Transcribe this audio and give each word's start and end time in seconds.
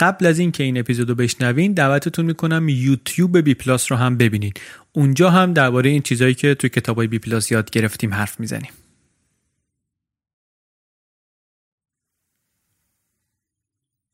قبل 0.00 0.26
از 0.26 0.38
اینکه 0.38 0.62
این 0.62 0.78
اپیزودو 0.78 1.14
بشنوین 1.14 1.72
دعوتتون 1.72 2.24
می‌کنم 2.24 2.68
یوتیوب 2.68 3.38
بی 3.38 3.54
پلاس 3.54 3.92
رو 3.92 3.98
هم 3.98 4.16
ببینید. 4.16 4.60
اونجا 4.92 5.30
هم 5.30 5.52
درباره 5.52 5.90
این 5.90 6.02
چیزایی 6.02 6.34
که 6.34 6.54
توی 6.54 6.70
کتابای 6.70 7.06
بی 7.06 7.18
پلاس 7.18 7.52
یاد 7.52 7.70
گرفتیم 7.70 8.14
حرف 8.14 8.40
می‌زنیم. 8.40 8.70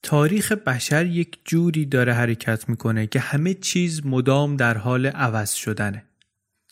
تاریخ 0.03 0.53
بشر 0.53 1.07
یک 1.07 1.39
جوری 1.45 1.87
داره 1.87 2.13
حرکت 2.13 2.69
می‌کنه 2.69 3.07
که 3.07 3.21
همه 3.21 3.55
چیز 3.55 4.07
مدام 4.07 4.57
در 4.57 4.79
حال 4.79 5.07
عوض 5.07 5.53
شدنه. 5.53 6.05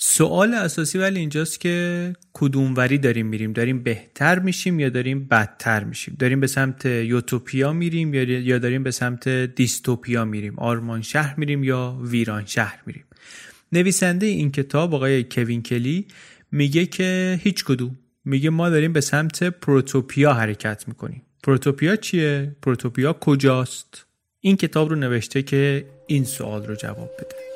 سوال 0.07 0.55
اساسی 0.55 0.99
ولی 0.99 1.21
اینجاست 1.21 1.61
که 1.61 2.13
کدوم 2.33 2.75
وری 2.75 2.99
داریم 2.99 3.27
میریم؟ 3.27 3.53
داریم 3.53 3.83
بهتر 3.83 4.39
میشیم 4.39 4.81
یا 4.81 4.89
داریم 4.89 5.25
بدتر 5.25 5.85
میشیم؟ 5.85 6.17
داریم 6.19 6.41
به 6.41 6.47
سمت 6.47 6.85
یوتوپیا 6.85 7.73
میریم 7.73 8.15
یا 8.15 8.59
داریم 8.59 8.83
به 8.83 8.91
سمت 8.91 9.29
dystopia 9.29 10.25
میریم؟ 10.25 10.59
آرمان 10.59 11.03
شهر 11.03 11.35
میریم 11.37 11.65
یا 11.65 11.99
ویران 12.03 12.47
شهر 12.47 12.83
میریم؟ 12.87 13.05
نویسنده 13.73 14.27
این 14.27 14.53
کتاب 14.53 14.95
آقای 14.95 15.25
کوین 15.25 15.63
کلی 15.63 16.07
میگه 16.53 16.87
که 16.87 17.41
هیچ 17.43 17.65
کدوم. 17.65 17.99
میگه 18.25 18.51
ما 18.51 18.71
داریم 18.71 18.93
به 18.93 19.01
سمت 19.01 19.45
پروتوپیا 19.45 20.33
حرکت 20.33 20.89
می‌کنیم. 20.89 21.23
پروتوپیا 21.43 21.97
چیه؟ 21.97 22.57
پروتوپیا 22.63 23.13
کجاست؟ 23.13 24.07
این 24.41 24.57
کتاب 24.57 24.91
رو 24.91 24.97
نوشته 24.97 25.43
که 25.43 25.87
این 26.07 26.25
سوال 26.25 26.67
رو 26.67 26.75
جواب 26.75 27.11
بده. 27.19 27.54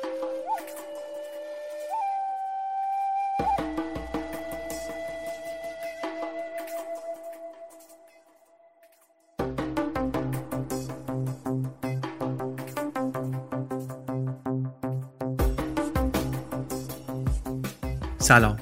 سلام. 18.29 18.57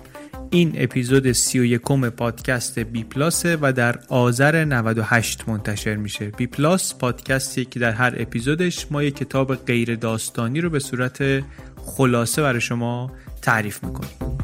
این 0.50 0.73
اپیزود 0.75 1.31
سی 1.31 1.59
و 1.59 1.66
یکم 1.66 2.09
پادکست 2.09 2.79
بی 2.79 3.03
پلاسه 3.03 3.57
و 3.61 3.73
در 3.73 4.00
آذر 4.09 4.66
98 4.66 5.50
منتشر 5.50 5.95
میشه. 5.95 6.25
بی 6.25 6.47
پلاس 6.47 6.95
پادکستی 6.95 7.66
که 7.66 7.79
در 7.79 7.91
هر 7.91 8.13
اپیزودش 8.17 8.88
ما 8.91 9.03
یک 9.03 9.16
کتاب 9.16 9.56
غیر 9.56 9.95
داستانی 9.95 10.61
رو 10.61 10.69
به 10.69 10.79
صورت 10.79 11.44
خلاصه 11.77 12.41
برای 12.41 12.61
شما 12.61 13.11
تعریف 13.41 13.83
می‌کنیم. 13.83 14.38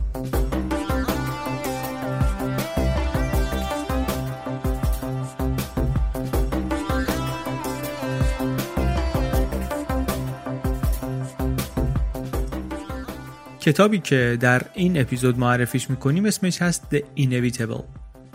کتابی 13.64 14.00
که 14.00 14.38
در 14.40 14.62
این 14.74 15.02
اپیزود 15.02 15.40
معرفیش 15.40 15.90
می‌کنیم 15.90 16.26
اسمش 16.26 16.62
هست 16.62 16.96
The 16.96 17.02
Inevitable. 17.20 17.84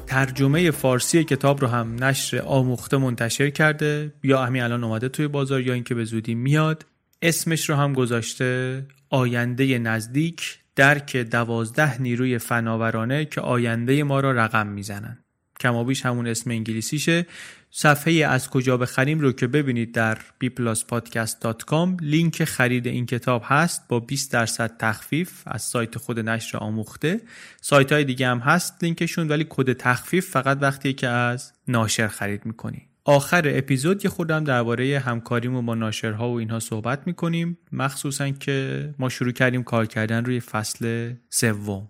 ترجمه 0.06 0.71
فارسی 0.71 1.25
کتاب 1.25 1.61
رو 1.61 1.66
هم 1.66 2.05
نشر 2.05 2.39
آموخته 2.39 2.97
منتشر 2.97 3.50
کرده 3.50 4.12
یا 4.22 4.44
همین 4.44 4.62
الان 4.62 4.84
اومده 4.84 5.09
توی 5.09 5.28
بازار 5.28 5.61
یا 5.61 5.75
اینکه 5.75 5.94
به 5.94 6.05
زودی 6.05 6.34
میاد. 6.34 6.87
اسمش 7.22 7.69
رو 7.69 7.77
هم 7.77 7.93
گذاشته 7.93 8.87
آینده 9.11 9.78
نزدیک 9.78 10.59
درک 10.77 11.16
دوازده 11.16 12.00
نیروی 12.00 12.39
فناورانه 12.39 13.25
که 13.25 13.41
آینده 13.41 14.03
ما 14.03 14.21
را 14.21 14.33
رقم 14.33 14.66
می‌زنن 14.66 15.19
کمابیش 15.60 16.06
همون 16.06 16.26
اسم 16.26 16.50
انگلیسیشه. 16.50 17.26
صفحه 17.70 18.12
از 18.12 18.50
کجا 18.50 18.76
بخریم 18.76 19.20
رو 19.20 19.32
که 19.32 19.46
ببینید 19.46 19.94
در 19.94 20.19
bpluspodcast.com 20.44 22.00
لینک 22.00 22.44
خرید 22.44 22.86
این 22.86 23.06
کتاب 23.06 23.42
هست 23.44 23.88
با 23.88 24.00
20 24.00 24.32
درصد 24.32 24.76
تخفیف 24.78 25.42
از 25.47 25.62
سایت 25.62 25.98
خود 25.98 26.20
نشر 26.20 26.58
آموخته. 26.58 27.20
سایت 27.60 27.92
های 27.92 28.04
دیگه 28.04 28.28
هم 28.28 28.38
هست 28.38 28.84
لینکشون 28.84 29.28
ولی 29.28 29.47
کد 29.48 29.72
تخفیف 29.72 30.30
فقط 30.30 30.58
وقتی 30.60 30.92
که 30.92 31.08
از 31.08 31.52
ناشر 31.68 32.08
خرید 32.08 32.47
می‌کنی. 32.47 32.82
آخر 33.04 33.42
اپیزود 33.47 34.04
یه 34.04 34.10
خودم 34.10 34.44
درباره 34.44 34.98
همکاریمون 34.98 35.66
با 35.66 35.74
ناشرها 35.74 36.30
و 36.30 36.38
اینها 36.38 36.60
صحبت 36.60 37.06
می‌کنیم. 37.06 37.58
مخصوصا 37.72 38.30
که 38.30 38.88
ما 38.98 39.08
شروع 39.08 39.32
کردیم 39.32 39.62
کار 39.62 39.86
کردن 39.86 40.24
روی 40.24 40.41
فصل 40.41 41.12
سوم. 41.30 41.88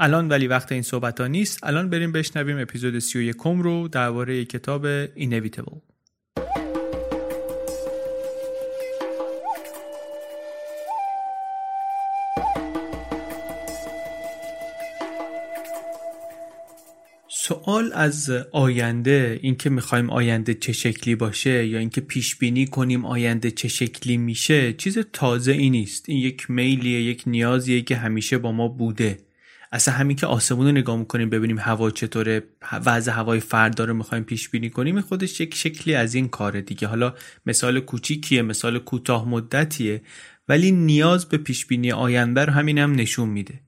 الان 0.00 0.28
ولی 0.28 0.46
وقت 0.46 0.72
این 0.72 0.82
صحبت 0.82 1.20
ها 1.20 1.26
نیست. 1.26 1.64
الان 1.64 1.90
بریم 1.90 2.12
بشنویم 2.12 2.58
اپیزود 2.58 2.98
31 2.98 3.36
رو 3.36 3.88
درباره 3.88 4.44
کتاب 4.44 5.06
Inevitable. 5.06 5.78
سوال 17.28 17.92
از 17.94 18.30
آینده 18.52 19.38
اینکه 19.42 19.70
می‌خوایم 19.70 20.10
آینده 20.10 20.54
چه 20.54 20.72
شکلی 20.72 21.14
باشه 21.14 21.66
یا 21.66 21.78
اینکه 21.78 22.00
پیش 22.00 22.36
بینی 22.36 22.66
کنیم 22.66 23.04
آینده 23.04 23.50
چه 23.50 23.68
شکلی 23.68 24.16
میشه 24.16 24.72
چیز 24.72 24.98
تازه 25.12 25.52
ای 25.52 25.70
نیست. 25.70 26.08
این 26.08 26.18
یک 26.18 26.50
میلیه 26.50 27.02
یک 27.02 27.22
نیازیه 27.26 27.82
که 27.82 27.96
همیشه 27.96 28.38
با 28.38 28.52
ما 28.52 28.68
بوده. 28.68 29.27
اصلا 29.72 29.94
همین 29.94 30.16
که 30.16 30.26
آسمون 30.26 30.66
رو 30.66 30.72
نگاه 30.72 30.96
می‌کنیم 30.96 31.30
ببینیم 31.30 31.58
هوا 31.58 31.90
چطوره 31.90 32.42
وضع 32.86 33.12
هوای 33.12 33.40
فردا 33.40 33.84
رو 33.84 33.94
می‌خوایم 33.94 34.24
پیش 34.24 34.48
بینی 34.48 34.70
کنیم 34.70 35.00
خودش 35.00 35.40
یک 35.40 35.54
شکلی 35.54 35.94
از 35.94 36.14
این 36.14 36.28
کاره 36.28 36.60
دیگه. 36.60 36.88
حالا 36.88 37.14
مثال 37.46 37.80
کوچیکیه 37.80 38.42
مثال 38.42 38.78
کوتاه 38.78 39.28
مدتیه 39.28 40.02
ولی 40.48 40.72
نیاز 40.72 41.28
به 41.28 41.36
پیش 41.36 41.66
بینی 41.66 41.92
آینده 41.92 42.44
رو 42.44 42.52
همین 42.52 42.78
هم 42.78 42.94
نشون 42.94 43.28
میده. 43.28 43.60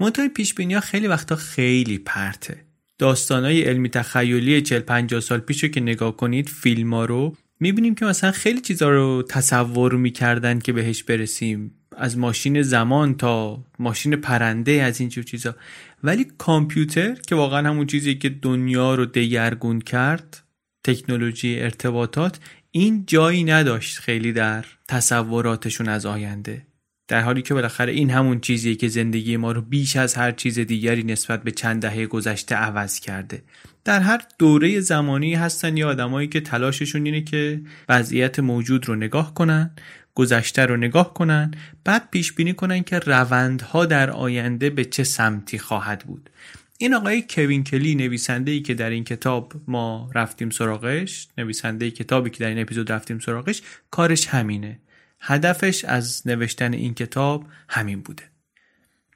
منتها 0.00 0.28
پیش 0.28 0.54
بینی 0.54 0.74
ها 0.74 0.80
خیلی 0.80 1.06
وقتا 1.06 1.36
خیلی 1.36 1.98
پرته. 1.98 2.64
داستانای 2.98 3.62
علمی 3.62 3.88
تخیلی 3.88 4.62
40 4.62 4.80
50 4.80 5.20
سال 5.20 5.38
پیش 5.38 5.64
که 5.64 5.80
نگاه 5.80 6.16
کنید 6.16 6.48
فیلم 6.48 6.94
ها 6.94 7.04
رو 7.04 7.36
می‌بینیم 7.60 7.94
که 7.94 8.04
مثلا 8.04 8.32
خیلی 8.32 8.60
چیزا 8.60 8.90
رو 8.90 9.24
تصور 9.28 9.96
می‌کردن 9.96 10.58
که 10.58 10.72
بهش 10.72 11.02
برسیم. 11.02 11.74
از 11.96 12.18
ماشین 12.18 12.62
زمان 12.62 13.14
تا 13.14 13.64
ماشین 13.78 14.16
پرنده 14.16 14.72
از 14.72 15.00
این 15.00 15.08
چیزا. 15.08 15.56
ولی 16.04 16.26
کامپیوتر 16.38 17.14
که 17.14 17.34
واقعا 17.34 17.68
همون 17.68 17.86
چیزی 17.86 18.14
که 18.14 18.28
دنیا 18.28 18.94
رو 18.94 19.06
دگرگون 19.06 19.80
کرد 19.80 20.42
تکنولوژی 20.84 21.60
ارتباطات 21.60 22.40
این 22.70 23.04
جایی 23.06 23.44
نداشت 23.44 23.98
خیلی 23.98 24.32
در 24.32 24.64
تصوراتشون 24.88 25.88
از 25.88 26.06
آینده. 26.06 26.66
در 27.08 27.20
حالی 27.20 27.42
که 27.42 27.54
بالاخره 27.54 27.92
این 27.92 28.10
همون 28.10 28.40
چیزیه 28.40 28.74
که 28.74 28.88
زندگی 28.88 29.36
ما 29.36 29.52
رو 29.52 29.62
بیش 29.62 29.96
از 29.96 30.14
هر 30.14 30.32
چیز 30.32 30.58
دیگری 30.58 31.02
نسبت 31.02 31.42
به 31.42 31.50
چند 31.50 31.82
دهه 31.82 32.06
گذشته 32.06 32.54
عوض 32.54 33.00
کرده. 33.00 33.42
در 33.84 34.00
هر 34.00 34.22
دوره 34.38 34.80
زمانی 34.80 35.34
هستن 35.34 35.76
یا 35.76 35.88
آدمایی 35.88 36.28
که 36.28 36.40
تلاششون 36.40 37.04
اینه 37.04 37.20
که 37.20 37.60
وضعیت 37.88 38.38
موجود 38.38 38.88
رو 38.88 38.94
نگاه 38.94 39.34
کنن 39.34 39.70
گذشته 40.18 40.66
رو 40.66 40.76
نگاه 40.76 41.14
کنن 41.14 41.50
بعد 41.84 42.10
پیش 42.10 42.32
بینی 42.32 42.54
کنن 42.54 42.82
که 42.82 42.98
روندها 42.98 43.86
در 43.86 44.10
آینده 44.10 44.70
به 44.70 44.84
چه 44.84 45.04
سمتی 45.04 45.58
خواهد 45.58 46.04
بود. 46.04 46.30
این 46.78 46.94
آقای 46.94 47.24
کوین 47.30 47.64
کلی 47.64 47.94
نویسنده 47.94 48.50
ای 48.50 48.60
که 48.60 48.74
در 48.74 48.90
این 48.90 49.04
کتاب 49.04 49.52
ما 49.66 50.10
رفتیم 50.14 50.50
سراغش 50.50 51.28
نویسنده 51.38 51.90
کتابی 51.90 52.30
که 52.30 52.38
در 52.38 52.48
این 52.48 52.58
اپیزود 52.58 52.92
رفتیم 52.92 53.18
سراغش 53.18 53.62
کارش 53.90 54.26
همینه. 54.26 54.78
هدفش 55.20 55.84
از 55.84 56.22
نوشتن 56.26 56.72
این 56.72 56.94
کتاب 56.94 57.46
همین 57.68 58.00
بوده. 58.00 58.22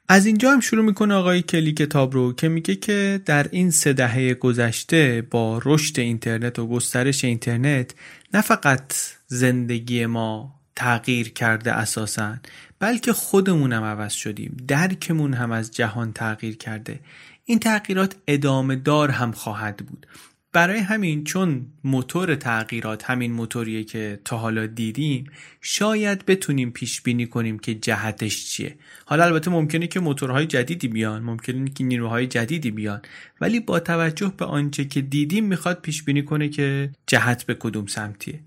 از 0.07 0.25
اینجا 0.25 0.51
هم 0.51 0.59
شروع 0.59 0.85
می‌کنه 0.85 1.13
آقای 1.13 1.41
کلی 1.41 1.71
کتاب 1.71 2.13
رو 2.13 2.33
که 2.33 2.47
میگه 2.47 2.75
که 2.75 3.21
در 3.25 3.47
این 3.51 3.71
سه 3.71 3.93
دهه 3.93 4.33
گذشته 4.33 5.27
با 5.31 5.61
رشد 5.65 5.99
اینترنت 5.99 6.59
و 6.59 6.67
گسترش 6.67 7.23
اینترنت 7.23 7.93
نه 8.33 8.41
فقط 8.41 8.93
زندگی 9.27 10.05
ما 10.05 10.62
تغییر 10.75 11.29
کرده 11.29 11.71
اساسا 11.71 12.37
بلکه 12.79 13.13
خودمون 13.13 13.73
هم 13.73 13.83
عوض 13.83 14.13
شدیم 14.13 14.57
درکمون 14.67 15.33
هم 15.33 15.51
از 15.51 15.71
جهان 15.71 16.13
تغییر 16.13 16.57
کرده. 16.57 16.99
این 17.45 17.59
تغییرات 17.59 18.15
ادامه 18.27 18.75
دار 18.75 19.11
هم 19.11 19.31
خواهد 19.31 19.77
بود. 19.77 20.07
برای 20.53 20.79
همین 20.79 21.23
چون 21.23 21.65
موتور 21.83 22.35
تغییرات 22.35 23.09
همین 23.09 23.31
موتوریه 23.31 23.83
که 23.83 24.19
تا 24.25 24.37
حالا 24.37 24.65
دیدیم 24.65 25.31
شاید 25.61 26.25
بتونیم 26.25 26.71
پیش 26.71 27.01
بینی 27.01 27.27
کنیم 27.27 27.59
که 27.59 27.75
جهتش 27.75 28.45
چیه. 28.45 28.75
حالا 29.05 29.23
البته 29.23 29.51
ممکنه 29.51 29.87
که 29.87 29.99
موتورهای 29.99 30.45
جدیدی 30.45 30.87
بیان 30.87 31.23
ممکنه 31.23 31.69
که 31.69 31.83
نیروهای 31.83 32.27
جدیدی 32.27 32.71
بیان 32.71 33.01
ولی 33.41 33.59
با 33.59 33.79
توجه 33.79 34.33
به 34.37 34.45
آنچه 34.45 34.85
که 34.85 35.01
دیدیم 35.01 35.45
می‌خواد 35.45 35.81
پیش 35.81 36.03
بینی 36.03 36.23
کنه 36.23 36.49
که 36.49 36.91
جهت 37.07 37.43
به 37.43 37.53
کدوم 37.53 37.85
سمتیه. 37.85 38.39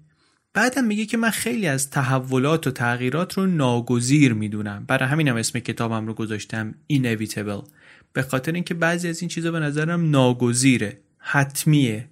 بعدم 0.56 0.84
میگه 0.84 1.06
که 1.06 1.16
من 1.16 1.30
خیلی 1.30 1.66
از 1.66 1.90
تحولات 1.90 2.66
و 2.66 2.70
تغییرات 2.70 3.32
رو 3.34 3.46
ناگزیر 3.46 4.32
می‌دونم. 4.32 4.84
برای 4.88 5.08
همینم 5.08 5.36
اسم 5.36 5.58
کتابم 5.58 6.06
رو 6.06 6.14
گذاشتم 6.14 6.74
inevitable. 6.92 7.68
به 8.12 8.22
خاطر 8.22 8.52
اینکه 8.52 8.74
بعضی 8.74 9.08
از 9.08 9.22
این 9.22 9.28
چیزا 9.28 9.50
به 9.50 9.60
نظرم 9.60 10.10
ناگزیره. 10.10 10.98
حتمیه. 11.18 12.08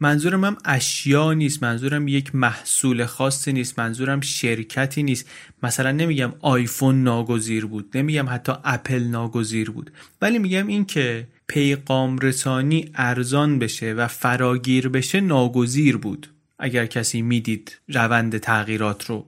منظورم 0.00 0.44
هم 0.44 0.56
اشیا 0.64 1.32
نیست. 1.32 1.62
منظورم 1.62 2.08
یک 2.08 2.34
محصول 2.34 3.04
خاصی 3.04 3.52
نیست. 3.52 3.78
منظورم 3.78 4.20
شرکتی 4.20 5.02
نیست. 5.02 5.30
مثلا 5.62 5.92
نمیگم 5.92 6.32
آیفون 6.40 7.02
ناگزیر 7.02 7.66
بود. 7.66 7.96
نمیگم 7.96 8.28
حتی 8.28 8.52
اپل 8.64 9.02
ناگزیر 9.02 9.70
بود. 9.70 9.90
ولی 10.22 10.38
میگم 10.38 10.66
این 10.66 10.84
که 10.84 11.26
پیغام 11.46 12.18
رسانی 12.18 12.90
ارزان 12.94 13.58
بشه 13.58 13.92
و 13.92 14.06
فراگیر 14.06 14.88
بشه 14.88 15.20
ناگزیر 15.20 15.96
بود. 15.96 16.35
اگر 16.58 16.86
کسی 16.86 17.22
می‌دید 17.22 17.80
روند 17.88 18.38
تغییرات 18.38 19.04
رو. 19.04 19.26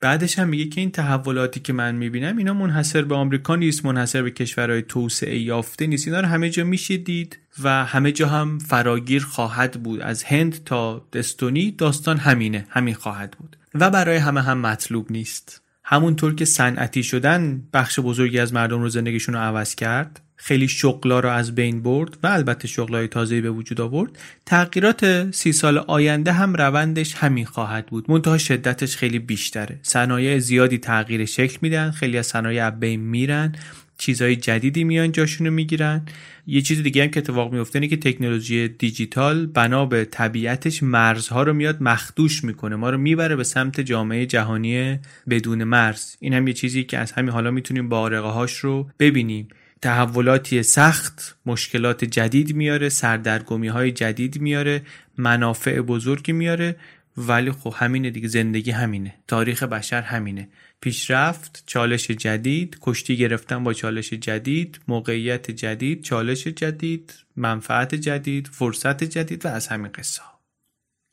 بعدش 0.00 0.38
هم 0.38 0.48
میگه 0.48 0.66
که 0.68 0.80
این 0.80 0.90
تحولاتی 0.90 1.60
که 1.60 1.72
من 1.72 1.94
می‌بینم 1.94 2.36
اینا 2.36 2.54
منحصر 2.54 3.02
به 3.02 3.14
آمریکا 3.14 3.56
نیست 3.56 3.84
منحصر 3.84 4.22
به 4.22 4.30
کشورهای 4.30 4.82
توسعه 4.82 5.38
یافته 5.38 5.86
نیست. 5.86 6.06
اینا 6.08 6.20
رو 6.20 6.26
همه 6.26 6.50
جا 6.50 6.64
میشه 6.64 6.96
دید 6.96 7.38
و 7.62 7.84
همه 7.84 8.12
جا 8.12 8.28
هم 8.28 8.58
فراگیر 8.58 9.24
خواهد 9.24 9.82
بود. 9.82 10.00
از 10.00 10.22
هند 10.22 10.64
تا 10.64 11.08
دستونی 11.12 11.70
داستان 11.70 12.16
همینه 12.16 12.66
همین 12.70 12.94
خواهد 12.94 13.30
بود. 13.30 13.56
و 13.74 13.90
برای 13.90 14.16
همه 14.16 14.42
هم 14.42 14.58
مطلوب 14.58 15.12
نیست. 15.12 15.62
همونطور 15.84 16.34
که 16.34 16.44
صنعتی 16.44 17.02
شدن 17.02 17.62
بخش 17.72 18.00
بزرگی 18.00 18.38
از 18.38 18.52
مردم 18.52 18.82
رو 18.82 18.88
زندگیشون 18.88 19.34
رو 19.34 19.40
عوض 19.40 19.74
کرد 19.74 20.20
خیلی 20.36 20.68
شغلا 20.68 21.20
رو 21.20 21.28
از 21.28 21.54
بین 21.54 21.82
برد 21.82 22.18
و 22.22 22.26
البته 22.26 22.68
شغلای 22.68 23.08
تازه‌ای 23.08 23.40
به 23.40 23.50
وجود 23.50 23.80
آورد. 23.80 24.18
تغییرات 24.46 25.30
سی 25.30 25.52
سال 25.52 25.78
آینده 25.78 26.32
هم 26.32 26.54
روندش 26.54 27.14
همین 27.14 27.44
خواهد 27.44 27.86
بود. 27.86 28.10
منتها 28.10 28.38
شدتش 28.38 28.96
خیلی 28.96 29.18
بیشتره. 29.18 29.78
صنایع 29.82 30.38
زیادی 30.38 30.78
تغییر 30.78 31.24
شکل 31.24 31.58
میدن 31.62 31.90
خیلی 31.90 32.18
از 32.18 32.26
صنایع 32.26 32.70
بین 32.70 33.00
میرن 33.00 33.54
چیزهای 33.98 34.36
جدیدی 34.36 34.84
میان 34.84 35.12
جاشونو 35.12 35.50
می‌گیرن. 35.50 36.02
یه 36.46 36.62
چیز 36.62 36.82
دیگه 36.82 37.02
هم 37.02 37.10
که 37.10 37.20
اتفاق 37.20 37.52
میفته 37.52 37.76
اینه 37.76 37.88
که 37.88 37.96
تکنولوژی 37.96 38.68
دیجیتال 38.68 39.46
بنا 39.46 39.86
به 39.86 40.04
طبیعتش 40.04 40.82
مرزها 40.82 41.42
رو 41.42 41.52
میاد 41.52 41.82
مخدوش 41.82 42.44
می‌کنه. 42.44 42.76
ما 42.76 42.90
رو 42.90 42.98
می‌بره 42.98 43.36
به 43.36 43.44
سمت 43.44 43.80
جامعه 43.80 44.26
جهانی 44.26 44.98
بدون 45.30 45.64
مرز. 45.64 46.16
این 46.20 46.32
هم 46.32 46.48
یه 46.48 46.54
چیزی 46.54 46.84
که 46.84 46.98
از 46.98 47.12
همین 47.12 47.30
حالا 47.30 47.50
می‌تونیم 47.50 47.88
با 47.88 48.08
هاش 48.08 48.56
رو 48.56 48.90
ببینیم. 48.98 49.48
تحولاتی 49.82 50.62
سخت 50.62 51.36
مشکلات 51.46 52.04
جدید 52.04 52.56
میاره 52.56 52.88
سردرگمی 52.88 53.68
های 53.68 53.92
جدید 53.92 54.40
میاره 54.40 54.82
منافع 55.18 55.80
بزرگی 55.80 56.32
میاره 56.32 56.76
ولی 57.16 57.52
خب 57.52 57.74
همینه 57.76 58.10
دیگه 58.10 58.28
زندگی 58.28 58.70
همینه 58.70 59.14
تاریخ 59.28 59.62
بشر 59.62 60.02
همینه. 60.02 60.48
پیشرفت 60.80 61.62
چالش 61.66 62.10
جدید 62.10 62.78
کشتی 62.82 63.16
گرفتن 63.16 63.64
با 63.64 63.72
چالش 63.72 64.12
جدید 64.12 64.80
موقعیت 64.88 65.50
جدید 65.50 66.02
چالش 66.02 66.46
جدید 66.46 67.14
منفعت 67.36 67.94
جدید 67.94 68.46
فرصت 68.46 69.04
جدید 69.04 69.46
و 69.46 69.48
از 69.48 69.66
همین 69.68 69.92
قصه 69.92 70.22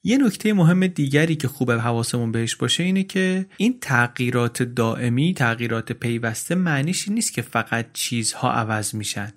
یه 0.05 0.17
نکته 0.17 0.53
مهم 0.53 0.87
دیگری 0.87 1.35
که 1.35 1.47
خوبه 1.47 1.81
حواسمون 1.81 2.31
بهش 2.31 2.55
باشه 2.55 2.83
اینه 2.83 3.03
که 3.03 3.45
این 3.57 3.77
تغییرات 3.81 4.63
دائمی 4.63 5.33
تغییرات 5.33 5.91
پیوسته 5.91 6.55
معنیش 6.55 7.07
نیست 7.07 7.33
که 7.33 7.41
فقط 7.41 7.85
چیزها 7.93 8.51
عوض 8.51 8.95
میشن. 8.95 9.33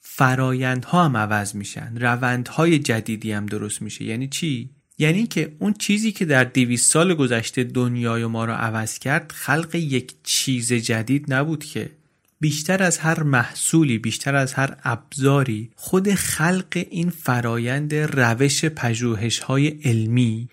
فرایندها 0.00 1.04
هم 1.04 1.16
عوض 1.16 1.54
میشن. 1.54 1.96
روندهای 1.96 2.78
جدیدی 2.78 3.32
هم 3.32 3.46
درست 3.46 3.82
میشه. 3.82 4.04
یعنی 4.04 4.28
چی؟ 4.28 4.70
یعنی 4.98 5.26
که 5.26 5.56
اون 5.58 5.72
چیزی 5.72 6.12
که 6.12 6.24
در 6.24 6.44
200 6.44 6.92
سال 6.92 7.14
گذشته 7.14 7.64
دنیای 7.64 8.26
ما 8.26 8.44
رو 8.44 8.52
عوض 8.52 8.98
کرد 8.98 9.32
خلق 9.32 9.74
یک 9.74 10.14
چیز 10.22 10.72
جدید 10.72 11.34
نبود 11.34 11.64
که. 11.64 11.90
بیشتر 12.40 12.82
از 12.82 12.98
هر 12.98 13.22
محصولی 13.22 13.98
بیشتر 13.98 14.34
از 14.34 14.54
هر 14.54 14.76
ابزاری 14.84 15.70
خود 15.74 16.14
خلق 16.14 16.86
این 16.90 17.10
فرایند 17.10 17.94
روش 17.94 18.64
پژوهش 18.64 19.38
های 19.38 19.68
علمی 19.68 20.48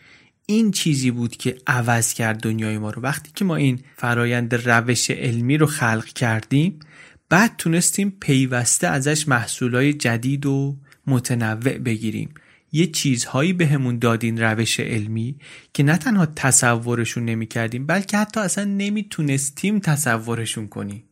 این 0.45 0.71
چیزی 0.71 1.12
بود 1.12 1.38
که 1.38 1.57
عوض 1.67 2.13
کرد 2.13 2.39
دنیای 2.39 2.77
ما 2.77 2.89
رو. 2.89 3.01
وقتی 3.01 3.31
که 3.35 3.45
ما 3.45 3.55
این 3.55 3.79
فرایند 3.95 4.55
روش 4.55 5.12
علمی 5.12 5.57
رو 5.57 5.65
خلق 5.65 6.05
کردیم 6.05 6.79
بعد 7.29 7.55
تونستیم 7.57 8.17
پیوسته 8.19 8.88
ازش 8.88 9.27
محصولای 9.27 9.93
جدید 9.93 10.45
و 10.45 10.77
متنوع 11.07 11.77
بگیریم. 11.77 12.33
یه 12.71 12.88
چیزهایی 12.88 13.53
بهمون 13.53 14.00
به 14.00 14.00
دادین 14.00 14.41
روش 14.41 14.79
علمی 14.79 15.35
که 15.73 15.83
نه 15.83 15.97
تنها 15.97 16.25
تصورشون 16.25 17.25
نمی 17.25 17.47
کردیم 17.47 17.85
بلکه 17.85 18.17
حتی 18.17 18.39
اصلا 18.39 18.63
نمی‌تونستیم 18.63 19.79
تصورشون 19.79 20.67
کنیم. 20.67 21.03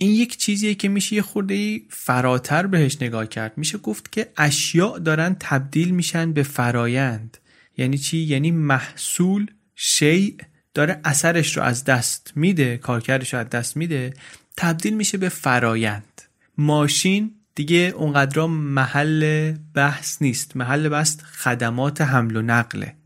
این 0.00 0.10
یک 0.10 0.36
چیزیه 0.36 0.74
که 0.74 0.88
میشه 0.88 1.16
یه 1.16 1.22
خورده 1.22 1.80
فراتر 1.88 2.66
بهش 2.66 3.02
نگاه 3.02 3.26
کرد. 3.26 3.52
میشه 3.58 3.78
گفت 3.78 4.12
که 4.12 4.32
اشیاء 4.36 4.98
دارن 4.98 5.36
تبدیل 5.40 5.90
میشن 5.90 6.32
به 6.32 6.42
فرایند. 6.42 7.38
یعنی 7.76 7.98
چی؟ 7.98 8.18
یعنی 8.18 8.50
محصول 8.50 9.46
شیء 9.74 10.34
داره 10.74 11.00
اثرش 11.04 11.56
رو 11.56 11.62
از 11.62 11.84
دست 11.84 12.32
میده 12.36 12.76
کارکردش 12.76 13.34
رو 13.34 13.40
از 13.40 13.48
دست 13.48 13.76
میده 13.76 14.14
تبدیل 14.56 14.94
میشه 14.94 15.18
به 15.18 15.28
فرایند. 15.28 16.22
ماشین 16.58 17.34
دیگه 17.54 17.92
اونقدر 17.96 18.46
محل 18.46 19.52
بحث 19.74 20.22
نیست. 20.22 20.56
محل 20.56 20.88
بحث 20.88 21.20
خدمات 21.20 22.00
حمل 22.00 22.36
و 22.36 22.42
نقله. 22.42 22.97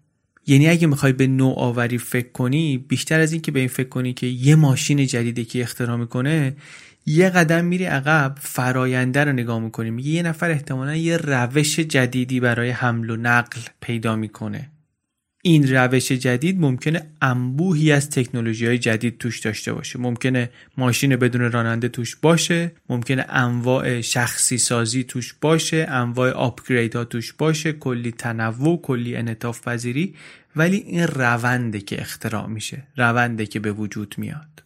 یعنی 0.47 0.69
اگه 0.69 0.87
می‌خوای 0.87 1.13
به 1.13 1.27
نوآوری 1.27 1.99
فکر 1.99 2.29
کنی 2.29 2.79
بیشتر 2.79 3.21
از 3.21 3.33
این 3.33 3.43
که 3.43 3.53
به 3.53 3.61
این 3.61 3.69
فکر 3.69 3.89
کنی 3.89 4.13
که 4.13 4.27
یه 4.27 4.55
ماشین 4.55 5.07
جدیدی 5.07 5.45
که 5.45 5.63
اختراع 5.63 5.97
می‌کنه 5.97 6.57
یه 7.07 7.31
قدم 7.31 7.65
میری 7.65 7.85
عقب 7.85 8.35
فراینده 8.41 9.25
رو 9.25 9.33
نگاه 9.33 9.61
می‌کنی 9.61 9.91
میگه 9.91 10.11
یه 10.11 10.23
نفر 10.23 10.51
احتمالا 10.51 10.97
یه 10.97 11.17
روش 11.17 11.81
جدیدی 11.81 12.41
برای 12.41 12.71
حمل 12.71 13.11
و 13.11 13.17
نقل 13.17 13.61
پیدا 13.81 14.17
می‌کنه. 14.17 14.72
این 15.45 15.75
روش 15.75 16.13
جدید 16.13 16.61
ممکنه 16.61 17.07
انبوهی 17.23 17.93
از 17.93 18.11
تکنولوژی 18.11 18.67
های 18.67 18.79
جدید 18.79 19.19
توش 19.19 19.41
داشته 19.41 19.73
باشه. 19.73 19.99
ممکنه 19.99 20.51
ماشین 20.77 21.17
بدون 21.17 21.53
راننده 21.53 21.89
توش 21.89 22.17
باشه. 22.17 22.73
ممکنه 22.89 23.27
انواع 23.29 24.01
شخصی 24.01 24.59
سازی 24.59 25.05
توش 25.05 25.35
باشه. 25.41 25.87
انواع 25.89 26.31
آپگرید 26.31 26.97
ها 26.97 27.05
توش 27.05 27.33
باشه. 27.33 27.73
کلی 27.73 28.11
تنوع 28.11 28.81
کلی 28.83 29.17
انطاف 29.17 29.69
پذیری. 29.69 30.15
ولی 30.57 30.77
این 30.77 31.07
رونده 31.07 31.81
که 31.81 32.01
اختراع 32.01 32.47
میشه 32.47 32.83
رونده 32.97 33.47
که 33.47 33.61
به 33.61 33.73
وجود 33.73 34.15
میاد. 34.19 34.63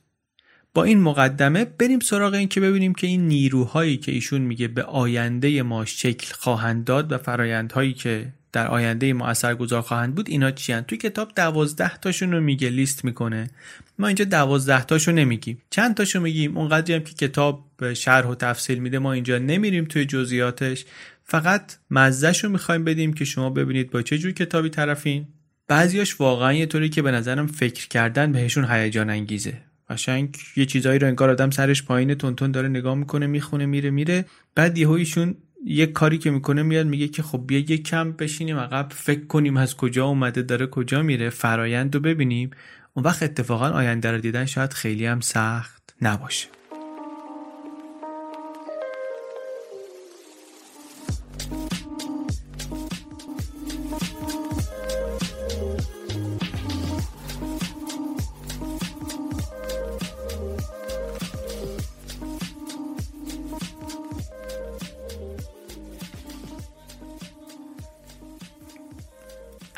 با 0.74 0.84
این 0.84 1.00
مقدمه 1.00 1.64
بریم 1.64 2.00
سراغ 2.00 2.34
این 2.34 2.48
که 2.48 2.60
ببینیم 2.60 2.94
که 2.94 3.06
این 3.06 3.28
نیروهایی 3.28 3.96
که 3.96 4.12
ایشون 4.12 4.40
میگه 4.40 4.68
به 4.68 4.82
آینده 4.82 5.62
ما 5.62 5.84
شکل 5.84 6.34
خواهند 6.34 6.84
داد 6.84 7.12
و 7.12 7.18
فرایندهایی 7.18 7.92
که 7.92 8.32
در 8.56 8.66
آینده 8.66 9.12
ما 9.12 9.26
اثرگذار 9.26 9.82
خواهند 9.82 10.14
بود 10.14 10.28
اینا 10.28 10.50
چی 10.50 10.74
توی 10.74 10.98
کتاب 10.98 11.32
دوازده 11.36 11.96
تاشون 11.96 12.32
رو 12.32 12.40
میگه 12.40 12.68
لیست 12.68 13.04
می‌کنه. 13.04 13.50
ما 13.98 14.06
اینجا 14.06 14.24
دوازده 14.24 14.84
تاشو 14.84 15.12
نمیگیم. 15.12 15.62
چند 15.70 15.94
تاشو 15.94 16.20
میگیم؟ 16.20 16.56
اونقدری 16.56 16.94
هم 16.94 17.00
که 17.00 17.14
کتاب 17.14 17.92
شرح 17.94 18.26
و 18.26 18.34
تفصیل 18.34 18.78
میده 18.78 18.98
ما 18.98 19.12
اینجا 19.12 19.38
نمیریم 19.38 19.84
توی 19.84 20.04
جزئیاتش. 20.04 20.84
فقط 21.24 21.76
مزهش 21.90 22.44
رو 22.44 22.50
می‌خوایم 22.50 22.84
بدیم 22.84 23.12
که 23.12 23.24
شما 23.24 23.50
ببینید 23.50 23.90
با 23.90 24.02
چه 24.02 24.18
جور 24.18 24.32
کتابی 24.32 24.68
طرفین. 24.68 25.26
بعضیاش 25.68 26.20
واقعا 26.20 26.52
یه 26.52 26.66
طوری 26.66 26.88
که 26.88 27.02
به 27.02 27.10
نظرم 27.10 27.46
فکر 27.46 27.88
کردن 27.88 28.32
بهشون 28.32 28.64
هیجان 28.70 29.10
انگیزه. 29.10 29.58
قشنگ 29.90 30.36
یه 30.56 30.66
چیزایی 30.66 30.98
رو 30.98 31.06
انگار 31.06 31.30
آدم 31.30 31.50
سرش 31.50 31.82
پایین 31.82 32.14
تونتون 32.14 32.50
داره 32.50 32.68
نگاه 32.68 32.94
می‌کنه 32.94 33.26
می‌خونه 33.26 33.66
میره 33.66 33.90
میره. 33.90 34.24
بعد 34.54 34.78
یهو 34.78 34.92
ایشون 34.92 35.34
یه 35.68 35.86
کاری 35.86 36.18
که 36.18 36.30
می‌کنه 36.30 36.62
میاد 36.62 36.86
میگه 36.86 37.08
که 37.08 37.22
خب 37.22 37.46
بیا 37.46 37.58
یه 37.58 37.78
کم 37.78 38.12
بشینیم 38.12 38.56
عقب 38.56 38.88
فکر 38.90 39.26
کنیم 39.26 39.56
از 39.56 39.76
کجا 39.76 40.06
اومده 40.06 40.42
داره 40.42 40.66
کجا 40.66 41.02
میره 41.02 41.30
فرایند 41.30 41.94
رو 41.94 42.00
ببینیم. 42.00 42.50
اون 42.94 43.04
وقت 43.04 43.22
اتفاقا 43.22 43.68
آینده 43.70 44.10
رو 44.10 44.18
دیدن 44.18 44.44
شاید 44.44 44.72
خیلی 44.72 45.06
هم 45.06 45.20
سخت 45.20 45.94
نباشه. 46.02 46.48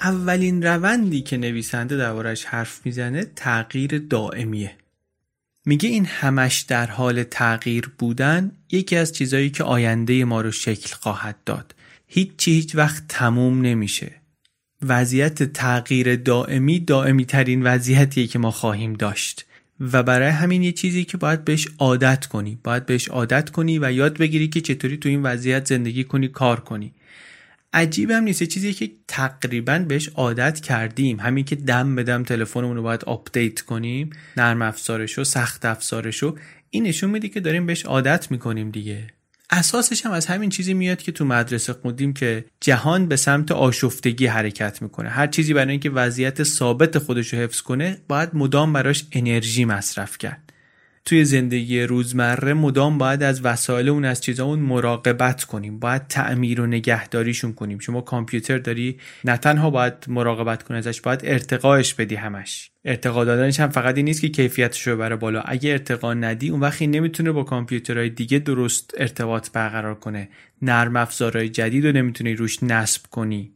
اولین 0.09 0.62
روندی 0.62 1.21
که 1.21 1.37
نویسنده 1.37 1.97
دربارش 1.97 2.45
حرف 2.45 2.87
می‌زنه 2.87 3.25
تغییر 3.37 3.99
دائمیه. 3.99 4.77
میگه 5.67 5.88
این 5.88 6.05
همش 6.05 6.61
در 6.61 6.87
حال 6.87 7.23
تغییر 7.23 7.91
بودن 7.99 8.53
یکی 8.73 8.97
از 8.97 9.12
چیزایی 9.12 9.50
که 9.50 9.65
آینده 9.65 10.25
ما 10.25 10.41
رو 10.41 10.50
شکل 10.50 10.95
خواهد 10.95 11.37
داد. 11.47 11.75
هیچ 12.07 12.49
هیچ 12.49 12.77
وقت 12.77 13.03
تموم 13.09 13.61
نمیشه. 13.62 14.12
وضعیت 14.83 15.43
تغییر 15.43 16.17
دائمی 16.17 16.81
دائمی 16.81 17.25
ترین 17.25 17.62
وضعیتیه 17.62 18.27
که 18.27 18.38
ما 18.38 18.50
خواهیم 18.50 18.93
داشت. 18.93 19.45
و 19.81 20.03
برای 20.03 20.29
همین 20.29 20.62
یه 20.62 20.73
چیزی 20.73 21.05
که 21.05 21.17
باید 21.17 21.45
بهش 21.45 21.69
عادت 21.79 22.27
کنی. 22.27 22.59
باید 22.65 22.87
بهش 22.87 23.09
عادت 23.09 23.50
کنی 23.50 23.79
و 23.79 23.93
یاد 23.93 24.19
بگیری 24.19 24.49
که 24.49 24.61
چطوری 24.61 24.97
تو 24.97 25.09
این 25.09 25.23
وضعیت 25.23 25.67
زندگی 25.67 26.05
کنی 26.05 26.29
کار 26.29 26.61
کنی. 26.61 26.93
عجیب 27.72 28.10
هم 28.10 28.22
نیست 28.22 28.42
چیزی 28.42 28.72
که 28.72 28.90
تقریبا 29.08 29.78
بهش 29.78 30.08
عادت 30.08 30.60
کردیم. 30.60 31.20
همین 31.20 31.44
که 31.44 31.56
دم 31.56 31.96
به 31.96 32.02
دم 32.02 32.22
تلفنمون 32.22 32.76
رو 32.76 32.82
باید 32.82 33.04
update 33.04 33.61
کنیم 33.60 34.10
نرم 34.37 34.62
افزارش 34.62 35.18
و 35.18 35.25
سخت 35.25 35.64
افزارش 35.64 36.22
و 36.22 36.37
این 36.70 36.87
نشون 36.87 37.10
میده 37.10 37.28
که 37.28 37.40
داریم 37.40 37.66
بهش 37.66 37.84
عادت 37.84 38.30
می‌کنیم 38.30 38.70
دیگه. 38.70 39.06
اساسش 39.50 40.06
هم 40.06 40.12
از 40.12 40.26
همین 40.26 40.50
چیزی 40.50 40.75
میاد 40.75 41.02
که 41.02 41.12
تو 41.12 41.25
مدرسه 41.25 41.72
خوندیم 41.72 42.12
که 42.12 42.44
جهان 42.60 43.06
به 43.06 43.16
سمت 43.16 43.52
آشفتگی 43.52 44.26
حرکت 44.26 44.82
می‌کنه. 44.82 45.08
هر 45.08 45.26
چیزی 45.26 45.54
برای 45.54 45.70
اینکه 45.70 45.90
وضعیت 45.90 46.42
ثابت 46.42 46.98
خودش 46.98 47.34
رو 47.34 47.38
حفظ 47.38 47.60
کنه 47.60 47.98
باید 48.08 48.30
مدام 48.32 48.72
براش 48.72 49.04
انرژی 49.12 49.64
مصرف 49.64 50.18
کرد. 50.18 50.48
توی 51.09 51.25
زندگی 51.25 51.83
روزمره 51.83 52.55
مدام 52.55 52.99
باید 52.99 53.23
از 53.23 53.45
وسایل 53.45 53.88
اون 53.88 54.05
از 54.05 54.21
چیزا 54.21 54.57
مراقبت 54.57 55.45
کنیم. 55.45 55.79
باید 55.79 56.07
تعمیر 56.07 56.61
و 56.61 56.67
نگهداریشون 56.67 57.53
کنیم. 57.53 57.79
شما 57.79 58.00
کامپیوتر 58.00 58.59
داری 58.59 58.99
نه 59.25 59.37
تنها 59.37 59.71
باید 59.71 59.95
مراقبت 60.09 60.62
کنی 60.62 60.79
ازش 60.79 61.00
باید 61.00 61.21
ارتقاش 61.25 61.95
بدی 61.95 62.15
همش. 62.15 62.71
ارتقا 62.85 63.25
دادنش 63.25 63.61
هم 63.61 63.69
فقط 63.69 63.97
این 63.97 64.05
نیست 64.05 64.21
که 64.21 64.29
کیفیتش 64.29 64.87
رو 64.87 64.97
بره 64.97 65.17
بالا. 65.17 65.41
اگه 65.41 65.71
ارتقا 65.71 66.15
ندی 66.15 66.49
اون 66.49 66.61
وقتی 66.61 66.87
نمی‌تونه 66.87 67.33
با 67.33 67.43
کامپیوترهای 67.43 68.11
دیگه 68.11 68.38
درست 68.38 68.95
ارتباط 68.97 69.50
برقرار 69.53 69.95
کنه. 69.95 70.29
نرم 70.62 70.97
افزارهای 70.97 71.49
جدید 71.49 71.87
رو 71.87 71.93
نمی‌تونی 71.93 72.35
روش 72.35 72.62
نصب 72.62 73.03
کنی. 73.11 73.53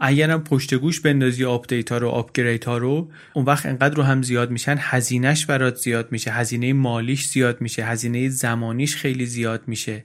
اگرم 0.00 0.44
پشت 0.44 0.74
گوش 0.74 1.00
بندازی 1.00 1.44
update 1.44 1.92
ها 1.92 1.98
رو 1.98 2.08
upgrade 2.08 2.64
ها 2.64 2.78
رو 2.78 3.10
اون 3.32 3.44
وقت 3.44 3.66
انقدر 3.66 3.94
رو 3.94 4.02
هم 4.02 4.22
زیاد 4.22 4.50
میشن 4.50 4.76
هزینهش 4.78 5.46
برات 5.46 5.76
زیاد 5.76 6.12
میشه 6.12 6.30
هزینه 6.30 6.72
مالیش 6.72 7.26
زیاد 7.26 7.60
میشه 7.60 7.84
هزینه 7.84 8.28
زمانیش 8.28 8.96
خیلی 8.96 9.26
زیاد 9.26 9.62
میشه. 9.66 10.04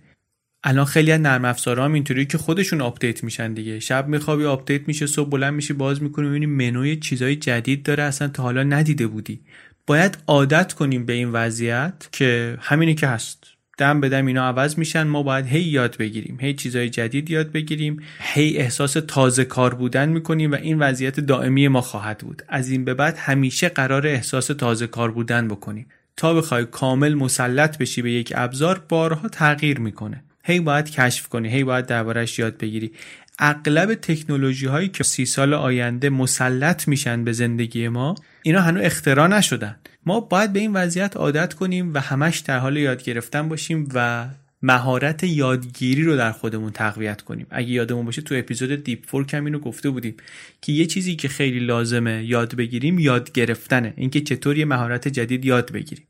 الان 0.64 0.86
خیلی 0.86 1.12
از 1.12 1.22
نرم 1.22 1.46
افزارها 1.46 1.86
هم 1.86 1.94
اینطوری 1.94 2.26
که 2.26 2.38
خودشون 2.38 2.82
update 2.82 3.24
میشن 3.24 3.54
دیگه. 3.54 3.80
شب 3.80 4.08
میخوابی 4.08 4.46
update 4.46 4.88
میشه 4.88 5.08
صبح 5.08 5.30
بلند 5.30 5.54
میشی 5.54 5.74
باز 5.74 6.04
می‌کنی 6.04 6.28
می‌بینی 6.28 6.46
منوی 6.46 6.96
چیزای 6.96 7.36
جدید 7.36 7.84
داره 7.84 8.04
اصلا 8.04 8.28
تا 8.28 8.44
حالا 8.44 8.64
ندیده 8.64 9.08
بودی. 9.08 9.42
باید 9.88 10.18
عادت 10.28 10.74
کنیم 10.74 11.06
به 11.06 11.14
این 11.14 11.30
وضعیت 11.30 12.10
که 12.12 12.58
همینی 12.62 12.96
که 12.96 13.08
هست. 13.08 13.55
دم 13.78 14.02
به 14.02 14.10
دم 14.10 14.26
اینا 14.26 14.48
عوض 14.48 14.78
میشن. 14.78 15.04
ما 15.04 15.24
باید 15.24 15.46
هی 15.46 15.62
یاد 15.62 15.98
بگیریم. 15.98 16.38
هی 16.42 16.54
چیزای 16.54 16.90
جدید 16.90 17.30
یاد 17.30 17.52
بگیریم. 17.52 18.00
هی 18.20 18.58
احساس 18.58 18.94
تازه 18.94 19.46
کار 19.46 19.74
بودن 19.74 20.10
می‌کنیم 20.10 20.52
و 20.52 20.56
این 20.56 20.80
وضعیت 20.80 21.20
دائمی 21.20 21.68
ما 21.68 21.82
خواهد 21.82 22.18
بود. 22.18 22.44
از 22.48 22.70
این 22.70 22.86
به 22.86 22.94
بعد 22.94 23.18
همیشه 23.18 23.70
قرار 23.70 24.08
احساس 24.08 24.48
تازه 24.48 24.88
کار 24.88 25.12
بودن 25.12 25.48
بکنیم. 25.48 25.88
تا 26.18 26.34
بخوای 26.34 26.66
کامل 26.66 27.14
مسلط 27.14 27.78
بشی 27.78 28.02
به 28.02 28.12
یک 28.12 28.34
ابزار 28.36 28.86
بارها 28.90 29.30
تغییر 29.30 29.80
می‌کنه. 29.80 30.24
هی 30.44 30.60
باید 30.60 30.92
کشف 30.92 31.28
کنی. 31.28 31.50
هی 31.50 31.64
باید 31.64 31.86
دربارش 31.86 32.40
یاد 32.40 32.58
بگیری. 32.58 32.92
اغلب 33.40 33.94
تکنولوژی 33.94 34.66
هایی 34.66 34.88
که 34.88 35.04
سی 35.04 35.26
سال 35.26 35.54
آینده 35.54 36.10
مسلط 36.10 36.88
میشن 36.88 37.24
به 37.24 37.32
زندگی 37.32 37.88
ما 37.88 38.16
اینا 38.44 38.62
هنوز 38.62 38.84
اختراع 38.84 39.28
نشدن. 39.28 39.76
ما 40.06 40.20
باید 40.20 40.54
به 40.54 40.60
این 40.60 40.74
وضعیت 40.74 41.18
عادت 41.18 41.54
کنیم 41.54 41.94
و 41.94 42.00
همش 42.00 42.40
در 42.40 42.60
حال 42.60 42.78
یاد 42.78 43.04
گرفتن 43.04 43.50
باشیم 43.50 43.90
و 43.94 44.28
مهارت 44.62 45.24
یادگیری 45.24 46.04
رو 46.04 46.18
در 46.18 46.32
خودمون 46.32 46.72
تقویت 46.72 47.22
کنیم. 47.22 47.48
اگه 47.50 47.70
یادمون 47.70 48.06
باشه 48.06 48.22
تو 48.22 48.36
اپیزود 48.36 48.84
Deep 48.84 49.06
Work 49.06 49.34
هم 49.34 49.46
اینو 49.46 49.60
گفته 49.60 49.90
بودیم 49.90 50.16
که 50.62 50.72
یه 50.72 50.86
چیزی 50.86 51.16
که 51.16 51.28
خیلی 51.28 51.60
لازمه 51.60 52.26
یاد 52.26 52.56
بگیریم 52.56 53.00
یاد 53.00 53.32
گرفتنه. 53.32 53.94
اینکه 53.98 54.22
چطور 54.22 54.58
یه 54.58 54.66
مهارت 54.66 55.08
جدید 55.08 55.46
یاد 55.46 55.72
بگیریم. 55.72 56.08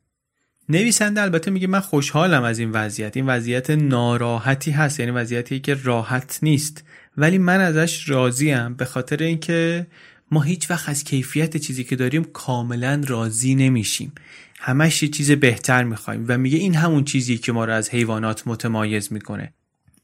نویسنده 0.69 1.21
البته 1.21 1.51
میگه 1.51 1.67
من 1.67 1.79
خوشحالم 1.79 2.43
از 2.43 2.59
این 2.59 2.71
وضعیت. 2.71 3.17
این 3.17 3.25
وضعیت 3.25 3.69
ناراحتی 3.69 4.71
هست 4.71 4.99
یعنی 4.99 5.11
وضعیتی 5.11 5.59
که 5.59 5.77
راحت 5.83 6.39
نیست. 6.41 6.83
ولی 7.17 7.37
من 7.37 7.61
ازش 7.61 8.09
راضیم 8.09 8.73
به 8.73 8.85
خاطر 8.85 9.23
اینکه 9.23 9.87
ما 10.32 10.41
هیچ 10.41 10.72
وقت 10.72 10.89
از 10.89 11.03
کیفیت 11.03 11.58
چیزی 11.58 11.84
که 11.84 11.96
داریم 11.96 12.24
کاملا 12.24 13.01
راضی 13.08 13.55
نمیشیم. 13.55 14.12
همش 14.60 15.03
یه 15.03 15.10
چیز 15.10 15.32
بهتر 15.32 15.84
می‌خوایم 15.84 16.25
و 16.27 16.38
میگه 16.38 16.58
این 16.58 16.75
همون 16.75 17.03
چیزی 17.03 17.38
که 17.38 17.51
ما 17.51 17.65
رو 17.65 17.74
از 17.74 17.89
حیوانات 17.89 18.48
متمایز 18.48 19.13
می‌کنه. 19.13 19.53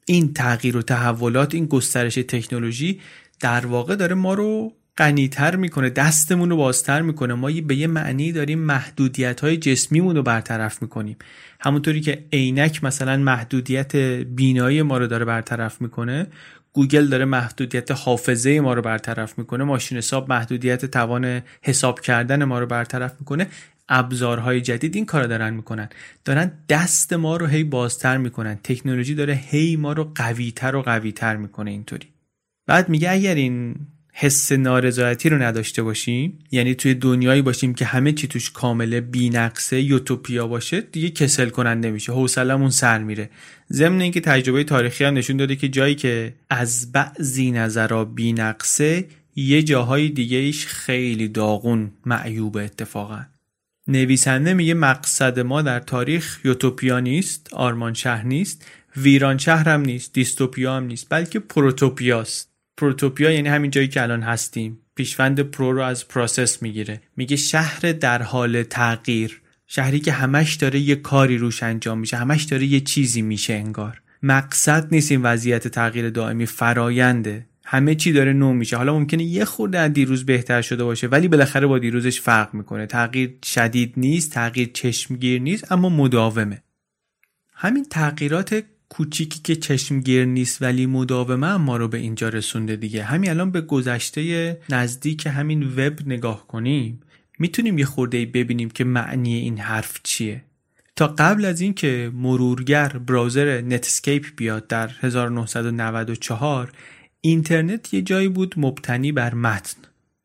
این 0.06 0.34
تغییر 0.34 0.78
و 0.78 0.82
تحولات 0.82 1.56
این 1.56 1.66
گسترش 1.66 2.16
تکنولوژی 2.16 3.00
در 3.40 3.66
واقع 3.66 3.96
داره 3.96 4.16
ما 4.16 4.34
رو 4.34 4.74
غنیتر 4.98 5.56
می‌کنه 5.56 5.90
دستمون 5.90 6.50
رو 6.50 6.58
بازتر 6.58 7.02
می‌کنه. 7.02 7.34
ما 7.34 7.52
به 7.68 7.76
یه 7.76 7.88
معنی 7.88 8.32
داریم 8.32 8.60
محدودیت 8.60 9.42
های 9.42 9.58
جسمیمون 9.58 10.16
رو 10.16 10.24
برطرف 10.24 10.82
می‌کنیم. 10.82 11.18
همونطوری 11.60 12.02
که 12.02 12.26
عینک 12.34 12.84
مثلا 12.84 13.18
محدودیت 13.18 13.96
بینایی 13.96 14.82
ما 14.82 14.98
رو 14.98 15.08
داره 15.08 15.26
برطرف 15.26 15.82
می‌کنه 15.82 16.28
گوگل 16.74 17.08
داره 17.08 17.26
محدودیت 17.26 17.92
حافظه 17.92 18.60
ما 18.60 18.74
رو 18.74 18.82
برطرف 18.82 19.38
می‌کنه 19.38 19.64
ماشین 19.64 19.98
حساب 19.98 20.30
محدودیت 20.30 20.86
توان 20.86 21.42
حساب 21.62 22.00
کردن 22.00 22.44
ما 22.44 22.60
رو 22.60 22.66
برطرف 22.66 23.16
می‌کنه 23.20 23.48
ابزارهای 23.90 24.62
جدید 24.62 24.96
این 24.96 25.06
کار 25.06 25.24
دارن 25.28 25.54
می‌کنن. 25.54 25.90
دارن 26.26 26.52
دست 26.70 27.14
ما 27.14 27.38
رو 27.38 27.46
هی 27.46 27.64
بازتر 27.64 28.18
می‌کنن. 28.18 28.60
تکنولوژی 28.64 29.16
داره 29.16 29.34
هی 29.34 29.76
ما 29.76 29.94
رو 29.94 30.12
قویتر 30.16 30.76
و 30.76 30.82
قویتر 30.82 31.36
می‌کنه 31.36 31.72
اینطوری. 31.72 32.08
بعد 32.68 32.90
میگه 32.90 33.12
اگر 33.12 33.36
این 33.36 33.76
حس 34.14 34.52
نارضایتی 34.52 35.30
رو 35.30 35.42
نداشته 35.42 35.84
باشیم. 35.84 36.40
یعنی 36.52 36.76
توی 36.76 36.94
دنیایی 36.94 37.42
باشیم 37.42 37.74
که 37.74 37.86
همه 37.86 38.12
چی 38.12 38.28
توش 38.28 38.52
کامل 38.52 39.00
بینقصه 39.00 39.82
یوتوپیا 39.82 40.48
باشه 40.48 40.82
دیگه 40.82 41.10
کسل 41.10 41.50
کننده 41.50 41.92
میشه. 41.92 42.12
حوصلمون 42.12 42.70
سر 42.70 43.00
میره. 43.04 43.30
ضمن 43.72 44.02
اینکه 44.02 44.22
تجربه 44.22 44.64
تاریخی 44.64 45.04
هم 45.04 45.14
نشون 45.14 45.38
داده 45.38 45.56
که 45.56 45.70
جایی 45.70 45.96
که 45.96 46.34
از 46.50 46.92
بعضی 46.92 47.52
نظرها 47.52 48.06
بینقصه 48.06 49.06
یه 49.36 49.64
جاهای 49.64 50.10
دیگه 50.10 50.38
ایش 50.38 50.66
خیلی 50.66 51.28
داغون 51.28 51.92
معیوب 52.06 52.58
اتفاقا. 52.58 53.26
نویسنده 53.88 54.54
میگه 54.54 54.74
مقصد 54.74 55.40
ما 55.40 55.62
در 55.62 55.80
تاریخ 55.80 56.40
یوتوپیا 56.46 57.00
نیست 57.00 57.54
آرمان 57.54 57.94
شهر 57.94 58.26
نیست 58.26 58.66
ویران 58.98 59.38
شهر 59.38 59.70
هم 59.70 59.82
نیست 59.82 60.14
dystopia 60.14 60.76
هم 60.76 60.84
نیست 60.84 61.08
بلکه 61.10 61.40
protopia 61.40 62.20
ست. 62.20 62.51
protopia 62.78 63.32
یعنی 63.32 63.50
همین 63.50 63.72
جایی 63.72 63.88
که 63.88 64.02
الان 64.02 64.22
هستیم. 64.22 64.78
پیشوند 64.96 65.40
pro 65.40 65.72
رو 65.72 65.82
از 65.82 66.08
process 66.08 66.62
می‌گیره. 66.62 67.02
میگه 67.18 67.36
شهر 67.36 67.80
در 67.80 68.22
حال 68.22 68.64
تغییر. 68.64 69.42
شهری 69.68 70.00
که 70.00 70.12
همش 70.12 70.56
داره 70.56 70.80
یه 70.80 70.96
کاری 70.96 71.38
روش 71.38 71.64
انجام 71.64 72.00
میشه. 72.00 72.18
همش 72.18 72.44
داره 72.44 72.66
یه 72.66 72.80
چیزی 72.80 73.22
میشه 73.22 73.54
انگار. 73.54 74.02
مقصد 74.24 74.88
نیست 74.92 75.12
این 75.12 75.22
وضعیت 75.22 75.68
تغییر 75.68 76.10
دائمی 76.10 76.46
فراینده 76.46 77.46
همه 77.66 77.96
چی 77.96 78.12
داره 78.12 78.34
نو 78.34 78.54
میشه. 78.54 78.78
حالا 78.78 79.00
ممکنه 79.00 79.24
یه 79.24 79.46
خورده 79.46 79.80
از 79.80 79.94
دیروز 79.94 80.26
بهتر 80.26 80.62
شده 80.62 80.84
باشه 80.84 81.08
ولی 81.08 81.28
بالاخره 81.28 81.68
با 81.68 81.80
دیروزش 81.80 82.22
فرق 82.22 82.54
می‌کنه. 82.54 82.86
تغییر 82.86 83.38
شدید 83.46 83.94
نیست 83.98 84.32
تغییر 84.32 84.70
چشمگیر 84.74 85.42
نیست 85.42 85.72
اما 85.72 85.90
مداومه. 85.90 86.64
همین 87.54 87.86
تغییرات 87.90 88.64
کوچیکی 88.94 89.40
که 89.44 89.56
چشمگیر 89.56 90.26
نیست 90.26 90.62
ولی 90.62 90.86
مداومه 90.86 91.58
ما 91.58 91.78
رو 91.78 91.88
به 91.88 91.98
اینجا 91.98 92.30
رسونده 92.30 92.76
دیگه. 92.76 93.04
همین 93.04 93.30
الان 93.30 93.52
به 93.52 93.62
گذشته 93.62 94.58
نزدیک 94.70 95.28
همین 95.28 95.64
وب 95.64 95.94
نگاه 96.06 96.48
کنیم. 96.48 97.00
می‌تونیم 97.40 97.78
یه 97.78 97.86
خورده 97.86 98.26
ببینیم 98.26 98.70
که 98.70 98.84
معنی 98.84 99.36
این 99.36 99.58
حرف 99.58 100.00
چیه. 100.04 100.44
تا 100.96 101.08
قبل 101.08 101.46
از 101.46 101.62
اینکه 101.62 102.12
مرورگر 102.14 102.88
browser 102.88 103.62
Netscape 103.62 104.26
بیاد 104.36 104.68
در 104.68 104.92
1994 105.00 106.72
اینترنت 107.22 107.94
یه 107.94 108.02
جایی 108.02 108.28
بود 108.28 108.56
مبتنی 108.58 109.12
بر 109.12 109.34
متن. 109.34 109.78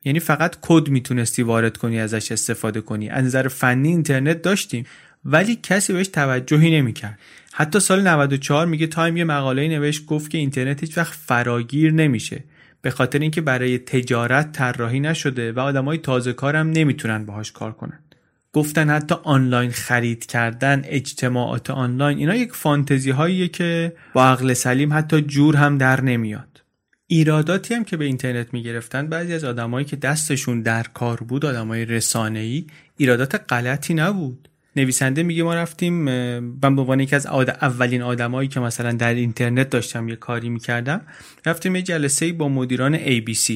یعنی 0.05 0.19
فقط 0.19 0.55
کد 0.61 0.89
می‌تونستی 0.89 1.41
وارد 1.41 1.77
کنی 1.77 1.99
ازش 1.99 2.31
استفاده 2.31 2.81
کنی. 2.81 3.09
از 3.09 3.25
نظر 3.25 3.47
فنی 3.47 3.87
اینترنت 3.87 4.41
داشتیم. 4.41 4.85
ولی 5.25 5.59
کسی 5.63 5.93
بهش 5.93 6.07
توجهی 6.07 6.71
نمی‌کرد. 6.71 7.19
حتی 7.53 7.79
سال 7.79 8.07
94 8.07 8.67
میگه 8.67 8.87
Time 8.87 9.17
یه 9.17 9.23
مقاله 9.23 9.67
نوشت 9.67 10.05
گفت 10.05 10.31
که 10.31 10.37
اینترنت 10.37 10.81
هیچ 10.81 10.97
وقت 10.97 11.13
فراگیر 11.13 11.93
نمیشه. 11.93 12.43
به 12.81 12.91
خاطر 12.91 13.19
اینکه 13.19 13.41
برای 13.41 13.77
تجارت 13.77 14.51
طراحی 14.51 14.99
نشده 14.99 15.51
و 15.51 15.59
آدمای 15.59 15.97
تازه 15.97 16.33
کارم 16.33 16.69
نمی‌تونن 16.69 17.25
باهاش 17.25 17.51
کار 17.51 17.71
کنن. 17.71 17.99
گفتن 18.53 18.89
حتی 18.89 19.15
آنلاین 19.23 19.71
خرید 19.71 20.25
کردن 20.25 20.81
اجتماعات 20.85 21.69
آنلاین 21.69 22.17
اینا 22.17 22.35
یک 22.35 22.53
فانتزی 22.53 23.11
هاییه 23.11 23.47
که 23.47 23.93
با 24.13 24.25
عقل 24.25 24.53
سلیم 24.53 24.93
حتی 24.93 25.21
جور 25.21 25.55
هم 25.55 25.77
در 25.77 26.01
نمیاد. 26.01 26.63
ایراداتی 27.07 27.73
هم 27.73 27.83
که 27.83 27.97
به 27.97 28.05
اینترنت 28.05 28.53
می‌گرفتن 28.53 29.07
بعضی 29.07 29.33
از 29.33 29.43
آدمایی 29.43 29.85
که 29.85 29.95
دستشون 29.95 30.61
در 30.61 30.83
کار 30.83 31.17
بود 31.17 31.45
آدمای 31.45 31.85
رسانه‌ای 31.85 32.65
ایرادات 32.97 33.35
غلطی 33.49 33.93
نبود. 33.93 34.49
نویسنده 34.77 35.23
میگه 35.23 35.43
ما 35.43 35.55
رفتیم 35.55 35.93
من 35.93 36.75
به 36.75 36.81
عنوان 36.81 36.99
یکی 36.99 37.15
از 37.15 37.25
اولین 37.25 38.01
آدمایی 38.01 38.49
که 38.49 38.59
مثلا 38.59 38.91
در 38.91 39.13
اینترنت 39.13 39.69
داشتم 39.69 40.09
یه 40.09 40.15
کاری 40.15 40.49
می‌کردم 40.49 41.01
رفتیم 41.45 41.75
یه 41.75 41.81
جلسه 41.81 42.33
با 42.33 42.49
مدیران 42.49 42.97
ABC 42.97 43.51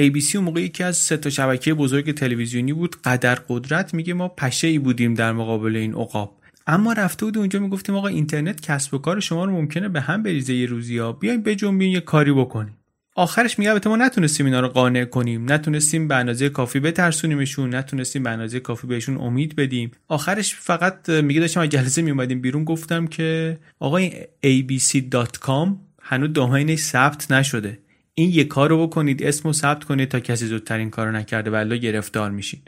ABC 0.00 0.34
اون 0.34 0.44
موقع 0.44 0.60
یکی 0.60 0.84
از 0.84 0.96
سه 0.96 1.16
تا 1.16 1.30
شبکه 1.30 1.74
بزرگ 1.74 2.14
تلویزیونی 2.14 2.72
بود 2.72 2.96
قدر 3.04 3.34
قدرت 3.48 3.94
میگه 3.94 4.14
ما 4.14 4.28
پشه 4.28 4.68
ای 4.68 4.78
بودیم 4.78 5.14
در 5.14 5.32
مقابل 5.32 5.76
این 5.76 5.94
عقاب. 5.94 6.40
اما 6.66 6.92
رفته 6.92 7.26
بود 7.26 7.38
اونجا 7.38 7.60
می‌گفتیم 7.60 7.94
آقا 7.94 8.08
اینترنت 8.08 8.60
کسب 8.60 8.94
و 8.94 8.98
کار 8.98 9.20
شما 9.20 9.44
رو 9.44 9.52
ممکنه 9.52 9.88
به 9.88 10.00
هم 10.00 10.22
بریزه 10.22 10.54
یه 10.54 10.66
روزی 10.66 10.98
ها 10.98 11.12
بیاین 11.12 11.42
بجنبین 11.42 11.92
یه 11.92 12.00
کاری 12.00 12.32
بکنیم. 12.32 12.76
آخرش 13.18 13.58
میگه 13.58 13.70
البته 13.70 13.88
ما 13.88 13.96
نتونستیم 13.96 14.46
اینا 14.46 14.60
رو 14.60 14.68
قانع 14.68 15.04
کنیم. 15.04 15.52
نتونستیم 15.52 16.08
به 16.08 16.14
اندازه 16.16 16.48
کافی 16.48 16.80
بترسونیمشون 16.80 17.74
نتونستیم 17.74 18.22
به 18.22 18.30
اندازه 18.30 18.60
کافی 18.60 18.86
بهشون 18.86 19.16
امید 19.16 19.56
بدیم. 19.56 19.90
آخرش 20.08 20.54
فقط 20.54 21.08
میگه 21.08 21.40
داشتم 21.40 21.60
از 21.60 21.68
جلسه 21.68 22.02
میومدیم 22.02 22.40
بیرون 22.40 22.64
گفتم 22.64 23.06
که 23.06 23.58
آقا 23.78 23.96
این 23.96 24.12
abc.com 24.44 25.68
هنوز 26.02 26.32
domain 26.32 26.67
ش 26.67 26.78
ثبت 26.78 27.30
نشده. 27.30 27.78
این 28.14 28.30
یه 28.30 28.44
کار 28.44 28.70
رو 28.70 28.86
بکنید 28.86 29.22
اسمو 29.22 29.52
ثبت 29.52 29.84
کنید 29.84 30.08
تا 30.08 30.20
کسی 30.20 30.46
زودتر 30.46 30.78
این 30.78 30.90
کارو 30.90 31.12
نکرده 31.12 31.50
ولی 31.50 31.80
گرفتار 31.80 32.30
میشین. 32.30 32.60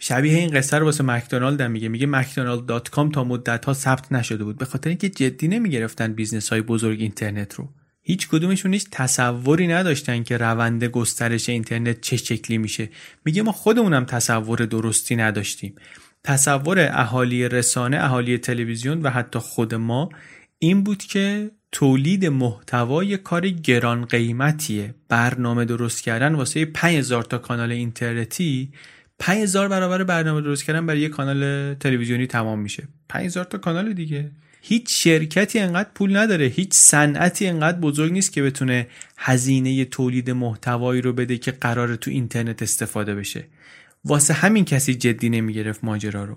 شبیه 0.00 0.38
این 0.38 0.50
قصه 0.50 0.78
رو 0.78 0.84
واسه 0.84 1.04
مکدونالد 1.04 1.60
هم 1.60 1.70
میگه. 1.70 1.88
میگه 1.88 2.06
McDonald.com 2.06 3.12
تا 3.14 3.24
مدت 3.24 3.64
ها 3.64 3.72
ثبت 3.72 4.12
نشده 4.12 4.44
بود. 4.44 4.58
به 4.58 4.64
خاطر 4.64 4.88
اینکه 4.88 5.08
جدی 5.08 5.48
نمی‌گرفتن 5.48 6.12
business 6.12 6.48
های 6.48 6.60
بزرگ 6.60 7.00
اینترنت 7.00 7.54
رو. 7.54 7.68
هیچ 8.08 8.28
کدومشون 8.28 8.72
هیچ 8.72 8.86
تصوری 8.90 9.66
نداشتن 9.66 10.22
که 10.22 10.36
روند 10.36 10.84
گسترش 10.84 11.48
اینترنت 11.48 12.00
چه 12.00 12.16
شکلی 12.16 12.58
میشه. 12.58 12.88
میگه 13.24 13.42
ما 13.42 13.52
خودمونم 13.52 14.04
تصور 14.04 14.58
درستی 14.58 15.16
نداشتیم. 15.16 15.74
تصور 16.24 16.88
اهالی 16.90 17.48
رسانه 17.48 17.96
اهالی 17.96 18.38
تلویزیون 18.38 19.02
و 19.02 19.10
حتی 19.10 19.38
خود 19.38 19.74
ما 19.74 20.08
این 20.58 20.84
بود 20.84 20.98
که 20.98 21.50
تولید 21.72 22.26
محتوای 22.26 23.16
کار 23.16 23.48
گران 23.48 24.04
قیمتیه. 24.04 24.94
برنامه 25.08 25.64
درست 25.64 26.02
کردن 26.02 26.34
واسه 26.34 26.64
5000 26.64 27.22
تا 27.22 27.38
کانال 27.38 27.72
اینترنتی 27.72 28.72
5000 29.18 29.68
برابر 29.68 30.04
برنامه 30.04 30.40
درست 30.40 30.64
کردن 30.64 30.86
برای 30.86 31.00
یک 31.00 31.10
کانال 31.10 31.74
تلویزیونی 31.74 32.26
تمام 32.26 32.58
میشه. 32.58 32.88
5000 33.08 33.44
تا 33.44 33.58
کانال 33.58 33.92
دیگه. 33.92 34.30
هیچ 34.68 35.04
شرکتی 35.04 35.58
انقدر 35.58 35.88
پول 35.94 36.16
نداره 36.16 36.46
هیچ 36.46 36.72
صنعتی 36.72 37.46
انقدر 37.46 37.78
بزرگ 37.78 38.12
نیست 38.12 38.32
که 38.32 38.42
بتونه 38.42 38.86
هزینه 39.16 39.84
تولید 39.84 40.30
محتوایی 40.30 41.00
رو 41.00 41.12
بده 41.12 41.38
که 41.38 41.50
قرار 41.50 41.96
تو 41.96 42.10
اینترنت 42.10 42.62
استفاده 42.62 43.14
بشه. 43.14 43.44
واسه 44.04 44.34
همین 44.34 44.64
کسی 44.64 44.94
جدی 44.94 45.28
نمی‌گرفت 45.28 45.84
ماجرا 45.84 46.24
رو. 46.24 46.36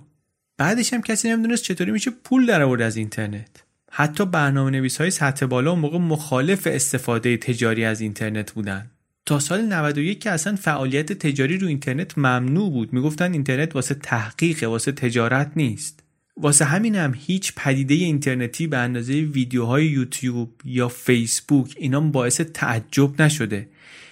بعدش 0.57 0.93
هم 0.93 1.01
کسی 1.01 1.29
نمی‌دونست 1.29 1.63
چطوری 1.63 1.91
میشه 1.91 2.11
پول 2.23 2.45
در 2.45 2.61
آورد 2.61 2.81
از 2.81 2.97
اینترنت. 2.97 3.63
حتی 3.91 4.25
برنامه 4.25 4.71
نویس 4.71 4.97
های 4.97 5.11
سطح 5.11 5.45
بالا 5.45 5.71
اون 5.71 5.79
موقع 5.79 5.97
مخالف 5.97 6.67
استفاده 6.67 7.37
تجاری 7.37 7.85
از 7.85 8.01
اینترنت 8.01 8.51
بودن. 8.51 8.91
تا 9.25 9.39
سال 9.39 9.61
91 9.61 10.19
که 10.19 10.31
اصلا 10.31 10.55
فعالیت 10.55 11.13
تجاری 11.13 11.57
رو 11.57 11.67
اینترنت 11.67 12.17
ممنوع 12.17 12.71
بود. 12.71 12.93
می‌گفتن 12.93 13.33
اینترنت 13.33 13.75
واسه 13.75 13.95
تحقیق 13.95 14.63
واسه 14.63 14.91
تجارت 14.91 15.51
نیست. 15.55 16.03
واسه 16.41 16.65
همین 16.65 16.95
هم 16.95 17.13
هیچ 17.17 17.53
پدیده 17.55 17.93
اینترنتی 17.93 18.67
به 18.67 18.77
اندازه 18.77 19.13
ویدیوهای 19.13 19.85
یوتیوب 19.85 20.49
یا 20.65 20.87
فیسبوک 20.87 21.75
اینا 21.77 22.01
باعث 22.01 22.41
تعجب 22.41 23.21
نشده. 23.21 23.69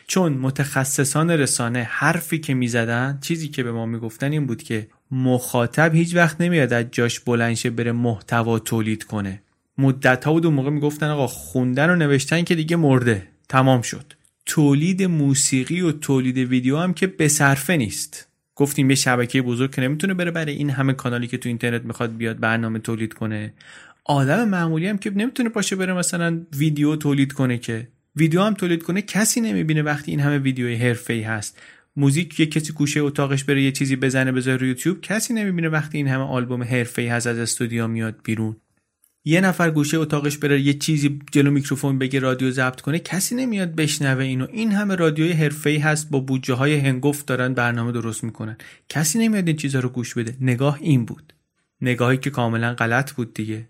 چون 0.08 0.34
متخصصان 0.34 1.32
رسانه 1.32 1.84
حرفی 1.84 2.40
که 2.40 2.54
می‌زدن 2.54 3.18
چیزی 3.22 3.48
که 3.48 3.63
به 3.63 3.72
ما 3.72 3.86
می‌گفتن 3.86 4.32
این 4.32 4.46
بود 4.46 4.63
که 4.63 4.88
مخاطب 5.12 5.96
هیچ 5.96 6.16
وقت 6.16 6.42
نمیاد 6.42 6.74
از 6.74 6.86
جاش 6.92 7.20
بلنشه 7.20 7.70
بره 7.70 7.92
محتوا 7.92 8.60
تولید 8.60 9.04
کنه. 9.04 9.42
مدت 9.78 10.26
ها 10.26 10.34
بود 10.34 10.46
اون 10.46 10.56
موقع 10.56 10.70
می‌گفتن 10.70 11.08
آقا 11.08 11.28
خوندن 11.28 11.90
و 11.90 11.96
نوشتن 11.96 12.44
که 12.44 12.56
دیگه 12.56 12.76
مرده. 12.76 13.28
تمام 13.50 13.82
شد. 13.82 14.13
تولید 14.46 15.04
موسیقی 15.04 15.82
و 15.82 15.92
تولید 15.92 16.38
ویدیو 16.38 16.78
هم 16.78 16.94
که 16.94 17.08
به 17.08 17.28
صرفه 17.28 17.78
نیست. 17.78 18.27
گفتیم 18.58 18.89
یه 18.89 18.96
شبکه 18.96 19.41
بزرگ 19.41 19.76
که 19.76 19.82
نمی‌تونه 19.82 20.13
بره 20.13 20.32
برای 20.32 20.54
این 20.54 20.70
همه 20.70 20.93
کانالی 20.93 21.28
که 21.28 21.38
تو 21.38 21.50
اینترنت 21.50 21.86
می‌خواد 21.86 22.17
بیاد 22.17 22.39
برنامه 22.39 22.80
تولید 22.80 23.13
کنه. 23.13 23.54
آدم 24.06 24.48
معمولی 24.48 24.88
هم 24.88 24.98
که 24.98 25.10
نمی‌تونه 25.10 25.50
پاشه 25.50 25.76
بره 25.76 25.93
مثلا 25.93 26.46
ویدیو 26.58 26.96
تولید 26.96 27.34
کنه 27.34 27.58
که. 27.58 27.88
ویدیو 28.15 28.41
هم 28.41 28.54
تولید 28.54 28.84
کنه 28.84 29.02
کسی 29.02 29.41
نمی‌بینه 29.41 29.82
وقتی 29.82 30.12
این 30.12 30.20
همه 30.20 30.38
ویدیوی 30.38 30.76
حرفه‌ای 30.76 31.22
هست. 31.22 31.62
موزیک 31.96 32.39
یه 32.39 32.46
کسی 32.46 32.74
گوشه 32.74 33.00
اتاقش 33.00 33.43
بره 33.43 33.62
یه 33.62 33.72
چیزی 33.72 33.96
بزنه 33.96 34.32
بذاره 34.32 34.67
یوتیوب 34.67 35.02
کسی 35.02 35.34
نمی‌بینه 35.34 35.70
وقتی 35.70 35.98
این 35.98 36.08
همه 36.08 36.24
آلبوم 36.24 36.63
حرفه‌ای 36.63 37.08
هست 37.08 37.28
از 37.28 37.38
استودیو 37.38 37.88
میاد 37.88 38.15
بیرون. 38.24 38.56
یه 39.28 39.42
نفر 39.42 39.72
گوشه 39.72 39.98
اتاقش 39.98 40.38
بره 40.38 40.62
یه 40.62 40.74
چیزی 40.74 41.20
جلو 41.32 41.52
میکروفون 41.52 42.00
بگه 42.00 42.20
رادیو 42.20 42.52
ضبط 42.52 42.82
کنه 42.82 43.00
کسی 43.00 43.36
نمیاد 43.36 43.76
بشنوه 43.76 44.24
اینو. 44.24 44.48
این 44.52 44.72
همه 44.72 44.96
رادیوی 44.96 45.32
حرفه‌ای 45.32 45.78
هست 45.78 46.10
با 46.10 46.20
بودجه 46.20 46.54
های 46.54 46.76
هنگفت 46.76 47.26
دارن 47.26 47.54
برنامه 47.54 47.92
درست 47.92 48.24
می‌کنن. 48.24 48.58
کسی 48.90 49.20
نمیاد 49.20 49.48
این 49.48 49.58
چیزا 49.58 49.80
رو 49.80 49.90
گوش 49.90 50.13
بده. 50.13 50.38
نگاه 50.42 50.78
این 50.82 51.06
بود. 51.06 51.34
نگاهی 51.82 52.18
که 52.18 52.30
کاملا 52.30 52.74
غلط 52.74 53.12
بود 53.12 53.34
دیگه. 53.34 53.70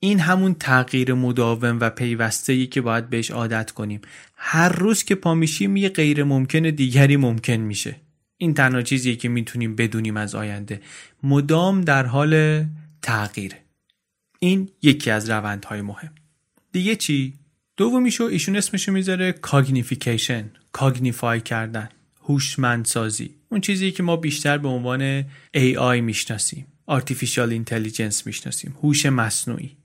این 0.00 0.20
همون 0.20 0.54
تغییر 0.54 1.14
مداوم 1.14 1.78
و 1.80 1.90
پیوسته 1.90 2.52
ای 2.52 2.66
که 2.66 2.80
باید 2.80 3.10
بهش 3.10 3.30
عادت 3.30 3.70
کنیم. 3.70 4.00
هر 4.36 4.68
روز 4.68 5.04
که 5.04 5.14
پا 5.14 5.34
میشیم 5.34 5.76
یه 5.76 5.88
غیر 5.88 6.24
ممکن 6.24 6.62
دیگری 6.62 7.16
ممکن 7.16 7.52
میشه. 7.52 7.96
این 8.36 8.54
تنها 8.54 8.82
چیزیه 8.82 9.16
که 9.16 9.28
می‌تونیم 9.28 9.76
بدونیم 9.76 10.16
از 10.16 10.34
آینده. 10.34 10.80
مدام 11.22 11.80
در 11.80 12.06
حال 12.06 12.64
تغییره. 13.02 13.65
این 14.38 14.70
یکی 14.82 15.10
از 15.10 15.30
روندهای 15.30 15.82
مهم. 15.82 16.12
دیگه 16.72 16.96
چی؟ 16.96 17.34
دومیشو 17.76 18.24
ایشون 18.24 18.56
اسمشو 18.56 18.92
می‌ذاره 18.92 19.32
cognification 19.32 20.50
cognify 20.72 21.40
کردن 21.40 21.88
هوشمندسازی. 22.22 23.34
اون 23.48 23.60
چیزی 23.60 23.92
که 23.92 24.02
ما 24.02 24.16
بیشتر 24.16 24.58
به 24.58 24.68
عنوان 24.68 25.22
AI 25.56 26.00
می‌شناسیم 26.00 26.66
Artificial 26.90 27.64
Intelligence 27.64 28.26
می‌شناسیم 28.26 28.76
هوش 28.82 29.06
مصنوعی. 29.06 29.76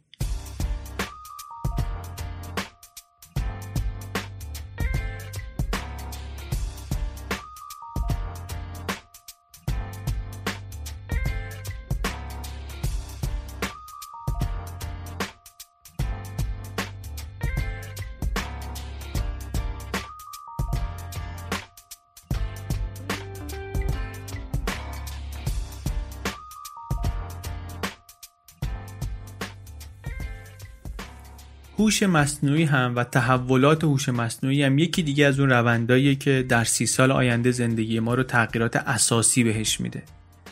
مصنوعی 32.04 32.64
هم 32.64 32.94
و 32.96 33.04
تحولات 33.04 33.84
هوش 33.84 34.10
مصنوعی 34.10 34.64
هم 34.64 34.80
یکی 34.80 35.04
دیگه 35.04 35.26
از 35.26 35.40
اون 35.40 35.50
رونداییه 35.50 36.16
که 36.16 36.46
در 36.50 36.64
سی 36.64 36.86
سال 36.86 37.12
آینده 37.12 37.52
زندگی 37.52 38.00
ما 38.00 38.14
رو 38.14 38.24
تغییرات 38.24 38.76
اساسی 38.76 39.44
بهش 39.44 39.80
میده. 39.80 40.04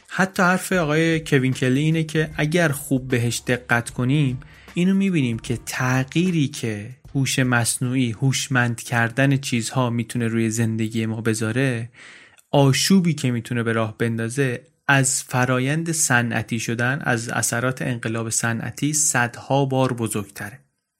حتی 0.07 0.43
حرف 0.43 0.71
آقای 0.71 1.19
کوین 1.19 1.53
کلی 1.53 1.79
اینه 1.79 2.03
که 2.03 2.29
اگر 2.35 2.69
خوب 2.69 3.07
بهش 3.07 3.41
دقت 3.47 3.89
کنیم 3.89 4.39
اینو 4.73 4.93
می‌بینیم 4.93 5.39
که 5.39 5.59
تغییری 5.65 6.47
که 6.47 6.89
هوش 7.15 7.39
مصنوعی 7.39 8.11
هوشمند 8.11 8.81
کردن 8.81 9.37
چیزها 9.37 9.89
می‌تونه 9.89 10.27
روی 10.27 10.49
زندگی 10.49 11.05
ما 11.05 11.21
بذاره 11.21 11.89
آشوبی 12.51 13.13
که 13.13 13.31
می‌تونه 13.31 13.63
به 13.63 13.73
راه 13.73 13.97
بندازه 13.97 14.61
از 14.87 15.23
فرایند 15.23 15.91
صنعتی 15.91 16.59
شدن 16.59 16.99
از 17.03 17.29
اثرات 17.29 17.81
انقلاب 17.81 18.29
صنعتی 18.29 18.93
صدها 18.93 19.65
بار 19.65 19.93
بزرگتره. 19.93 20.59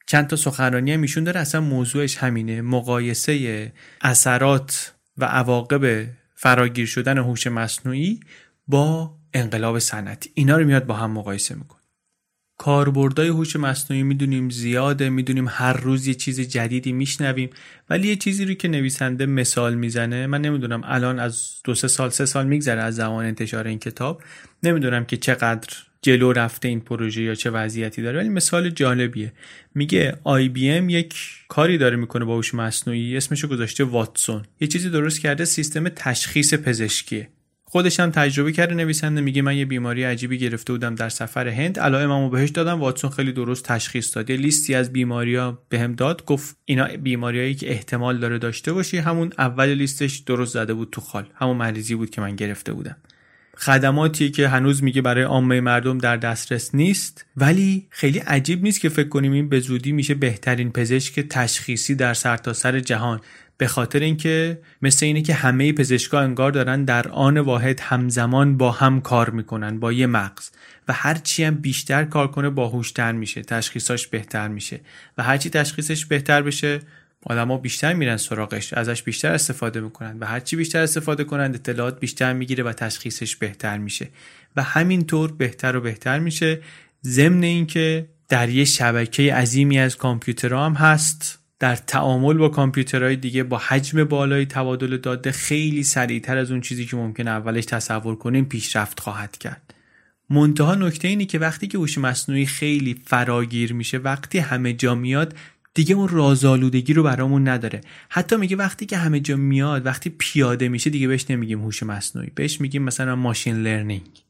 چند 0.09 0.27
تا 0.27 0.35
سخنرانی 0.35 0.93
هم 0.93 1.01
ایشون 1.01 1.23
داره. 1.23 1.39
اصلا 1.39 1.61
موضوعش 1.61 2.17
همینه. 2.17 2.61
مقایسه 2.61 3.73
اثرات 4.01 4.93
و 5.17 5.25
عواقب 5.25 6.05
فراگیر 6.35 6.85
شدن 6.85 7.17
هوش 7.17 7.47
مصنوعی 7.47 8.19
با 8.67 9.15
انقلاب 9.33 9.79
صنعتی. 9.79 10.31
اینا 10.33 10.57
رو 10.57 10.65
میاد 10.65 10.85
با 10.85 10.93
هم 10.93 11.11
مقایسه 11.11 11.55
می‌کنه. 11.55 11.79
کاربردای 12.57 13.27
هوش 13.27 13.55
مصنوعی 13.55 14.03
می‌دونیم 14.03 14.49
زیاده 14.49 15.09
می‌دونیم 15.09 15.47
هر 15.49 15.73
روز 15.73 16.07
یه 16.07 16.13
چیز 16.13 16.39
جدیدی 16.39 16.91
میشنویم 16.91 17.49
ولی 17.89 18.07
یه 18.07 18.15
چیزی 18.15 18.45
رو 18.45 18.53
که 18.53 18.67
نویسنده 18.67 19.25
مثال 19.25 19.75
می‌زنه 19.75 20.27
من 20.27 20.41
نمی‌دونم 20.41 20.81
الان 20.83 21.19
از 21.19 21.49
دو 21.63 21.75
سه 21.75 21.87
سال 21.87 22.09
سه 22.09 22.25
سال 22.25 22.47
میگذره 22.47 22.81
از 22.81 22.95
زمان 22.95 23.25
انتشار 23.25 23.67
این 23.67 23.79
کتاب 23.79 24.23
نمی‌دونم 24.63 25.05
که 25.05 25.17
چقدر 25.17 25.69
جلو 26.01 26.31
رفته 26.31 26.67
این 26.67 26.79
پروژه 26.79 27.21
یا 27.21 27.35
چه 27.35 27.49
وضعیتی 27.49 28.01
داره. 28.01 28.19
ولی 28.19 28.29
مثال 28.29 28.69
جالبیه. 28.69 29.33
میگه 29.75 30.17
آی 30.23 30.49
بی 30.49 30.69
ام 30.69 30.89
یک 30.89 31.15
کاری 31.47 31.77
داره 31.77 31.97
می‌کنه 31.97 32.25
با 32.25 32.35
هوش 32.35 32.53
مصنوعی 32.53 33.17
اسمشو 33.17 33.47
گذاشته 33.47 33.83
واتسون. 33.83 34.43
یه 34.61 34.67
چیزی 34.67 34.89
درست 34.89 35.21
کرده 35.21 35.45
سیستم 35.45 35.89
تشخیص 35.89 36.53
پزشکیه. 36.53 37.29
خودش 37.71 37.99
هم 37.99 38.11
تجربه 38.11 38.51
کرده 38.51 38.75
نویسنده 38.75 39.21
میگه 39.21 39.41
من 39.41 39.57
یه 39.57 39.65
بیماری 39.65 40.03
عجیبی 40.03 40.37
گرفته 40.37 40.73
بودم 40.73 40.95
در 40.95 41.09
سفر 41.09 41.47
هند 41.47 41.79
علائممو 41.79 42.29
بهش 42.29 42.49
دادم 42.49 42.79
واتسون 42.79 43.09
خیلی 43.09 43.31
درست 43.31 43.65
تشخیص 43.65 44.15
داد. 44.15 44.29
یه 44.29 44.37
لیستی 44.37 44.75
از 44.75 44.93
بیماریا 44.93 45.59
بهم 45.69 45.95
داد 45.95 46.25
گفت 46.25 46.57
اینا 46.65 46.87
بیماریایی 46.87 47.55
که 47.55 47.71
احتمال 47.71 48.17
داره 48.17 48.37
داشته 48.37 48.73
باشی 48.73 48.97
همون 48.97 49.31
اول 49.37 49.69
لیستش 49.69 50.17
درست 50.17 50.53
زده 50.53 50.73
بود 50.73 50.89
تو 50.91 51.01
خال. 51.01 51.25
همون 51.35 51.57
مریضی 51.57 51.95
بود 51.95 52.09
که 52.09 52.21
من 52.21 52.35
گرفته 52.35 52.73
بودم. 52.73 52.95
خدماتی 53.59 54.31
که 54.31 54.47
هنوز 54.47 54.83
میگه 54.83 55.01
برای 55.01 55.23
عامه 55.23 55.61
مردم 55.61 55.97
در 55.97 56.17
دسترس 56.17 56.75
نیست 56.75 57.25
ولی 57.37 57.87
خیلی 57.89 58.19
عجیب 58.19 58.63
نیست 58.63 58.81
که 58.81 58.89
فکر 58.89 59.07
کنیم 59.09 59.31
این 59.31 59.49
به 59.49 59.59
زودی 59.59 59.91
میشه 59.91 60.13
بهترین 60.13 60.71
پزشک 60.71 61.19
تشخیصی 61.19 61.95
در 61.95 62.13
سرتاسر 62.13 62.71
سر 62.71 62.79
جهان. 62.79 63.21
به 63.57 63.67
خاطر 63.67 63.99
اینکه 63.99 64.59
مثل 64.81 65.05
اینه 65.05 65.21
که 65.21 65.33
همه 65.33 65.73
پزشکا 65.73 66.19
انگار 66.19 66.51
دارن 66.51 66.83
در 66.83 67.07
آن 67.07 67.37
واحد 67.37 67.79
همزمان 67.79 68.57
با 68.57 68.71
هم 68.71 69.01
کار 69.01 69.29
می‌کنن 69.29 69.79
با 69.79 69.93
یه 69.93 70.07
مغز. 70.07 70.49
و 70.87 70.93
هرچی 70.93 71.43
هم 71.43 71.55
بیشتر 71.55 72.03
کار 72.03 72.27
کنه 72.27 72.49
باهوشتر 72.49 73.11
میشه 73.11 73.41
تشخیصاش 73.41 74.07
بهتر 74.07 74.47
میشه. 74.47 74.79
و 75.17 75.23
هرچی 75.23 75.49
تشخیصش 75.49 76.05
بهتر 76.05 76.41
بشه 76.41 76.79
آدما 77.25 77.57
بیشتر 77.57 77.93
میرن 77.93 78.17
سراغش 78.17 78.73
ازش 78.73 79.03
بیشتر 79.03 79.33
استفاده 79.33 79.81
می‌کنن 79.81 80.17
و 80.19 80.25
هرچی 80.25 80.55
بیشتر 80.55 80.81
استفاده 80.81 81.23
کنند 81.23 81.55
اطلاعات 81.55 81.99
بیشتر 81.99 82.33
می‌گیره 82.33 82.63
و 82.63 82.73
تشخیصش 82.73 83.35
بهتر 83.35 83.77
میشه. 83.77 84.07
و 84.55 84.63
همینطور 84.63 85.31
بهتر 85.31 85.75
و 85.75 85.81
بهتر 85.81 86.19
میشه. 86.19 86.61
ضمن 87.03 87.43
اینکه 87.43 88.09
در 88.29 88.49
یه 88.49 88.65
شبکه 88.65 89.33
عظیمی 89.33 89.79
از 89.79 89.97
کامپیوترها 89.97 90.65
هم 90.65 90.73
هست. 90.73 91.39
در 91.59 91.75
تعامل 91.75 92.33
با 92.33 92.49
کامپیوترهای 92.49 93.15
دیگه 93.15 93.43
با 93.43 93.57
حجم 93.57 94.03
بالای 94.03 94.45
تبادل 94.45 94.97
داده 94.97 95.31
خیلی 95.31 95.83
سریعتر 95.83 96.37
از 96.37 96.51
اون 96.51 96.61
چیزی 96.61 96.85
که 96.85 96.95
ممکن 96.95 97.27
اولش 97.27 97.65
تصور 97.65 98.15
کنیم 98.15 98.45
پیشرفت 98.45 98.99
خواهد 98.99 99.37
کرد. 99.37 99.73
منتها 100.29 100.75
نکته 100.75 101.07
اینی 101.07 101.25
که 101.25 101.39
وقتی 101.39 101.67
که 101.67 101.77
هوش 101.77 101.97
مصنوعی 101.97 102.45
خیلی 102.45 103.01
فراگیر 103.05 103.73
میشه 103.73 103.97
وقتی 103.97 104.37
همه 104.37 104.73
جا 104.73 104.95
میاد 104.95 105.35
دیگه 105.79 105.95
اون 105.95 106.07
رازآلودگی 106.07 106.93
رو 106.93 107.03
برامون 107.03 107.47
نداره. 107.47 107.81
حتی 108.09 108.35
میگه 108.35 108.55
وقتی 108.55 108.85
که 108.85 108.97
همه 108.97 109.19
جا 109.19 109.35
میاد 109.35 109.85
وقتی 109.85 110.09
پیاده 110.09 110.69
میشه 110.69 110.89
دیگه 110.89 111.07
بهش 111.07 111.25
نمیگیم 111.29 111.61
هوش 111.61 111.83
مصنوعی. 111.83 112.29
بهش 112.35 112.61
میگیم 112.61 112.83
مثلا 112.83 113.15
ماشین 113.15 113.63
لرنینگ 113.63 114.23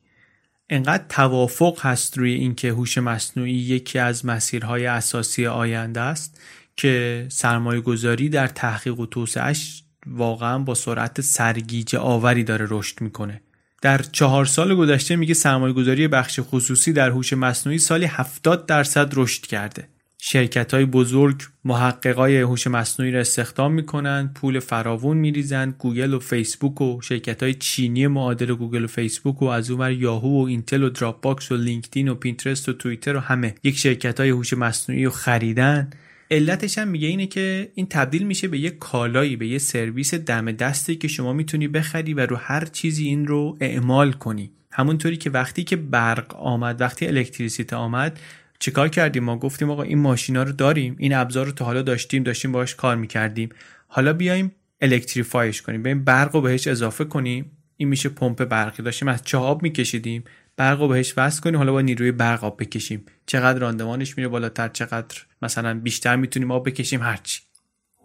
انقدر 0.70 1.04
توافق 1.10 1.80
هست 1.82 2.18
روی 2.18 2.34
اینکه 2.34 2.70
هوش 2.70 2.98
مصنوعی 2.98 3.54
یکی 3.54 4.00
از 4.00 4.26
مسیرهای 4.26 4.86
اساسی 4.86 5.48
آینده 5.48 6.02
است 6.02 6.42
که 6.78 7.26
سرمایه 7.30 7.82
گذاری 7.82 8.30
در 8.30 8.48
تحقیق 8.48 9.00
و 9.00 9.06
توسعهش 9.06 9.84
واقعا 10.08 10.60
با 10.60 10.76
سرعت 10.76 11.22
سرگیجه 11.22 12.00
آوری 12.00 12.44
داره 12.44 12.68
رشد 12.70 13.02
می‌کنه. 13.02 13.42
در 13.82 13.98
چهار 13.98 14.46
سال 14.46 14.76
گذشته 14.76 15.16
میگه 15.16 15.34
سرمایه 15.34 15.74
گذاری 15.74 16.08
بخش 16.08 16.40
خصوصی 16.44 16.94
در 16.94 17.10
هوش 17.10 17.34
مصنوعی 17.34 17.80
سالی 17.80 18.06
70 18.06 18.66
درصد 18.66 19.12
رشد 19.16 19.42
کرده. 19.42 19.88
شرکت 20.22 20.74
های 20.74 20.86
بزرگ 20.86 21.42
محققای 21.66 22.38
هوش 22.38 22.68
مصنوعی 22.68 23.12
را 23.12 23.20
استخدام 23.20 23.74
می‌کنن 23.74 24.32
پول 24.36 24.60
فراوون 24.60 25.18
میریزن 25.18 25.76
گوگل 25.78 26.14
و 26.14 26.20
فیسبوک 26.20 26.82
و 26.82 27.02
شرکت 27.02 27.44
های 27.44 27.54
چینی 27.54 28.08
معادل 28.08 28.54
گوگل 28.56 28.84
و 28.84 28.88
فیسبوک 28.88 29.42
و 29.42 29.46
از 29.46 29.72
اونور 29.72 29.92
یاهو 29.92 30.44
و 30.44 30.46
اینتل 30.46 30.84
و 30.84 30.90
دراپ 30.90 31.22
باکس 31.22 31.52
و 31.52 31.58
لینکدین 31.58 32.08
و 32.08 32.16
پینترست 32.16 32.70
و 32.70 32.74
توییتر 32.74 33.16
و 33.16 33.20
همه 33.20 33.56
یک 33.64 33.78
شرکت 33.78 34.20
های 34.20 34.30
هوش 34.30 34.54
مصنوعی 34.54 35.06
رو 35.06 35.12
خریدن. 35.12 35.90
علتش 36.32 36.78
هم 36.78 36.88
میگه 36.88 37.08
اینه 37.08 37.28
که 37.28 37.72
این 37.76 37.88
تبدیل 37.90 38.24
میشه 38.24 38.48
به 38.48 38.60
یه 38.60 38.70
کالایی 38.70 39.36
به 39.36 39.48
یه 39.48 39.58
سرویس 39.58 40.14
دم 40.14 40.52
دستی 40.52 40.96
که 40.96 41.08
شما 41.08 41.34
می‌تونی 41.34 41.68
بخری 41.68 42.14
و 42.14 42.26
رو 42.26 42.36
هر 42.36 42.66
چیزی 42.66 43.06
این 43.06 43.28
رو 43.28 43.58
اعمال 43.60 44.12
کنی. 44.12 44.52
همونطوری 44.72 45.18
که 45.18 45.30
وقتی 45.30 45.64
که 45.64 45.76
برق 45.76 46.36
آمد 46.36 46.82
وقتی 46.82 47.08
الکتریسیته 47.08 47.76
آمد 47.76 48.20
چیکار 48.60 48.90
کردیم؟ 48.90 49.24
ما 49.24 49.38
گفتیم 49.38 49.70
آقا 49.70 49.84
این 49.84 49.98
ماشینا 49.98 50.44
رو 50.44 50.52
داریم 50.52 50.96
این 51.00 51.14
ابزار 51.14 51.46
رو 51.46 51.52
تا 51.52 51.66
حالا 51.66 51.82
داشتیم 51.82 52.24
داشتیم 52.24 52.52
باهاش 52.52 52.76
کار 52.76 52.96
می‌کردیم. 52.96 53.50
حالا 53.88 54.14
بیایم 54.14 54.52
الکتریفایش 54.82 55.62
کنیم 55.62 55.84
بیایم 55.84 56.04
برق 56.04 56.36
رو 56.36 56.42
بهش 56.42 56.68
اضافه 56.68 57.06
کنیم. 57.06 57.52
این 57.78 57.90
میشه 57.90 58.10
پمپ 58.10 58.44
برقی. 58.44 58.84
داشتیم 58.84 59.08
از 59.08 59.24
چه 59.24 59.38
آب 59.38 59.64
میکشیدیم؟ 59.64 60.24
برق 60.58 60.82
رو 60.82 60.88
بهش 60.88 61.14
وصل 61.18 61.42
کنیم 61.42 61.58
حالا 61.58 61.72
با 61.72 61.82
نیروی 61.82 62.12
برق 62.12 62.44
آب 62.44 62.62
بکشیم. 62.62 63.06
چقدر 63.26 63.60
راندمانش 63.60 64.18
میره 64.18 64.30
بالاتر 64.30 64.68
چقدر 64.68 65.18
مثلا 65.42 65.80
بیشتر 65.80 66.16
می‌تونیم 66.16 66.52
آب 66.52 66.70
بکشیم؟ 66.70 67.02
هرچی. 67.02 67.42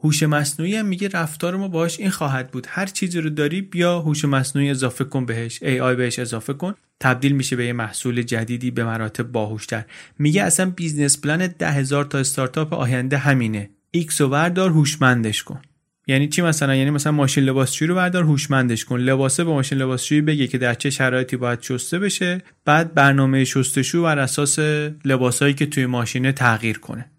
هوش 0.05 0.23
مصنوعی 0.23 0.77
هم 0.77 0.87
میگه 0.87 1.09
رفتار 1.09 1.57
ما 1.57 1.69
باش 1.69 2.01
این 2.01 2.11
خواهد 2.11 2.51
بود. 2.51 2.67
هر 2.71 2.87
چیزی 2.87 3.21
رو 3.21 3.31
داری 3.31 3.63
بیا 3.63 4.01
هوش 4.01 4.25
مصنوعی 4.25 4.71
اضافه 4.71 5.05
کن 5.05 5.27
بهش 5.27 5.63
AI 5.63 5.97
بهش 5.97 6.19
اضافه 6.19 6.53
کن. 6.53 6.75
تبدیل 7.01 7.33
میشه 7.33 7.57
به 7.57 7.67
یه 7.67 7.73
محصول 7.73 8.23
جدیدی 8.23 8.71
به 8.71 8.85
مراتب 8.85 9.33
باهوشتر. 9.33 9.85
میگه 10.19 10.43
اصلا 10.43 10.71
business 10.71 11.21
plan 11.21 11.55
ده 11.59 11.71
هزار 11.71 12.05
تا 12.05 12.19
استارتاپ 12.19 12.75
آینده 12.75 13.17
همینه. 13.19 13.71
X 13.91 14.21
و 14.21 14.29
بردار 14.29 14.71
هوشمندش 14.71 15.43
کن. 15.43 15.63
یعنی 16.07 16.29
چی 16.29 16.43
مثلا؟ 16.43 16.75
یعنی 16.75 16.91
مثلا 16.91 17.13
ماشین 17.13 17.45
لباسشویی 17.45 17.89
رو 17.89 17.95
بردار 17.95 18.25
هوشمندش 18.25 18.85
کن. 18.85 18.99
لباسه 18.99 19.45
به 19.45 19.51
ماشین 19.51 19.79
لباسشویی 19.79 20.21
بگه 20.21 20.47
که 20.47 20.59
در 20.59 20.75
چه 20.75 20.91
شرایطی 20.91 21.37
باید 21.37 21.63
شسته 21.63 21.99
بشه. 21.99 22.43
بعد 22.65 22.95
برنامه 22.95 23.45
شستشو 23.45 24.03
بر 24.03 24.19
اساس 24.19 24.59
لباسایی 25.05 25.55
که 25.55 25.67
توی 25.67 25.87
ماشینه 25.87 26.33
تغییر 26.33 26.79
کنه. 26.79 27.11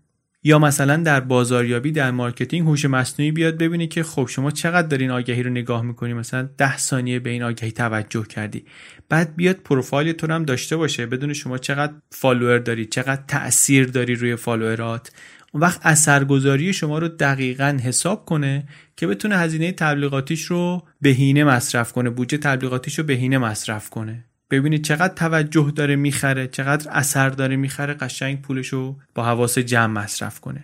یا 0.47 0.59
مثلا 0.59 0.97
در 0.97 1.19
بازاریابی 1.19 1.91
در 1.91 2.11
marketing 2.11 2.67
هوش 2.67 2.85
مصنوعی 2.85 3.31
بیاد 3.31 3.57
ببینی 3.57 3.87
که 3.87 4.03
خب 4.03 4.27
شما 4.27 4.51
چقدر 4.51 4.87
دارین 4.87 5.11
آگهی 5.11 5.43
رو 5.43 5.49
نگاه 5.49 5.81
می‌کنی؟ 5.81 6.13
مثلا 6.13 6.49
ده 6.57 6.77
ثانیه 6.77 7.19
به 7.19 7.29
این 7.29 7.43
آگهی 7.43 7.71
توجه 7.71 8.23
کردی. 8.23 8.65
بعد 9.09 9.35
بیاد 9.35 9.55
پروفایل 9.55 10.11
تو 10.11 10.31
هم 10.31 10.43
داشته 10.43 10.77
باشه 10.77 11.05
بدونه 11.05 11.33
شما 11.33 11.57
چقدر 11.57 11.93
follower 12.11 12.57
داری 12.57 12.85
چقدر 12.85 13.21
تاثیر 13.27 13.87
داری 13.87 14.15
روی 14.15 14.35
follower 14.35 14.96
ات. 14.96 15.11
اون 15.51 15.63
وقت 15.63 15.79
اثرگذاری 15.83 16.73
شما 16.73 16.99
رو 16.99 17.07
دقیقا 17.07 17.79
حساب 17.83 18.25
کنه 18.25 18.63
که 18.95 19.07
بتونه 19.07 19.37
هزینه 19.37 19.71
تبلیغاتیش 19.71 20.41
رو 20.41 20.83
بهینه 21.01 21.43
مصرف 21.43 21.91
کنه 21.91 22.09
بودجه 22.09 22.37
تبلیغاتیش 22.37 22.99
رو 22.99 23.05
بهینه 23.05 23.37
مصرف 23.37 23.89
کنه. 23.89 24.25
ببینید 24.51 24.83
چقدر 24.83 25.13
توجه 25.13 25.71
داره 25.75 25.95
می‌خره 25.95 26.47
چقدر 26.47 26.91
اثر 26.91 27.29
داره 27.29 27.55
می‌خره 27.55 27.93
قشنگ 27.93 28.41
پولش 28.41 28.67
رو 28.67 28.95
با 29.15 29.25
حواس 29.25 29.57
جمع 29.57 30.03
مصرف 30.03 30.39
کنه. 30.39 30.63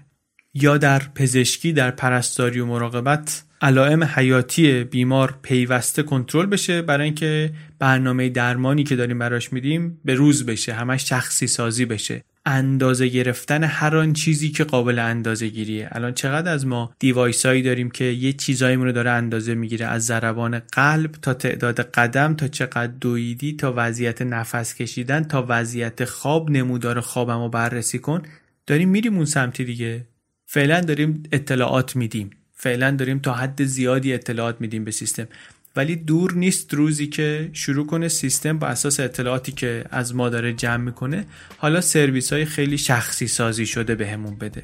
یا 0.53 0.77
در 0.77 1.01
پزشکی 1.15 1.73
در 1.73 1.91
پرستاری 1.91 2.59
و 2.59 2.65
مراقبت 2.65 3.43
علائم 3.61 4.03
حیاتی 4.03 4.83
بیمار 4.83 5.39
پیوسته 5.41 6.03
کنترل 6.03 6.45
بشه 6.45 6.81
برای 6.81 7.05
اینکه 7.05 7.53
برنامه 7.79 8.29
درمانی 8.29 8.83
که 8.83 8.95
داریم 8.95 9.19
براش 9.19 9.53
میدیم 9.53 10.01
به 10.05 10.13
روز 10.13 10.45
بشه 10.45 10.73
همش 10.73 11.09
شخصی 11.09 11.47
سازی 11.47 11.85
بشه. 11.85 12.23
اندازه 12.45 13.07
گرفتن 13.07 13.63
هر 13.63 13.97
آن 13.97 14.13
چیزی 14.13 14.49
که 14.49 14.63
قابل 14.63 14.99
اندازه 14.99 15.47
گیریه 15.47 15.89
الان 15.91 16.13
چقدر 16.13 16.51
از 16.51 16.65
ما 16.65 16.93
دیوایس 16.99 17.45
هایی 17.45 17.61
داریم 17.61 17.91
که 17.91 18.03
یه 18.03 18.33
چیزایی 18.33 18.75
رو 18.75 18.91
داره 18.91 19.11
اندازه 19.11 19.55
می‌گیره 19.55 19.85
از 19.85 20.05
ضربان 20.05 20.59
قلب 20.59 21.11
تا 21.11 21.33
تعداد 21.33 21.79
قدم 21.79 22.33
تا 22.33 22.47
چقدر 22.47 22.93
دویدی 23.01 23.53
تا 23.53 23.73
وضعیت 23.77 24.21
نفس 24.21 24.75
کشیدن 24.75 25.23
تا 25.23 25.45
وضعیت 25.49 26.05
خواب 26.05 26.51
نمودار 26.51 26.99
خوابمو 27.01 27.49
بررسی 27.49 27.99
کن. 27.99 28.21
داریم 28.67 28.89
میریم 28.89 29.15
اون 29.15 29.25
سمتی 29.25 29.65
دیگه. 29.65 30.07
فعلا 30.45 30.81
داریم 30.81 31.23
اطلاعات 31.31 31.95
میدیم. 31.95 32.29
فعلا 32.53 32.91
داریم 32.91 33.19
تا 33.19 33.33
حد 33.33 33.63
زیادی 33.63 34.13
اطلاعات 34.13 34.61
میدیم 34.61 34.83
به 34.83 34.91
سیستم. 34.91 35.27
ولی 35.75 35.95
دور 35.95 36.33
نیست 36.33 36.73
روزی 36.73 37.07
که 37.07 37.49
شروع 37.53 37.85
کنه 37.85 38.07
سیستم 38.07 38.59
بر 38.59 38.67
اساس 38.67 38.99
اطلاعاتی 38.99 39.51
که 39.51 39.85
از 39.89 40.15
ما 40.15 40.29
داره 40.29 40.53
جمع 40.53 40.83
می‌کنه 40.83 41.25
حالا 41.57 41.81
سرویس 41.81 42.33
های 42.33 42.45
خیلی 42.45 42.77
شخصی 42.77 43.27
سازی 43.27 43.65
شده 43.65 43.95
بهمون 43.95 44.35
به 44.35 44.49
بده. 44.49 44.63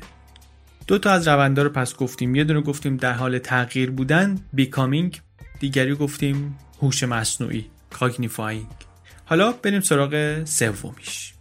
دو 0.87 0.97
تا 0.97 1.11
از 1.11 1.27
روندها 1.27 1.63
رو 1.63 1.69
پس 1.69 1.95
گفتیم. 1.95 2.35
یه 2.35 2.43
دونه 2.43 2.61
گفتیم 2.61 2.97
در 2.97 3.13
حال 3.13 3.37
تغییر 3.37 3.91
بودن 3.91 4.39
becoming. 4.53 5.21
دیگری 5.59 5.95
گفتیم 5.95 6.57
هوش 6.81 7.03
مصنوعی 7.03 7.65
cognifying 7.89 8.67
حالا 9.25 9.51
بریم 9.51 9.81
سراغ 9.81 10.43
سومیش. 10.43 11.36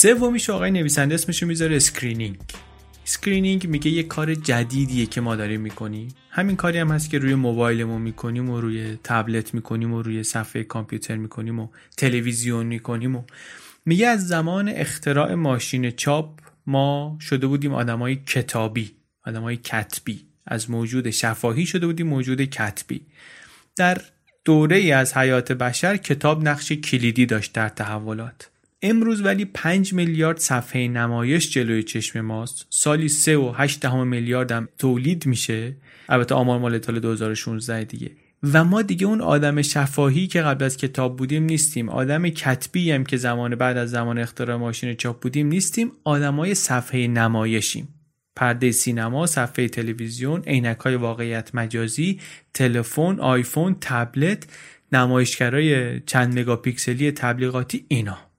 سومیش 0.00 0.50
آقای 0.50 0.70
نویسنده 0.70 1.14
اسمشو 1.14 1.46
می‌ذاره 1.46 1.76
screening 1.76 2.36
screening 3.06 3.66
میگه 3.66 3.90
یه 3.90 4.02
کار 4.02 4.34
جدیدیه 4.34 5.06
که 5.06 5.20
ما 5.20 5.36
داریم 5.36 5.60
می‌کنیم. 5.60 6.08
همین 6.30 6.56
کاری 6.56 6.78
هم 6.78 6.90
هست 6.90 7.10
که 7.10 7.18
روی 7.18 7.34
موبایلمون 7.34 8.02
می‌کنیم 8.02 8.50
و 8.50 8.60
روی 8.60 8.98
تبلت 9.04 9.54
می‌کنیم 9.54 9.92
و 9.92 10.02
روی 10.02 10.22
صفحه 10.22 10.64
کامپیوتر 10.64 11.16
می‌کنیم 11.16 11.58
و 11.58 11.68
تلویزیون 11.96 12.66
می‌کنیم 12.66 13.16
و 13.16 13.22
میگه 13.86 14.06
از 14.06 14.28
زمان 14.28 14.68
اختراع 14.68 15.34
ماشین 15.34 15.90
چاپ 15.90 16.38
ما 16.66 17.18
شده 17.20 17.46
بودیم 17.46 17.74
آدمای 17.74 18.16
کتابی 18.16 18.90
آدمای 19.26 19.56
کتبی. 19.56 20.26
از 20.46 20.70
موجود 20.70 21.10
شفاهی 21.10 21.66
شده 21.66 21.86
بودیم 21.86 22.06
موجود 22.06 22.42
کتبی. 22.42 23.00
در 23.76 24.00
دوره 24.44 24.76
ای 24.76 24.92
از 24.92 25.16
حیات 25.16 25.52
بشر 25.52 25.96
کتاب 25.96 26.48
نقش 26.48 26.72
کلیدی 26.72 27.26
داشت 27.26 27.52
در 27.52 27.68
تحولات. 27.68 28.50
امروز 28.82 29.22
ولی 29.22 29.44
5 29.44 29.92
میلیارد 29.92 30.38
صفحه 30.38 30.88
نمایش 30.88 31.50
جلوی 31.50 31.82
چشم 31.82 32.20
ماست. 32.20 32.66
سالی 32.70 33.08
3 33.08 33.36
و 33.36 33.52
8 33.56 33.80
دهم 33.80 34.06
میلیارد 34.06 34.52
هم 34.52 34.68
تولید 34.78 35.26
میشه. 35.26 35.76
البته 36.08 36.34
آمار 36.34 36.58
مال 36.58 36.82
سال 36.82 37.00
2016 37.00 37.84
دیگه. 37.84 38.10
و 38.42 38.64
ما 38.64 38.82
دیگه 38.82 39.06
اون 39.06 39.20
آدم 39.20 39.62
شفاهی 39.62 40.26
که 40.26 40.42
قبل 40.42 40.64
از 40.64 40.76
کتاب 40.76 41.16
بودیم 41.16 41.44
نیستیم. 41.44 41.88
آدم 41.88 42.28
کتبی 42.28 42.90
هم 42.90 43.04
که 43.04 43.16
زمان 43.16 43.54
بعد 43.54 43.76
از 43.76 43.90
زمان 43.90 44.18
اختراع 44.18 44.56
ماشین 44.56 44.94
چاپ 44.94 45.20
بودیم 45.20 45.48
نیستیم. 45.48 45.92
آدمای 46.04 46.54
صفحه 46.54 47.06
نمایشیم. 47.06 47.88
پرده 48.36 48.72
سینما، 48.72 49.26
صفحه 49.26 49.68
تلویزیون، 49.68 50.42
عینک 50.42 50.78
های 50.78 50.94
واقعیت 50.94 51.54
مجازی، 51.54 52.20
تلفن، 52.54 53.20
آیفون، 53.20 53.76
تبلت، 53.80 54.46
نمایشگرای 54.92 56.00
چند 56.00 56.38
مگاپیکسلی 56.38 57.12
تبلیغاتی 57.12 57.84
اینا. 57.88 58.29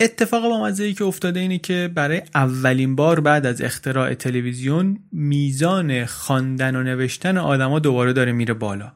اتفاق 0.00 0.42
با 0.42 0.64
مزه 0.64 0.92
که 0.92 1.04
افتاده 1.04 1.40
اینه 1.40 1.58
که 1.58 1.90
برای 1.94 2.22
اولین 2.34 2.96
بار 2.96 3.20
بعد 3.20 3.46
از 3.46 3.62
اختراع 3.62 4.14
تلویزیون 4.14 4.98
میزان 5.12 6.04
خواندن 6.04 6.76
و 6.76 6.82
نوشتن 6.82 7.38
آدما 7.38 7.78
دوباره 7.78 8.12
داره 8.12 8.32
میره 8.32 8.54
بالا. 8.54 8.92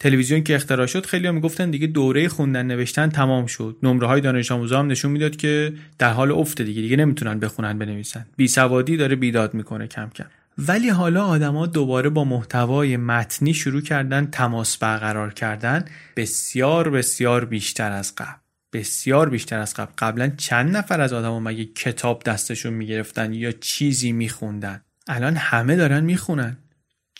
تلویزیون 0.00 0.42
که 0.42 0.54
اختراع 0.54 0.86
شد 0.86 1.06
خیلی 1.06 1.26
هم 1.26 1.34
می‌گفتن 1.34 1.70
دیگه 1.70 1.86
دوره 1.86 2.28
خوندن 2.28 2.66
نوشتن 2.66 3.08
تمام 3.08 3.46
شد. 3.46 3.76
نمره 3.82 4.06
های 4.06 4.20
دانش 4.20 4.52
آموزا 4.52 4.78
هم 4.78 4.86
نشون 4.86 5.10
می‌داد 5.10 5.36
که 5.36 5.72
در 5.98 6.12
حال 6.12 6.32
افته 6.32 6.64
دیگه 6.64 6.82
دیگه 6.82 6.96
نمی‌تونن 6.96 7.38
بخونن 7.40 7.78
بنویسن. 7.78 8.26
بی 8.36 8.48
سوادی 8.48 8.96
داره 8.96 9.16
بیداد 9.16 9.54
می‌کنه 9.54 9.86
کم 9.86 10.10
کم. 10.14 10.26
ولی 10.58 10.88
حالا 10.88 11.24
آدما 11.24 11.66
دوباره 11.66 12.08
با 12.08 12.24
محتوای 12.24 12.96
متنی 12.96 13.54
شروع 13.54 13.80
کردن 13.80 14.26
تماس 14.26 14.76
برقرار 14.76 15.34
کردن 15.34 15.84
بسیار 16.16 16.90
بسیار 16.90 17.44
بیشتر 17.44 17.92
از 17.92 18.14
قبل. 18.14 18.47
بسیار 18.72 19.28
بیشتر 19.28 19.58
از 19.58 19.74
قبل. 19.74 19.92
قبلا 19.98 20.28
چند 20.36 20.76
نفر 20.76 21.00
از 21.00 21.12
آدما 21.12 21.40
مگه 21.40 21.64
کتاب 21.64 22.22
دستشون 22.22 22.74
می‌گرفتن 22.74 23.32
یا 23.32 23.52
چیزی 23.52 24.12
میخوندن؟ 24.12 24.80
الان 25.06 25.36
همه 25.36 25.76
دارن 25.76 26.04
می‌خونن. 26.04 26.56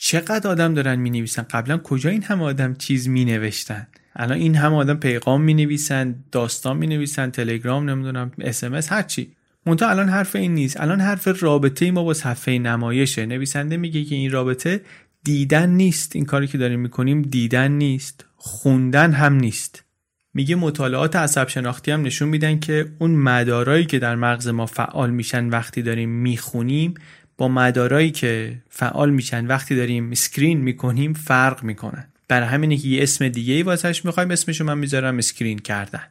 چقدر 0.00 0.50
آدم 0.50 0.74
دارن 0.74 0.96
می‌نویسن؟ 0.96 1.42
قبلا 1.42 1.78
کجا 1.78 2.10
این 2.10 2.22
همه 2.22 2.44
آدم 2.44 2.74
چیز 2.74 3.08
مینوشتن؟ 3.08 3.86
الان 4.16 4.38
این 4.38 4.54
همه 4.54 4.76
آدم 4.76 4.96
پیغام 4.96 5.42
می‌نویسن 5.42 6.14
داستان 6.32 6.76
می‌نویسن 6.76 7.30
تلگرام 7.30 7.90
نمی‌دونم 7.90 8.30
SMS 8.40 8.92
هرچی 8.92 9.32
منتها 9.66 9.90
الان 9.90 10.08
حرف 10.08 10.36
این 10.36 10.54
نیست. 10.54 10.80
الان 10.80 11.00
حرف 11.00 11.42
رابطه 11.42 11.90
ما 11.90 12.04
با 12.04 12.14
صفحه 12.14 12.58
نمایشه. 12.58 13.26
نویسنده 13.26 13.76
میگه 13.76 14.04
که 14.04 14.14
این 14.14 14.30
رابطه 14.30 14.80
دیدن 15.24 15.70
نیست. 15.70 16.16
این 16.16 16.24
کاری 16.24 16.46
که 16.46 16.58
داریم 16.58 16.80
می‌کنیم 16.80 17.22
دیدن 17.22 17.72
نیست. 17.72 18.24
خوندن 18.36 19.12
هم 19.12 19.34
نیست. 19.34 19.84
میگه 20.34 20.56
مطالعات 20.56 21.16
عصب 21.16 21.48
شناختی 21.48 21.90
هم 21.90 22.02
نشون 22.02 22.28
میدن 22.28 22.60
که 22.60 22.86
اون 22.98 23.10
مدارایی 23.10 23.84
که 23.84 23.98
در 23.98 24.16
مغز 24.16 24.48
ما 24.48 24.66
فعال 24.66 25.10
میشن 25.10 25.48
وقتی 25.48 25.82
داریم 25.82 26.08
می‌خونیم 26.08 26.94
با 27.38 27.48
مدارایی 27.48 28.10
که 28.10 28.62
فعال 28.68 29.10
میشن 29.10 29.46
وقتی 29.46 29.76
داریم 29.76 30.10
screen 30.10 30.58
می‌کنیم 30.58 31.12
فرق 31.12 31.62
می‌کنن. 31.62 32.12
برای 32.28 32.48
همینه 32.48 32.76
که 32.76 32.88
یه 32.88 33.02
اسم 33.02 33.28
دیگه 33.28 33.54
ای 33.54 33.62
واسش 33.62 34.04
می‌خوایم 34.04 34.30
اسمشو 34.30 34.64
من 34.64 34.78
می‌ذارم 34.78 35.18
screen 35.18 35.58
کردن. 35.58 36.02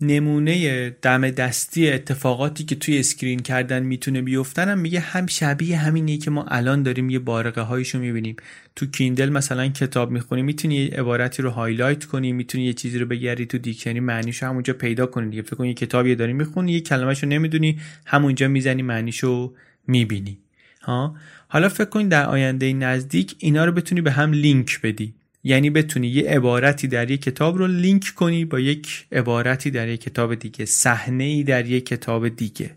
نمونه 0.00 0.90
دم 0.90 1.30
دستی 1.30 1.90
اتفاقاتی 1.90 2.64
که 2.64 2.74
توی 2.74 2.98
screen 2.98 3.38
کردن 3.38 3.82
می‌تونه 3.82 4.22
بیفتن 4.22 4.68
هم 4.68 4.78
میگه 4.78 5.00
هم 5.00 5.26
شبیه 5.26 5.78
همینی 5.78 6.18
که 6.18 6.30
ما 6.30 6.44
الان 6.44 6.82
داریم 6.82 7.10
یه 7.10 7.18
بارقه 7.18 7.60
هایشو 7.60 7.98
می‌بینیم. 7.98 8.36
تو 8.76 8.86
Kindle 8.86 9.28
مثلا 9.28 9.68
کتاب 9.68 10.10
می‌خونی 10.10 10.42
می‌تونی 10.42 10.74
یه 10.74 10.90
عبارتی 10.90 11.42
رو 11.42 11.50
highlight 11.50 12.04
کنی 12.04 12.32
می‌تونی 12.32 12.64
یه 12.64 12.72
چیزی 12.72 12.98
رو 12.98 13.06
بگردی 13.06 13.46
تو 13.46 13.58
dictionary 13.58 14.00
معنیشو 14.00 14.46
همونجا 14.46 14.74
پیدا 14.74 15.06
کنی 15.06 15.30
دیگه. 15.30 15.42
فکر 15.42 15.56
کن 15.56 15.64
یه 15.64 15.74
کتابی 15.74 16.14
داری 16.14 16.32
می‌خونی 16.32 16.72
یه 16.72 16.80
کلمهشو 16.80 17.26
نمی‌دونی 17.26 17.78
همونجا 18.06 18.48
می‌زنی 18.48 18.82
معنیشو 18.82 19.54
می‌بینی. 19.86 20.38
ها؟ 20.82 21.16
حالا 21.48 21.68
فکر 21.68 21.84
کن 21.84 22.08
در 22.08 22.26
آینده 22.26 22.72
نزدیک 22.72 23.34
اینا 23.38 23.64
رو 23.64 23.72
بتونی 23.72 24.00
به 24.00 24.10
هم 24.10 24.32
لینک 24.32 24.80
بدی. 24.80 25.14
یعنی 25.44 25.70
بتونی 25.70 26.08
یه 26.08 26.30
عبارتی 26.30 26.88
در 26.88 27.10
یک 27.10 27.22
کتاب 27.22 27.58
رو 27.58 27.66
لینک 27.66 28.12
کنی 28.16 28.44
با 28.44 28.60
یک 28.60 29.06
عبارتی 29.12 29.70
در 29.70 29.88
یک 29.88 30.00
کتاب 30.00 30.34
دیگه 30.34 30.64
صحنه 30.64 31.24
ای 31.24 31.42
در 31.42 31.66
یک 31.66 31.86
کتاب 31.86 32.28
دیگه. 32.28 32.70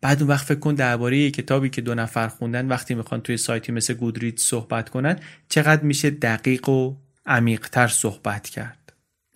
بعد 0.00 0.22
اون 0.22 0.30
وقت 0.30 0.46
فکر 0.46 0.58
کن 0.58 0.74
درباره 0.74 1.18
یک 1.18 1.34
کتابی 1.34 1.70
که 1.70 1.80
دو 1.80 1.94
نفر 1.94 2.28
خوندن 2.28 2.68
وقتی 2.68 2.94
می‌خوان 2.94 3.20
توی 3.20 3.36
سایتی 3.36 3.72
مثل 3.72 3.94
Goodreads 3.94 4.40
صحبت 4.40 4.88
کنن 4.88 5.18
چقدر 5.48 5.82
میشه 5.82 6.10
دقیق 6.10 6.68
و 6.68 6.94
عمیقتر 7.26 7.88
صحبت 7.88 8.48
کرد. 8.48 8.83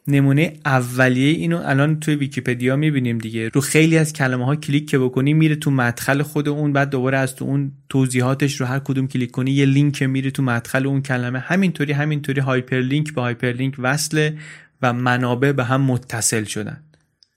نمونه 0.09 0.53
اولیه 0.64 1.38
اینو 1.38 1.61
الان 1.64 2.01
توی 2.01 2.14
ویکیپدیا 2.14 2.77
می‌بینیم 2.77 3.18
دیگه. 3.18 3.49
رو 3.49 3.61
خیلی 3.61 3.99
از 3.99 4.12
کلمه 4.12 4.44
ها 4.44 4.57
کلیک 4.57 4.90
که 4.90 4.99
بکنی 4.99 5.35
میره 5.35 5.57
تو 5.57 5.71
مدخل 5.71 6.23
خود 6.23 6.49
اون 6.49 6.73
بعد 6.73 6.90
دوباره 6.90 7.18
از 7.18 7.35
تو 7.37 7.44
اون 7.44 7.73
توضیحاتش 7.88 8.61
رو 8.61 8.66
هر 8.66 8.79
کدوم 8.79 9.09
کلیک 9.09 9.31
کنی 9.31 9.51
یه 9.51 9.64
لینک 9.64 10.03
میره 10.03 10.31
تو 10.31 10.42
مدخل 10.42 10.87
اون 10.87 11.03
کلمه. 11.03 11.38
همینطوری 11.38 11.92
همینطوری 11.92 12.40
hyperlink 12.40 13.14
به 13.14 13.21
hyperlink 13.20 13.74
وصله 13.79 14.38
و 14.83 14.92
منابع 14.92 15.53
به 15.53 15.64
هم 15.64 15.81
متصل 15.81 16.44
شدن. 16.44 16.83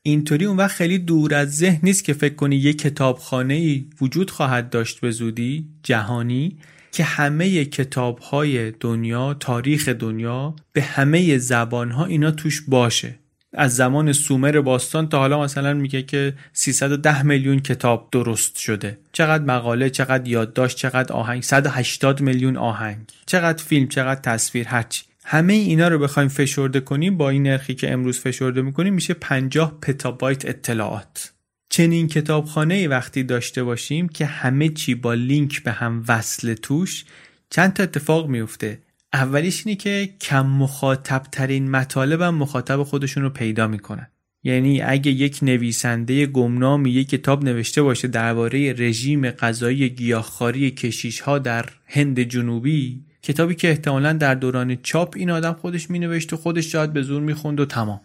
اینطوری 0.04 0.46
اون 0.46 0.58
وقت 0.58 0.76
خیلی 0.76 0.98
دور 0.98 1.36
از 1.36 1.58
ذهن 1.58 1.80
نیست 1.84 2.04
که 2.04 2.14
فکر 2.14 2.36
کنی 2.36 2.56
یه 2.56 2.74
کتابخانه 2.74 3.54
ای 3.54 3.86
وجود 4.02 4.32
خواهد 4.32 4.70
داشت 4.70 5.00
به 5.00 5.12
زودی 5.12 5.66
جهانی. 5.84 6.58
که 6.92 7.04
همه 7.04 7.66
کتاب 7.66 8.20
های 8.20 8.72
دنیا 8.72 9.34
تاریخ 9.34 9.90
دنیا 9.90 10.56
به 10.74 10.82
همه 10.82 11.38
زبان 11.38 11.92
ها 11.92 12.06
اینا 12.06 12.32
توش 12.32 12.62
باشه. 12.68 13.16
از 13.54 13.76
زمان 13.76 14.14
سومر 14.14 14.62
باستان 14.62 15.10
تا 15.10 15.20
حالا 15.20 15.42
مثلا 15.44 15.74
میگه 15.74 16.04
که 16.04 16.34
310 16.54 17.24
میلیون 17.24 17.60
کتاب 17.60 18.10
درست 18.12 18.58
شده. 18.58 18.98
چقدر 19.12 19.44
مقاله 19.44 19.90
چقدر 19.90 20.28
یادداشت 20.28 20.78
چقدر 20.78 21.14
آهنگ 21.14 21.44
180 21.44 22.22
میلیون 22.22 22.58
آهنگ. 22.58 22.98
چقدر 23.26 23.64
فیلم 23.64 23.88
چقدر 23.88 24.22
تصویر 24.22 24.68
هرچی 24.68 25.04
همه 25.24 25.54
اینا 25.54 25.88
رو 25.88 26.00
بخوایم 26.00 26.30
فشرده 26.30 26.80
کنیم 26.80 27.18
با 27.18 27.30
این 27.30 27.44
نرخی 27.44 27.76
که 27.76 27.92
امروز 27.92 28.20
فشرده 28.20 28.62
می‌کنیم 28.62 28.94
میشه 28.94 29.14
50 29.14 29.78
پتابایت 29.82 30.46
اطلاعات. 30.46 31.32
چنین 31.74 32.08
کتابخانه 32.08 32.88
وقتی 32.88 33.24
داشته 33.24 33.64
باشیم 33.64 34.10
که 34.10 34.26
همه 34.26 34.70
چی 34.70 34.96
با 34.96 35.14
لینک 35.14 35.64
به 35.64 35.72
هم 35.72 36.04
وصل 36.08 36.54
توش 36.54 37.06
چند 37.50 37.74
تا 37.74 37.84
اتفاق 37.84 38.30
میفته 38.30 38.80
اولیش 39.14 39.64
اینه 39.66 39.76
که 39.76 40.10
کم 40.22 40.46
مخاطب 40.46 41.24
ترین 41.32 41.72
مطالب 41.72 42.22
هم 42.22 42.36
مخاطب 42.36 42.84
خودشون 42.84 43.24
رو 43.24 43.30
پیدا 43.30 43.68
می‌کنن. 43.68 44.08
یعنی 44.44 44.82
اگه 44.82 45.12
یک 45.12 45.40
نویسنده 45.42 46.26
گمنامی 46.26 46.92
یک 46.92 47.10
کتاب 47.10 47.44
نوشته 47.44 47.82
باشه 47.82 48.08
درباره 48.08 48.74
رژیم 48.74 49.32
غذایی 49.32 49.90
گیاهخواری 49.90 50.72
کشیش 50.72 51.20
ها 51.20 51.40
در 51.40 51.66
هند 51.86 52.20
جنوبی 52.20 53.02
کتابی 53.22 53.56
که 53.56 53.70
احتمالا 53.70 54.14
در 54.14 54.36
دوران 54.36 54.76
چاپ 54.76 55.14
این 55.18 55.30
آدم 55.30 55.54
خودش 55.54 55.90
مینوشت 55.90 56.34
و 56.34 56.38
خودش 56.38 56.72
شاید 56.72 56.94
به 56.94 57.02
زور 57.02 57.22
می‌خوند 57.22 57.60
و 57.60 57.66
تمام. 57.66 58.02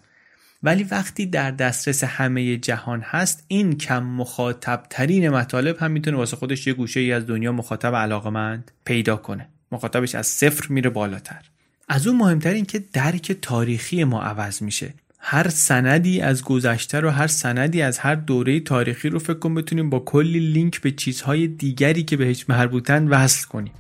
ولی 0.66 0.84
وقتی 0.84 1.26
در 1.26 1.50
دسترس 1.50 2.04
همه 2.04 2.56
جهان 2.56 3.00
هست 3.00 3.44
این 3.48 3.78
کم 3.78 4.02
مخاطب 4.02 4.82
ترین 4.90 5.28
مطالب 5.28 5.76
هم 5.78 5.90
می‌تونه 5.90 6.16
واسه 6.16 6.36
خودش 6.36 6.66
یه 6.66 6.72
گوشه 6.72 7.00
ای 7.00 7.12
از 7.12 7.26
دنیا 7.26 7.52
مخاطب 7.52 7.94
علاقمند 7.94 8.70
پیدا 8.84 9.16
کنه. 9.16 9.48
مخاطبش 9.72 10.14
از 10.14 10.26
صفر 10.26 10.66
میره 10.68 10.90
بالاتر. 10.90 11.40
از 11.88 12.06
اون 12.06 12.16
مهمتر 12.16 12.50
این 12.50 12.64
که 12.64 12.84
درک 12.92 13.32
تاریخی 13.32 14.04
ما 14.04 14.22
عوض 14.22 14.62
میشه. 14.62 14.94
هر 15.18 15.48
سندی 15.48 16.20
از 16.20 16.44
گذشته 16.44 17.00
رو 17.00 17.10
هر 17.10 17.26
سندی 17.26 17.82
از 17.82 17.98
هر 17.98 18.14
دوره 18.14 18.60
تاریخی 18.60 19.08
رو 19.08 19.18
فکر 19.18 19.38
کن 19.38 19.54
بتونیم 19.54 19.90
با 19.90 19.98
کلی 19.98 20.40
لینک 20.40 20.80
به 20.80 20.90
چیزهای 20.90 21.46
دیگری 21.46 22.02
که 22.02 22.16
بهش 22.16 22.44
مربوطن 22.48 23.08
وصل 23.08 23.46
کنیم. 23.46 23.72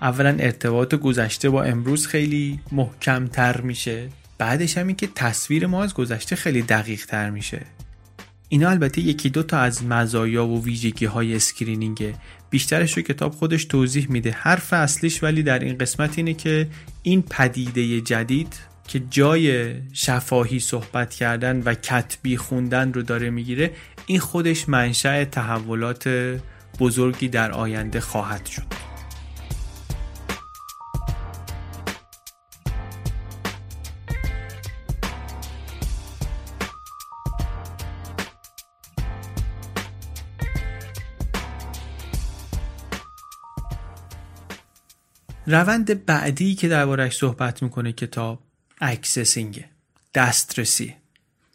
اولا 0.00 0.36
ارتباط 0.38 0.94
گذشته 0.94 1.50
با 1.50 1.62
امروز 1.62 2.06
خیلی 2.06 2.60
محکم 2.72 3.26
تر 3.26 3.60
میشه. 3.60 4.08
بعدش 4.42 4.78
هم 4.78 4.86
این 4.86 4.96
که 4.96 5.08
تصویر 5.14 5.66
ما 5.66 5.84
از 5.84 5.94
گذشته 5.94 6.36
خیلی 6.36 6.62
دقیق 6.62 7.06
تر 7.06 7.30
میشه. 7.30 7.60
اینا 8.48 8.70
البته 8.70 9.00
یکی 9.00 9.30
دو 9.30 9.42
تا 9.42 9.58
از 9.58 9.84
مزایا 9.84 10.46
و 10.46 10.64
ویژگی 10.64 11.06
های 11.06 11.36
screening 11.36 12.06
ه 12.06 12.14
بیشترش 12.50 12.96
رو 12.96 13.02
کتاب 13.02 13.32
خودش 13.32 13.64
توضیح 13.64 14.06
میده. 14.10 14.30
حرف 14.30 14.72
اصلیش 14.72 15.22
ولی 15.22 15.42
در 15.42 15.58
این 15.58 15.78
قسمت 15.78 16.18
اینه 16.18 16.34
که 16.34 16.68
این 17.02 17.22
پدیده 17.22 18.00
جدید 18.00 18.54
که 18.88 19.02
جای 19.10 19.74
شفاهی 19.92 20.60
صحبت 20.60 21.14
کردن 21.14 21.62
و 21.64 21.74
کتبی 21.74 22.36
خوندن 22.36 22.92
رو 22.92 23.02
داره 23.02 23.30
می‌گیره 23.30 23.70
این 24.06 24.20
خودش 24.20 24.68
منشأ 24.68 25.24
تحولات 25.24 26.08
بزرگی 26.78 27.28
در 27.28 27.52
آینده 27.52 28.00
خواهد 28.00 28.46
شد. 28.46 28.91
روند 45.46 46.06
بعدی 46.06 46.54
که 46.54 46.68
دربارش 46.68 47.16
صحبت 47.16 47.62
می‌کنه 47.62 47.92
کتاب 47.92 48.42
accessing 48.80 49.64
دسترسی. 50.14 50.94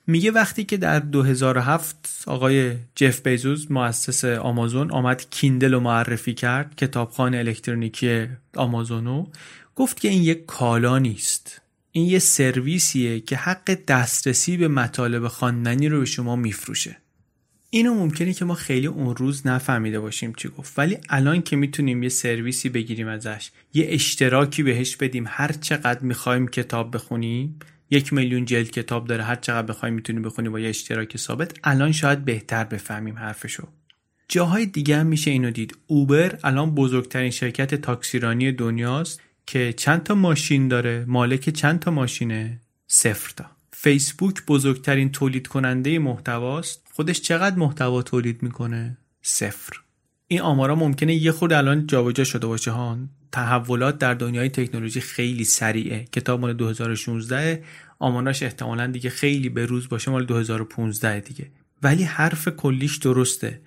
میگه 0.07 0.31
وقتی 0.31 0.63
که 0.63 0.77
در 0.77 0.99
2007 0.99 2.23
آقای 2.27 2.75
جف 2.95 3.21
بزوس 3.21 3.71
مؤسس 3.71 4.25
آمازون 4.25 4.91
آمد 4.91 5.29
Kindle 5.29 5.73
رو 5.73 5.79
معرفی 5.79 6.33
کرد 6.33 6.75
کتابخان 6.75 7.35
الکترونیکی 7.35 8.27
آمازونو 8.55 9.25
گفت 9.75 9.99
که 9.99 10.07
این 10.07 10.23
یک 10.23 10.45
کالا 10.45 10.99
نیست. 10.99 11.61
این 11.91 12.09
یه 12.09 12.19
سرویسیه 12.19 13.19
که 13.19 13.35
حق 13.35 13.77
دسترسی 13.87 14.57
به 14.57 14.67
مطالب 14.67 15.27
خواندنی 15.27 15.89
رو 15.89 15.99
به 15.99 16.05
شما 16.05 16.35
میفروشه. 16.35 16.97
اینو 17.69 17.93
ممکنه 17.93 18.33
که 18.33 18.45
ما 18.45 18.53
خیلی 18.53 18.87
اون 18.87 19.15
روز 19.15 19.47
نفهمیده 19.47 19.99
باشیم 19.99 20.33
چی 20.33 20.49
گفت. 20.49 20.79
ولی 20.79 20.97
الان 21.09 21.41
که 21.41 21.55
می‌تونیم 21.55 22.03
یه 22.03 22.09
سرویسی 22.09 22.69
بگیریم 22.69 23.07
ازش 23.07 23.51
یه 23.73 23.85
اشتراکی 23.89 24.63
بهش 24.63 24.95
بدیم 24.95 25.25
هر 25.27 25.51
چقدر 25.51 25.99
می‌خوایم 25.99 26.47
کتاب 26.47 26.95
بخونیم 26.95 27.59
یک 27.89 28.13
میلیون 28.13 28.45
جلد 28.45 28.71
کتاب 28.71 29.07
داره 29.07 29.23
هر 29.23 29.35
چقدر 29.35 29.67
بخوایم 29.67 29.95
می‌تونیم 29.95 30.21
بخونیم 30.21 30.51
با 30.51 30.59
یه 30.59 30.69
اشتراک 30.69 31.17
ثابت 31.17 31.51
الان 31.63 31.91
شاید 31.91 32.25
بهتر 32.25 32.63
بفهمیم 32.63 33.17
حرفشو. 33.17 33.67
جاهای 34.29 34.65
دیگه 34.65 34.97
هم 34.97 35.05
میشه 35.05 35.31
اینو 35.31 35.51
دید. 35.51 35.77
اوبر 35.87 36.39
الان 36.43 36.75
بزرگترین 36.75 37.31
شرکت 37.31 37.75
تاکسیرانی 37.75 38.51
دنیاست 38.51 39.21
که 39.45 39.73
چند 39.73 40.03
تا 40.03 40.15
ماشین 40.15 40.67
داره 40.67 41.05
مالک 41.07 41.49
چند 41.49 41.79
تا 41.79 41.91
ماشینه؟ 41.91 42.61
صفر 42.87 43.33
تا. 43.35 43.56
فیسبوک 43.79 44.45
بزرگترین 44.47 45.11
تولید 45.11 45.47
کننده 45.47 45.99
محتواست. 45.99 46.87
خودش 46.93 47.21
چقدر 47.21 47.55
محتوا 47.55 48.01
تولید 48.01 48.43
می‌کنه؟ 48.43 48.97
صفر. 49.21 49.81
این 50.27 50.41
آمارا 50.41 50.75
ممکنه 50.75 51.15
یه 51.15 51.31
خود 51.31 51.53
الان 51.53 51.87
جابجا 51.87 52.23
شده 52.23 52.47
باشه 52.47 52.71
ها 52.71 52.97
تحولات 53.31 53.97
در 53.97 54.13
دنیای 54.13 54.49
تکنولوژی 54.49 55.01
خیلی 55.01 55.43
سریعه. 55.43 56.05
کتاب 56.11 56.39
مال 56.39 56.53
2016 56.53 57.63
آماراش 57.99 58.43
احتمالا 58.43 58.87
دیگه 58.87 59.09
خیلی 59.09 59.49
به 59.49 59.65
روز 59.65 59.89
باشه 59.89 60.11
مال 60.11 60.25
2015 60.25 61.19
دیگه. 61.19 61.51
ولی 61.83 62.03
حرف 62.03 62.47
کلیش 62.47 62.97
درسته. 62.97 63.61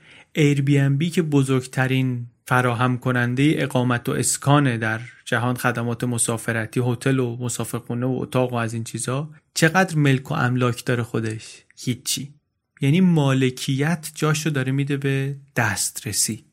بی 0.98 1.10
که 1.10 1.22
بزرگترین 1.22 2.26
فراهم 2.50 2.98
کننده 2.98 3.54
اقامت 3.56 4.08
و 4.08 4.12
اسکانه 4.12 4.78
در 4.78 5.00
جهان 5.24 5.56
خدمات 5.56 6.04
مسافرتی 6.04 6.80
هتل 6.86 7.18
و 7.18 7.36
مسافرخونه 7.36 8.06
و 8.06 8.18
اتاق 8.20 8.52
و 8.52 8.56
از 8.56 8.74
این 8.74 8.84
چیزا 8.84 9.30
چقدر 9.54 9.96
ملک 9.96 10.30
و 10.30 10.34
املاک 10.34 10.84
داره 10.84 11.02
خودش؟ 11.02 11.62
هیچی. 11.76 12.34
یعنی 12.80 13.00
مالکیت 13.00 14.10
جاشو 14.14 14.50
داره 14.50 14.72
میده 14.72 14.96
به 14.96 15.36
دسترسی. 15.56 16.44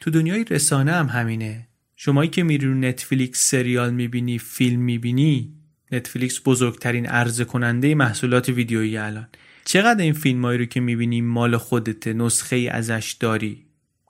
تو 0.00 0.10
دنیای 0.10 0.44
رسانه 0.44 0.92
هم 0.92 1.06
همینه. 1.06 1.68
شمایی 1.96 2.30
که 2.30 2.42
میری 2.42 2.66
رو 2.66 2.74
Netflix 2.74 3.50
سریال 3.50 3.94
می‌بینی 3.94 4.38
فیلم 4.38 4.80
می‌بینی 4.80 5.54
Netflix 5.92 6.40
بزرگترین 6.44 7.06
عرضه 7.06 7.44
کننده 7.44 7.94
محصولات 7.94 8.48
ویدیویی 8.48 8.96
الان. 8.96 9.28
چقدر 9.64 10.02
این 10.02 10.12
فیلمایی 10.12 10.58
رو 10.58 10.64
که 10.64 10.80
می‌بینی 10.80 11.20
مال 11.20 11.56
خودته 11.56 12.12
نسخه 12.12 12.56
ای 12.56 12.68
ازش 12.68 13.16
داری؟ 13.20 13.63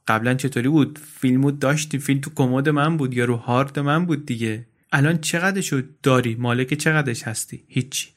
قبلا 0.08 0.34
چطوری 0.34 0.68
بود؟ 0.68 0.98
فیلمو 1.20 1.50
داشتی 1.50 1.98
فیلم 1.98 2.20
تو 2.20 2.30
کمد 2.34 2.68
من 2.68 2.96
بود 2.96 3.14
یا 3.14 3.24
رو 3.24 3.36
هارد 3.36 3.78
من 3.78 4.06
بود 4.06 4.26
دیگه. 4.26 4.66
الان 4.92 5.18
چقدرشو 5.18 5.82
داری؟ 6.02 6.34
مالک 6.34 6.74
چقدرش 6.74 7.22
هستی؟ 7.22 7.64
هیچی. 7.68 8.08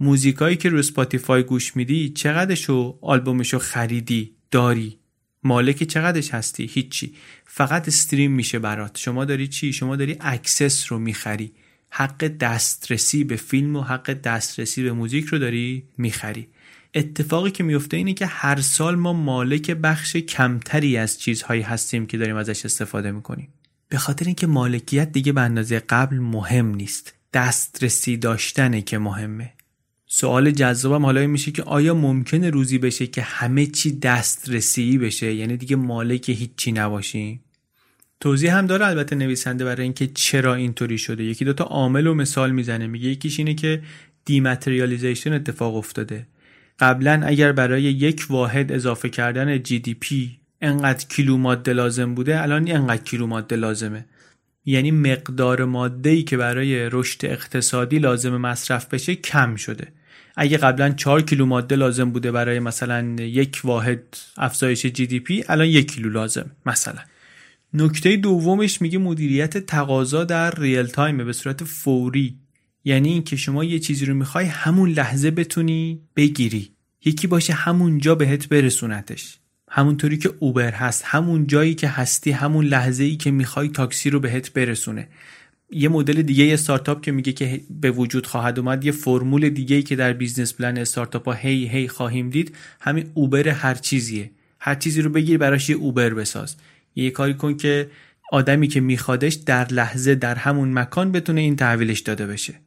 موزیکایی 0.00 0.56
که 0.56 0.68
رو 0.68 0.82
Spotify 0.82 1.42
گوش 1.42 1.76
میدی 1.76 2.08
چقدرشو 2.08 2.98
آلبومشو 3.00 3.58
خریدی؟ 3.58 4.32
داری. 4.50 4.98
مالک 5.42 5.82
چقدرش 5.82 6.34
هستی؟ 6.34 6.70
هیچی. 6.72 7.14
فقط 7.44 7.88
stream 7.88 8.32
میشه 8.32 8.58
برات. 8.58 8.98
شما 8.98 9.24
داری 9.24 9.48
چی؟ 9.48 9.72
شما 9.72 9.96
داری 9.96 10.16
access 10.20 10.92
رو 10.92 10.98
می‌خری. 10.98 11.52
حق 11.90 12.24
دسترسی 12.24 13.24
به 13.24 13.36
فیلم 13.36 13.76
و 13.76 13.82
حق 13.82 14.12
دسترسی 14.12 14.82
به 14.82 14.92
موزیک 14.92 15.24
رو 15.24 15.38
داری 15.38 15.84
می‌خری. 15.98 16.48
اتفاقی 16.96 17.50
که 17.50 17.64
میفته 17.64 17.96
اینه 17.96 18.14
که 18.14 18.26
هر 18.26 18.60
سال 18.60 18.94
ما 18.96 19.12
مالک 19.12 19.70
بخش 19.70 20.16
کمتری 20.16 20.96
از 20.96 21.20
چیزهایی 21.20 21.62
هستیم 21.62 22.06
که 22.06 22.18
داریم 22.18 22.36
ازش 22.36 22.64
استفاده 22.64 23.10
می‌کنیم. 23.10 23.48
به 23.88 23.98
خاطر 23.98 24.24
اینکه 24.24 24.46
مالکیت 24.46 25.12
دیگه 25.12 25.32
به 25.32 25.40
اندازه 25.40 25.78
قبل 25.78 26.18
مهم 26.18 26.74
نیست. 26.74 27.14
دسترسی 27.32 28.16
داشتنه 28.16 28.82
که 28.82 28.98
مهمه. 28.98 29.52
سوال 30.06 30.50
جذابم 30.50 31.04
حالا 31.04 31.26
میشه 31.26 31.50
که 31.50 31.62
آیا 31.62 31.94
ممکنه 31.94 32.50
روزی 32.50 32.78
بشه 32.78 33.06
که 33.06 33.22
همه 33.22 33.66
چی 33.66 33.98
دسترسی 33.98 34.98
بشه؟ 34.98 35.34
یعنی 35.34 35.56
دیگه 35.56 35.76
مالک 35.76 36.28
هیچی 36.28 36.72
نباشیم 36.72 37.40
توضیح 38.20 38.56
هم 38.56 38.66
داره 38.66 38.86
البته 38.86 39.16
نویسنده 39.16 39.64
برای 39.64 39.82
اینکه 39.82 40.06
چرا 40.06 40.54
اینطوری 40.54 40.98
شده. 40.98 41.24
یکی 41.24 41.44
دوتا 41.44 41.64
عامل 41.64 42.06
و 42.06 42.14
مثال 42.14 42.50
می‌زنه. 42.50 42.86
میگه 42.86 43.08
یکیش 43.08 43.38
اینه 43.38 43.54
که 43.54 43.82
دیماتریالیزیشن 44.24 45.32
اتفاق 45.32 45.76
افتاده. 45.76 46.26
قبلا 46.78 47.22
اگر 47.24 47.52
برای 47.52 47.82
یک 47.82 48.26
واحد 48.30 48.72
اضافه 48.72 49.08
کردن 49.08 49.62
جی 49.62 49.78
دی 49.78 49.94
پی 49.94 50.38
انقدر 50.60 51.06
کیلو 51.08 51.36
ماده 51.36 51.72
لازم 51.72 52.14
بوده 52.14 52.42
الان 52.42 52.70
انقدر 52.70 53.02
کیلو 53.02 53.26
ماده 53.26 53.56
لازمه. 53.56 54.04
یعنی 54.64 54.90
مقدار 54.90 55.64
ماده 55.64 56.10
ای 56.10 56.22
که 56.22 56.36
برای 56.36 56.90
رشد 56.92 57.26
اقتصادی 57.26 57.98
لازم 57.98 58.36
مصرف 58.36 58.86
بشه 58.86 59.14
کم 59.14 59.56
شده. 59.56 59.88
اگه 60.36 60.56
قبلا 60.56 60.90
4 60.90 61.22
کیلو 61.22 61.46
ماده 61.46 61.76
لازم 61.76 62.10
بوده 62.10 62.32
برای 62.32 62.60
مثلا 62.60 63.16
یک 63.18 63.60
واحد 63.64 64.02
افزایش 64.36 64.86
GDP 64.86 65.44
الان 65.48 65.66
یک 65.66 65.92
کیلو 65.92 66.10
لازم 66.10 66.50
مثلا. 66.66 67.00
نکته 67.74 68.16
دومش 68.16 68.82
میگه 68.82 68.98
مدیریت 68.98 69.58
تقاضا 69.58 70.24
در 70.24 70.60
real 70.60 70.86
time 70.86 71.24
به 71.24 71.32
صورت 71.32 71.64
فوری. 71.64 72.34
یعنی 72.86 73.08
اینکه 73.08 73.36
شما 73.36 73.64
یه 73.64 73.78
چیزی 73.78 74.06
رو 74.06 74.14
می‌خوای 74.14 74.46
همون 74.46 74.90
لحظه 74.90 75.30
بتونی 75.30 76.00
بگیری. 76.16 76.70
یکی 77.04 77.26
باشه 77.26 77.52
همونجا 77.52 78.14
بهت 78.14 78.48
برسونتش. 78.48 79.38
همونطوری 79.70 80.18
که 80.18 80.34
Uber 80.38 80.70
هست 80.70 81.02
همون 81.06 81.46
جایی 81.46 81.74
که 81.74 81.88
هستی 81.88 82.30
همون 82.30 82.64
لحظه 82.64 83.04
ای 83.04 83.16
که 83.16 83.30
می‌خوای 83.30 83.68
تاکسی 83.68 84.10
رو 84.10 84.20
بهت 84.20 84.52
برسونه. 84.52 85.08
یه 85.70 85.88
مدل 85.88 86.22
دیگه 86.22 86.44
یه 86.44 86.54
استارتاپ 86.54 87.02
که 87.02 87.12
میگه 87.12 87.32
که 87.32 87.60
به 87.70 87.90
وجود 87.90 88.26
خواهد 88.26 88.58
اومد 88.58 88.84
یه 88.84 88.92
فرمول 88.92 89.48
دیگه 89.48 89.76
ای 89.76 89.82
که 89.82 89.96
در 89.96 90.12
business 90.12 90.54
plan 90.54 90.78
استارتاپ 90.78 91.28
ها 91.28 91.34
هی 91.34 91.68
هی 91.68 91.88
خواهیم 91.88 92.30
دید 92.30 92.56
همین 92.80 93.10
Uber 93.14 93.48
هر 93.48 93.74
چیزیه. 93.74 94.30
هر 94.60 94.74
چیزی 94.74 95.02
رو 95.02 95.10
بگیر 95.10 95.38
براش 95.38 95.70
یه 95.70 95.76
اوبر 95.76 96.14
بساز. 96.14 96.56
یه 96.96 97.10
کاری 97.10 97.34
کن 97.34 97.56
که 97.56 97.90
آدمی 98.32 98.68
که 98.68 98.80
میخوادش 98.80 99.34
در 99.34 99.72
لحظه 99.72 100.14
در 100.14 100.34
همون 100.34 100.72
مکان 100.72 101.12
بتونه 101.12 101.40
این 101.40 101.56
تحویلش 101.56 102.00
داده 102.00 102.26
بشه. 102.26 102.65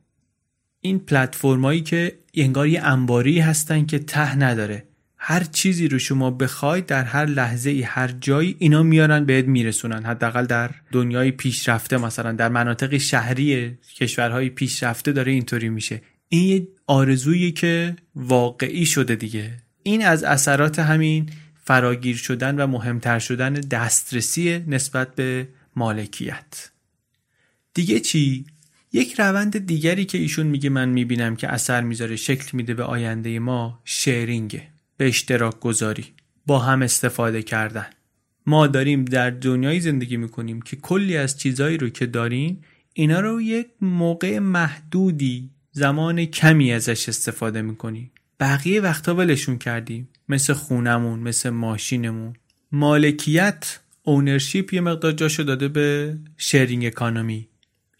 این 0.81 0.99
پلتفرمایی 0.99 1.81
که 1.81 2.19
انگار 2.33 2.67
یه 2.67 2.81
انباری 2.83 3.39
هستن 3.39 3.85
که 3.85 3.99
ته 3.99 4.35
نداره. 4.35 4.83
هر 5.17 5.43
چیزی 5.43 5.87
رو 5.87 5.99
شما 5.99 6.31
بخواید 6.31 6.85
در 6.85 7.03
هر 7.03 7.25
لحظه 7.25 7.69
ای 7.69 7.81
هر 7.81 8.07
جایی 8.07 8.55
اینا 8.59 8.83
میارن 8.83 9.25
بهت 9.25 9.45
میرسونن. 9.45 10.05
حداقل 10.05 10.45
در 10.45 10.71
دنیای 10.91 11.31
پیشرفته 11.31 11.97
مثلا 11.97 12.31
در 12.31 12.49
مناطق 12.49 12.97
شهری 12.97 13.77
کشورهای 13.95 14.49
پیشرفته 14.49 15.11
داره 15.11 15.31
اینطوری 15.31 15.69
میشه. 15.69 16.01
این 16.29 16.43
یه 16.43 16.67
آرزویی 16.87 17.51
که 17.51 17.95
واقعی 18.15 18.85
شده 18.85 19.15
دیگه. 19.15 19.51
این 19.83 20.05
از 20.05 20.23
اثرات 20.23 20.79
همین 20.79 21.29
فراگیر 21.63 22.15
شدن 22.15 22.55
و 22.55 22.67
مهمتر 22.67 23.19
شدن 23.19 23.53
دسترسی 23.53 24.63
نسبت 24.67 25.15
به 25.15 25.47
مالکیت. 25.75 26.69
دیگه 27.73 27.99
چی؟ 27.99 28.45
یک 28.93 29.19
روند 29.19 29.65
دیگری 29.65 30.05
که 30.05 30.17
ایشون 30.17 30.47
میگه 30.47 30.69
من 30.69 30.89
می‌بینم 30.89 31.35
که 31.35 31.47
اثر 31.47 31.81
می‌ذاره 31.81 32.15
شکل 32.15 32.57
میده 32.57 32.73
به 32.73 32.83
آینده 32.83 33.39
ما 33.39 33.81
شیرینگه 33.85 34.67
به 34.97 35.07
اشتراک 35.07 35.59
گذاری 35.59 36.05
با 36.45 36.59
هم 36.59 36.81
استفاده 36.81 37.41
کردن. 37.41 37.85
ما 38.45 38.67
داریم 38.67 39.05
در 39.05 39.29
دنیای 39.29 39.79
زندگی 39.79 40.17
می‌کنیم 40.17 40.61
که 40.61 40.75
کلی 40.75 41.17
از 41.17 41.39
چیزایی 41.39 41.77
رو 41.77 41.89
که 41.89 42.05
داریم 42.05 42.61
اینا 42.93 43.19
رو 43.19 43.41
یک 43.41 43.67
موقع 43.81 44.39
محدودی 44.39 45.49
زمان 45.71 46.25
کمی 46.25 46.73
ازش 46.73 47.09
استفاده 47.09 47.61
می‌کنیم. 47.61 48.11
بقیه 48.39 48.81
وقتا 48.81 49.15
ولشون 49.15 49.57
کردیم. 49.57 50.09
مثل 50.29 50.53
خونمون 50.53 51.19
مثل 51.19 51.49
ماشینمون. 51.49 52.33
مالکیت 52.71 53.79
اونرشیپ 54.03 54.73
یه 54.73 54.81
مقدار 54.81 55.11
جاشو 55.11 55.43
داده 55.43 55.67
به 55.67 56.17
شیرینگ 56.37 56.85
اکانومی 56.85 57.48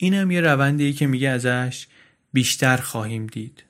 این 0.02 0.14
هم 0.14 0.32
یه 0.32 0.42
روندی 0.42 0.94
که 0.94 1.08
میگه 1.08 1.30
ازش 1.30 1.88
بیشتر 2.34 2.78
خواهیم 2.78 3.28
دید. 3.28 3.64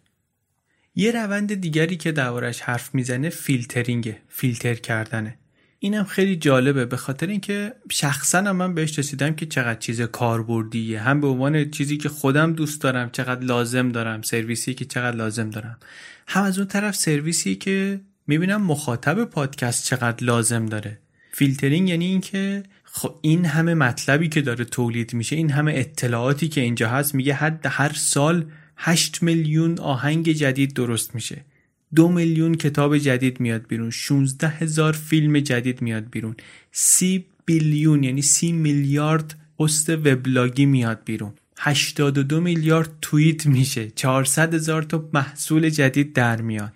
یه 0.95 1.11
روند 1.11 1.53
دیگری 1.53 1.97
که 1.97 2.11
دوارش 2.11 2.61
حرف 2.61 2.95
می‌زنه 2.95 3.30
فیلترینگه 3.30 4.17
فیلتر 4.27 4.73
کردنه. 4.73 5.38
اینم 5.80 6.03
خیلی 6.03 6.36
جالبه 6.36 6.86
به 6.86 6.97
خاطر 6.97 7.27
اینکه 7.27 7.73
شخصا 7.91 8.53
من 8.53 8.73
بهش 8.73 8.99
رسیدم 8.99 9.36
که 9.36 9.45
چقدر 9.45 9.80
چیز 9.80 10.01
کاربردیه. 10.01 10.99
هم 10.99 11.21
به 11.21 11.27
عنوان 11.27 11.71
چیزی 11.71 11.97
که 11.97 12.09
خودم 12.09 12.53
دوست 12.53 12.82
دارم 12.82 13.09
چقدر 13.09 13.43
لازم 13.43 13.89
دارم 13.89 14.21
سرویسی 14.21 14.73
که 14.73 14.86
چقدر 14.86 15.17
لازم 15.17 15.49
دارم. 15.49 15.77
هم 16.27 16.43
از 16.43 16.57
اون 16.57 16.67
طرف 16.67 16.95
سرویسی 16.95 17.55
که 17.55 18.01
می‌بینم 18.27 18.61
مخاطب 18.61 19.23
پادکست 19.23 19.86
چقدر 19.86 20.23
لازم 20.23 20.65
داره. 20.65 20.99
فیلترینگ 21.32 21.89
یعنی 21.89 22.05
اینکه 22.05 22.63
خب 22.91 23.15
این 23.21 23.45
همه 23.45 23.73
مطلبی 23.73 24.29
که 24.29 24.41
داره 24.41 24.65
تولید 24.65 25.13
میشه 25.13 25.35
این 25.35 25.51
همه 25.51 25.73
اطلاعاتی 25.75 26.47
که 26.47 26.61
اینجا 26.61 26.89
هست 26.89 27.15
میگه 27.15 27.33
حد 27.33 27.65
هر 27.65 27.93
سال 27.93 28.45
8 28.77 29.23
میلیون 29.23 29.79
آهنگ 29.79 30.31
جدید 30.31 30.73
درست 30.73 31.15
میشه. 31.15 31.45
دو 31.95 32.07
میلیون 32.07 32.55
کتاب 32.55 32.97
جدید 32.97 33.39
میاد 33.39 33.67
بیرون. 33.67 33.89
16 33.89 34.47
هزار 34.47 34.93
فیلم 34.93 35.39
جدید 35.39 35.81
میاد 35.81 36.09
بیرون. 36.09 36.35
سی 36.71 37.25
billion 37.45 38.03
یعنی 38.03 38.21
سی 38.21 38.51
میلیارد 38.51 39.35
پست 39.59 39.89
وبلاگی 39.89 40.65
میاد 40.65 41.01
بیرون. 41.05 41.33
82 41.57 42.41
میلیارد 42.41 42.89
توییت 43.01 43.45
میشه. 43.45 43.89
400 43.89 44.53
هزار 44.53 44.83
تا 44.83 45.09
محصول 45.13 45.69
جدید 45.69 46.13
در 46.13 46.41
میاد. 46.41 46.73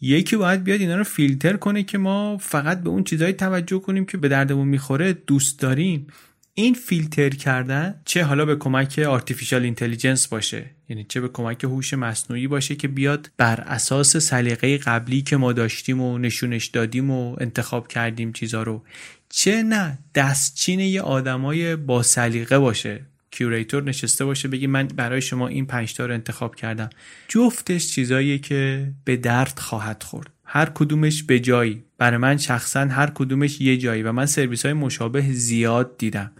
یکی 0.00 0.36
باید 0.36 0.64
بیاد 0.64 0.80
اینا 0.80 0.96
رو 0.96 1.04
فیلتر 1.04 1.56
کنه 1.56 1.82
که 1.82 1.98
ما 1.98 2.38
فقط 2.38 2.82
به 2.82 2.90
اون 2.90 3.04
چیزهایی 3.04 3.32
توجه 3.32 3.78
کنیم 3.78 4.04
که 4.04 4.16
به 4.16 4.28
دردمون 4.28 4.68
می‌خوره 4.68 5.12
دوست 5.12 5.58
داریم. 5.58 6.06
این 6.54 6.74
فیلتر 6.74 7.28
کردن 7.28 8.00
چه 8.04 8.24
حالا 8.24 8.44
به 8.44 8.56
کمک 8.56 8.98
artificial 8.98 9.62
intelligence 9.62 10.28
باشه 10.28 10.70
یعنی 10.88 11.04
چه 11.08 11.20
به 11.20 11.28
کمک 11.28 11.64
هوش 11.64 11.94
مصنوعی 11.94 12.46
باشه 12.46 12.76
که 12.76 12.88
بیاد 12.88 13.30
بر 13.36 13.60
اساس 13.60 14.16
سلیقه 14.16 14.78
قبلی 14.78 15.22
که 15.22 15.36
ما 15.36 15.52
داشتیم 15.52 16.00
و 16.00 16.18
نشونش 16.18 16.66
دادیم 16.66 17.10
و 17.10 17.36
انتخاب 17.40 17.88
کردیم 17.88 18.32
چیزا 18.32 18.62
رو. 18.62 18.82
چه 19.28 19.62
نه 19.62 19.98
دستچین 20.14 20.80
یه 20.80 21.02
آدمای 21.02 21.76
با 21.76 22.02
سلیقه 22.02 22.58
باشه. 22.58 23.09
curator 23.30 23.82
نشسته 23.82 24.24
باشه 24.24 24.48
بگی 24.48 24.66
من 24.66 24.86
برای 24.86 25.22
شما 25.22 25.48
این 25.48 25.66
پنج 25.66 25.94
تا 25.94 26.06
رو 26.06 26.14
انتخاب 26.14 26.54
کردم. 26.54 26.90
جفتش 27.28 27.88
چیزاییه 27.88 28.38
که 28.38 28.90
به 29.04 29.16
درد 29.16 29.58
خواهد 29.58 30.02
خورد. 30.02 30.30
هر 30.44 30.66
کدومش 30.74 31.22
به 31.22 31.40
جایی. 31.40 31.82
برای 31.98 32.16
من 32.16 32.36
شخصا 32.36 32.80
هر 32.80 33.10
کدومش 33.14 33.60
یه 33.60 33.76
جایی 33.76 34.02
و 34.02 34.12
من 34.12 34.26
سرویس 34.26 34.64
های 34.64 34.74
مشابه 34.74 35.32
زیاد 35.32 35.98
دیدم. 35.98 36.32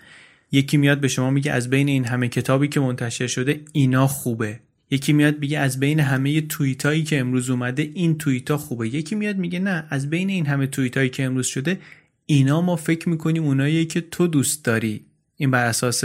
یکی 0.53 0.77
میاد 0.77 1.01
به 1.01 1.09
شما 1.09 1.31
میگه 1.31 1.53
از 1.53 1.71
بین 1.71 1.89
این 1.89 2.05
همه 2.05 2.29
کتابی 2.29 2.69
که 2.69 2.81
منتشر 2.81 3.27
شده 3.27 3.61
اینا 3.73 4.07
خوبه. 4.07 4.61
یکی 4.91 5.13
میاد 5.13 5.39
میگه 5.39 5.59
از 5.59 5.81
بین 5.81 6.01
همه 6.01 6.41
توییت 6.41 6.87
هایی 6.87 7.03
که 7.03 7.19
امروز 7.19 7.51
اومده 7.51 7.91
این 7.95 8.19
توییت 8.19 8.51
ها 8.51 8.59
خوبه. 8.59 8.89
یکی 8.89 9.15
میاد 9.15 9.37
میگه 9.37 9.59
نه 9.59 9.87
از 9.91 10.11
بین 10.11 10.31
این 10.31 10.47
همه 10.47 10.67
توییت 10.67 10.97
هایی 10.97 11.09
که 11.09 11.25
امروز 11.25 11.47
شده 11.47 11.81
اینا 12.27 12.61
ما 12.61 12.77
فکر 12.77 13.09
می‌کنیم 13.09 13.45
اونایی 13.45 13.85
که 13.85 14.01
تو 14.01 14.27
دوست 14.27 14.65
داری. 14.65 15.05
این 15.37 15.51
بر 15.51 15.67
اساس 15.67 16.05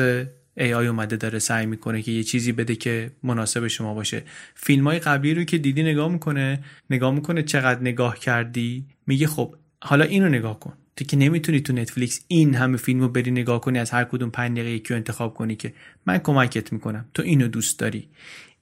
AI 0.59 0.61
اومده 0.61 1.15
داره 1.15 1.39
سعی 1.39 1.65
می‌کنه 1.65 2.01
که 2.01 2.11
یه 2.11 2.23
چیزی 2.23 2.51
بده 2.51 2.75
که 2.75 3.11
مناسب 3.23 3.67
شما 3.67 3.93
باشه. 3.93 4.23
فیلم 4.55 4.87
های 4.87 4.99
قبلی 4.99 5.33
رو 5.33 5.43
که 5.43 5.57
دیدی 5.57 5.83
نگاه 5.83 6.11
می‌کنه 6.11 6.63
نگاه 6.89 7.13
می‌کنه 7.13 7.43
چقدر 7.43 7.81
نگاه 7.81 8.19
کردی؟ 8.19 8.85
میگه 9.07 9.27
خب 9.27 9.55
حالا 9.81 10.05
اینو 10.05 10.29
نگاه 10.29 10.59
کن. 10.59 10.73
تو 10.95 11.05
که 11.05 11.17
نمی‌تونی 11.17 11.59
تو 11.59 11.73
Netflix 11.73 12.21
این 12.27 12.55
همه 12.55 12.77
فیلم 12.77 12.99
رو 12.99 13.09
بری 13.09 13.31
نگاه 13.31 13.61
کنی 13.61 13.79
از 13.79 13.91
هر 13.91 14.03
کدوم 14.03 14.29
پنج 14.29 14.57
دقیقه 14.57 14.69
یکی 14.69 14.93
انتخاب 14.93 15.33
کنی 15.33 15.55
که 15.55 15.73
من 16.05 16.17
کمکت 16.17 16.73
می‌کنم. 16.73 17.05
تو 17.13 17.23
اینو 17.23 17.47
دوست 17.47 17.79
داری. 17.79 18.07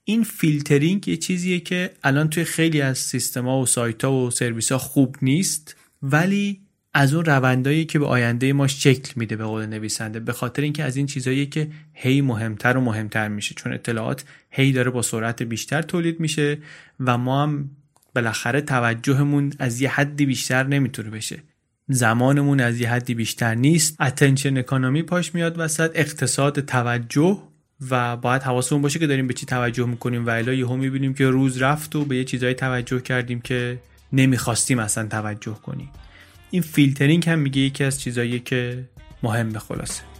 این 0.04 0.22
فیلترینگ 0.22 1.08
یه 1.08 1.16
چیزیه 1.16 1.60
که 1.60 1.90
الان 2.02 2.30
توی 2.30 2.44
خیلی 2.44 2.80
از 2.80 2.98
سیستما 2.98 3.60
و 3.60 3.66
سایت 3.66 4.04
ها 4.04 4.12
و 4.12 4.30
سرویس 4.30 4.72
ها 4.72 4.78
خوب 4.78 5.16
نیست 5.22 5.76
ولی 6.02 6.60
از 6.96 7.14
اون 7.14 7.24
روندایی 7.24 7.84
که 7.84 7.98
به 7.98 8.06
آینده 8.06 8.52
ما 8.52 8.66
شکل 8.66 9.12
میده 9.16 9.36
به 9.36 9.44
قول 9.44 9.66
نویسنده 9.66 10.20
به 10.20 10.32
خاطر 10.32 10.62
اینکه 10.62 10.84
از 10.84 10.96
این 10.96 11.06
چیزایی 11.06 11.46
که 11.46 11.68
هی 11.92 12.20
مهمتر 12.20 12.76
و 12.76 12.80
مهمتر 12.80 13.28
میشه. 13.28 13.54
چون 13.54 13.72
اطلاعات 13.72 14.24
هی 14.50 14.72
داره 14.72 14.90
با 14.90 15.02
سرعت 15.02 15.42
بیشتر 15.42 15.82
تولید 15.82 16.20
میشه 16.20 16.58
و 17.00 17.18
ما 17.18 17.42
هم 17.42 17.70
بالاخره 18.14 18.60
توجهمون 18.60 19.52
از 19.58 19.80
یه 19.80 19.90
حدی 19.90 20.26
بیشتر 20.26 20.66
نمی‌تونه 20.66 21.10
بشه. 21.10 21.38
زمانمون 21.88 22.60
از 22.60 22.80
یه 22.80 22.90
حدی 22.90 23.14
بیشتر 23.14 23.54
نیست. 23.54 24.00
attention 24.00 24.58
economy 24.58 25.02
پاش 25.02 25.34
میاد 25.34 25.54
وسط. 25.58 25.90
اقتصاد 25.94 26.60
توجه 26.60 27.38
و 27.90 28.16
باید 28.16 28.42
حواسمون 28.42 28.82
باشه 28.82 28.98
که 28.98 29.06
داریم 29.06 29.26
به 29.26 29.34
چی 29.34 29.46
توجه 29.46 29.86
می‌کنیم 29.86 30.26
و 30.26 30.30
الا 30.30 30.52
یهو 30.52 30.76
می‌بینیم 30.76 31.14
که 31.14 31.26
روز 31.26 31.62
رفت 31.62 31.96
و 31.96 32.04
به 32.04 32.16
یه 32.16 32.24
چیزایی 32.24 32.54
توجه 32.54 33.00
کردیم 33.00 33.40
که 33.40 33.78
نمی‌خواستیم 34.12 34.78
اصلا 34.78 35.06
توجه 35.06 35.54
کنیم. 35.62 35.88
این 36.54 36.62
فیلترینگ 36.62 37.28
هم 37.28 37.38
میگه 37.38 37.60
یکی 37.60 37.84
از 37.84 38.00
چیزایی 38.00 38.40
که 38.40 38.84
مهمه 39.22 39.58
خلاصه. 39.58 40.13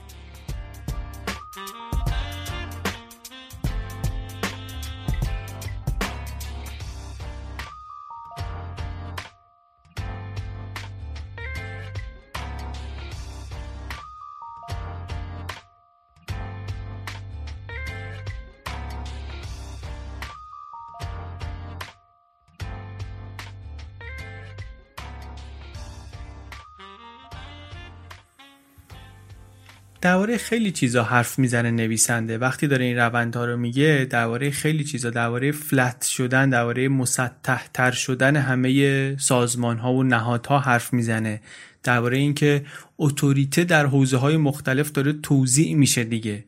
درباره 30.05 30.37
خیلی 30.37 30.71
چیزا 30.71 31.03
حرف 31.05 31.39
می‌زنه 31.39 31.71
نویسنده. 31.71 32.39
وقتی 32.39 32.67
داره 32.67 32.85
این 32.85 32.97
روندها 32.97 33.45
رو 33.45 33.57
میگه 33.57 34.07
درباره 34.11 34.51
خیلی 34.51 34.85
چیزا 34.85 35.11
درباره 35.11 35.53
فلت 35.53 36.05
شدن 36.05 36.51
درباره 36.51 36.89
مسطح 36.89 37.67
تر 37.75 37.91
شدن 37.91 38.37
همه 38.37 39.17
سازمان 39.17 39.79
ها 39.79 39.93
و 39.93 40.03
نهادها 40.03 40.59
حرف 40.59 40.93
می‌زنه. 40.93 41.41
درباره 41.83 42.19
اینکه 42.19 42.65
اتوریته 42.99 43.65
در 43.65 43.87
حوزه 43.87 44.17
های 44.17 44.37
مختلف 44.37 44.93
داره 44.93 45.13
توضیع 45.13 45.75
میشه 45.75 46.05
دیگه. 46.05 46.45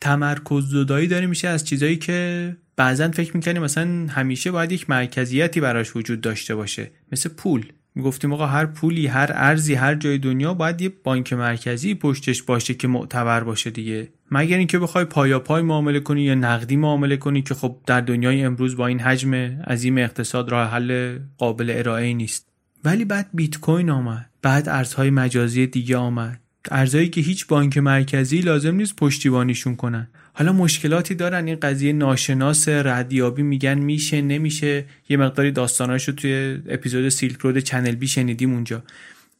تمرکز 0.00 0.70
زدایی 0.70 1.06
داره 1.06 1.26
میشه 1.26 1.48
از 1.48 1.64
چیزایی 1.64 1.96
که 1.96 2.56
بعضا 2.76 3.10
فکر 3.10 3.36
می‌کنیم 3.36 3.62
مثلا 3.62 4.06
همیشه 4.08 4.50
باید 4.50 4.72
یک 4.72 4.90
مرکزیتی 4.90 5.60
براش 5.60 5.96
وجود 5.96 6.20
داشته 6.20 6.54
باشه. 6.54 6.90
مثل 7.12 7.28
پول. 7.28 7.72
می‌گفتیم 8.00 8.32
آقا 8.32 8.46
هر 8.46 8.66
پولی 8.66 9.06
هر 9.06 9.30
ارزی 9.34 9.74
هر 9.74 9.94
جای 9.94 10.18
دنیا 10.18 10.54
باید 10.54 10.80
یه 10.80 10.92
بانک 11.04 11.32
مرکزی 11.32 11.94
پشتش 11.94 12.42
باشه 12.42 12.74
که 12.74 12.88
معتبر 12.88 13.44
باشه 13.44 13.70
دیگه. 13.70 14.08
مگر 14.30 14.56
اینکه 14.56 14.78
بخوای 14.78 15.04
پایا 15.04 15.38
پای 15.38 15.62
معامله 15.62 16.00
کنی 16.00 16.22
یا 16.22 16.34
نقدی 16.34 16.76
معامله 16.76 17.16
کنی 17.16 17.42
که 17.42 17.54
خب 17.54 17.76
در 17.86 18.00
دنیای 18.00 18.42
امروز 18.42 18.76
با 18.76 18.86
این 18.86 19.00
حجم 19.00 19.34
عظیم 19.66 19.98
اقتصاد 19.98 20.50
راه 20.50 20.70
حل 20.70 21.18
قابل 21.38 21.72
ارائه 21.76 22.14
نیست. 22.14 22.46
ولی 22.84 23.04
بعد 23.04 23.28
بیت 23.34 23.60
کوین 23.60 23.90
آمد. 23.90 24.30
بعد 24.42 24.68
ارزهای 24.68 25.10
مجازی 25.10 25.66
دیگه 25.66 25.96
آمد. 25.96 26.40
ارزایی 26.70 27.08
که 27.08 27.20
هیچ 27.20 27.46
بانک 27.46 27.78
مرکزی 27.78 28.40
لازم 28.40 28.74
نیست 28.74 28.96
پشتیبانیشون 28.96 29.76
کنن. 29.76 30.08
حالا 30.32 30.52
مشکلاتی 30.52 31.14
دارن. 31.14 31.46
این 31.46 31.56
قضیه 31.56 31.92
ناشناس 31.92 32.68
ردیابی 32.68 33.42
میگن 33.42 33.78
میشه 33.78 34.22
نمیشه. 34.22 34.84
یه 35.08 35.16
مقداری 35.16 35.50
داستاناشو 35.50 36.12
توی 36.12 36.58
اپیزود 36.68 37.08
سیلک 37.08 37.38
رود 37.38 37.58
چنل 37.58 37.94
بی 37.94 38.08
شنیدیم 38.08 38.52
اونجا. 38.52 38.82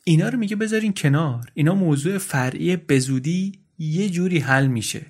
اینا 0.04 0.28
رو 0.28 0.38
میگه 0.38 0.56
بذارین 0.56 0.94
کنار. 0.96 1.50
اینا 1.54 1.74
موضوع 1.74 2.18
فرعی 2.18 2.76
بزودی 2.76 3.52
یه 3.78 4.08
جوری 4.08 4.38
حل 4.38 4.66
میشه. 4.66 5.00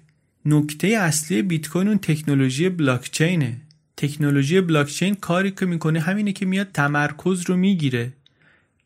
نکته 0.45 0.89
اصلی 0.89 1.43
بیت 1.43 1.69
کوین 1.69 1.89
اون 1.89 1.99
تکنولوژی 1.99 2.69
بلاکچینه. 2.69 3.57
تکنولوژی 3.97 4.61
بلاکچین 4.61 5.15
کاری 5.15 5.51
که 5.51 5.67
می‌کنه 5.67 6.01
همینه 6.01 6.33
که 6.33 6.47
میاد 6.47 6.69
تمرکز 6.75 7.43
رو 7.47 7.57
می‌گیره. 7.57 8.13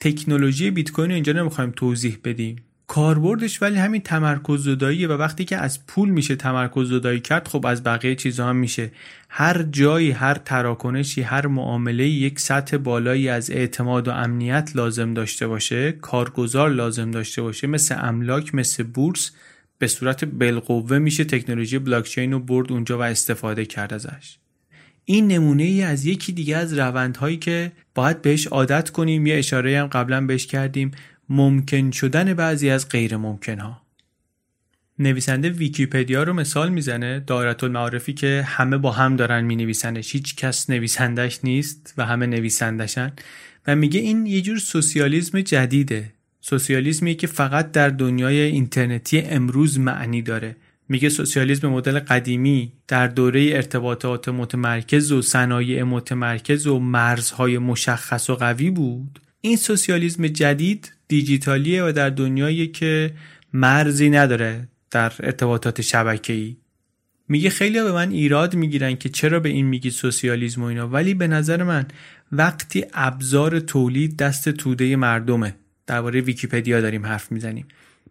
تکنولوژی 0.01 0.71
بیت 0.71 0.91
کوین 0.91 1.09
رو 1.09 1.15
اینجا 1.15 1.33
نمی‌خوایم 1.33 1.71
توضیح 1.71 2.19
بدیم. 2.25 2.57
کاربردش 2.87 3.63
ولی 3.63 3.77
همین 3.77 4.01
تمرکز 4.01 4.65
زداییه 4.65 5.09
و 5.09 5.13
وقتی 5.13 5.45
که 5.45 5.57
از 5.57 5.87
پول 5.87 6.09
میشه 6.09 6.37
تمرکز 6.37 6.89
زدایی 6.89 7.21
کرد 7.21 7.49
خب 7.49 7.67
از 7.67 7.83
بقیه 7.83 8.15
چیزها 8.15 8.49
هم 8.49 8.57
میشه. 8.57 8.91
هر 9.29 9.63
جایی 9.63 10.11
هر 10.11 10.35
تراکنشی 10.35 11.23
هر 11.23 11.47
معامله 11.47 12.09
یک 12.09 12.41
سطح 12.41 12.77
بالایی 12.77 13.29
از 13.29 13.51
اعتماد 13.51 14.09
و 14.09 14.11
امنیت 14.11 14.71
لازم 14.75 15.15
داشته 15.15 15.47
باشه 15.47 15.93
کارگزار 15.93 16.71
لازم 16.71 17.11
داشته 17.11 17.43
باشه 17.43 17.67
مثل 17.67 17.97
املاک 17.99 18.55
مثل 18.55 18.83
بورس 18.83 19.31
به 19.79 19.87
صورت 19.87 20.25
بالقوه 20.25 20.99
میشه 20.99 21.25
تکنولوژی 21.25 21.79
بلاکچین 21.79 22.33
رو 22.33 22.39
برد 22.39 22.73
اونجا 22.73 22.99
و 22.99 23.03
استفاده 23.03 23.65
کرد 23.65 23.95
ازش. 23.95 24.39
این 25.05 25.29
نمونه 25.29 25.63
ای 25.63 25.83
از 25.83 26.07
یکی 26.07 26.33
دیگه 26.33 26.57
از 26.57 26.79
روندهایی 26.79 27.37
که 27.37 27.73
باید 27.95 28.23
بهش 28.23 28.47
عادت 28.47 28.91
کنیم. 28.91 29.27
یه 29.27 29.39
اشاره 29.39 29.81
هم 29.81 29.87
قبلا 29.87 30.27
بهش 30.27 30.47
کردیم. 30.47 30.91
ممکن 31.29 31.91
شدن 31.91 32.35
بعضی 32.35 32.71
از 32.71 32.89
غیر 32.89 33.17
ممکن 33.17 33.59
ها 33.59 33.85
نویسنده 34.99 35.51
ویکیپدیا 35.51 36.23
رو 36.23 36.33
مثال 36.33 36.69
می‌زنه 36.69 37.21
دایره 37.21 37.65
المعارفی 37.65 38.13
که 38.13 38.45
همه 38.47 38.79
با 38.79 38.93
هم 38.93 39.17
دارن 39.17 39.45
می 39.45 39.57
نویسنش 39.57 40.13
هیچ 40.13 40.37
کس 40.37 40.71
نویسندش 40.71 41.41
نیست 41.45 41.95
و 41.97 42.07
همه 42.07 42.27
نویسندشن 42.27 43.13
و 43.67 43.77
میگه 43.77 44.01
این 44.01 44.27
یه 44.27 44.41
جور 44.41 44.59
سوسیالیسم 44.59 45.41
جدیده. 45.41 46.13
سوسیالیسمی 46.41 47.15
که 47.15 47.27
فقط 47.27 47.73
در 47.73 47.89
دنیای 47.89 48.41
اینترنتی 48.41 49.21
امروز 49.21 49.79
معنی 49.79 50.23
داره. 50.23 50.57
میگه 50.89 51.09
سوسیالیسم 51.09 51.69
مدل 51.69 51.99
قدیمی 51.99 52.73
در 52.89 53.07
دوره 53.07 53.51
ارتباطات 53.53 54.29
متمرکز 54.29 55.13
و 55.13 55.23
صنایع 55.23 55.83
متمرکز 55.83 56.67
و 56.67 56.79
مرزهای 56.79 57.59
مشخص 57.59 58.31
و 58.31 58.35
قوی 58.35 58.71
بود. 58.71 59.21
این 59.41 59.57
سوسیالیسم 59.57 60.27
جدید 60.27 60.94
دیجیتالیه 61.09 61.85
و 61.85 61.93
در 61.93 62.11
دنیایی 62.11 62.67
که 62.67 63.15
مرزی 63.53 64.11
نداره 64.11 64.69
در 64.91 65.13
ارتباطات 65.21 65.81
شبکه‌ای. 65.81 66.57
میگه 67.29 67.51
خیلی 67.51 67.83
به 67.83 67.93
من 67.93 68.11
ایراد 68.11 68.55
می‌گیرن 68.55 68.97
که 68.97 69.09
چرا 69.09 69.41
به 69.41 69.49
این 69.49 69.67
میگی 69.67 69.91
سوسیالیسم 69.91 70.63
و 70.63 70.65
اینا 70.65 70.89
ولی 70.89 71.15
به 71.15 71.27
نظر 71.27 71.63
من 71.63 71.87
وقتی 72.33 72.85
ابزار 72.95 73.61
تولید 73.61 74.17
دست 74.17 74.49
توده 74.49 74.97
مردمه 74.97 75.55
درباره 75.87 76.21
ویکیپدیا 76.21 76.81
داریم 76.81 77.07
حرف 77.07 77.33
می‌زنیم. 77.33 77.67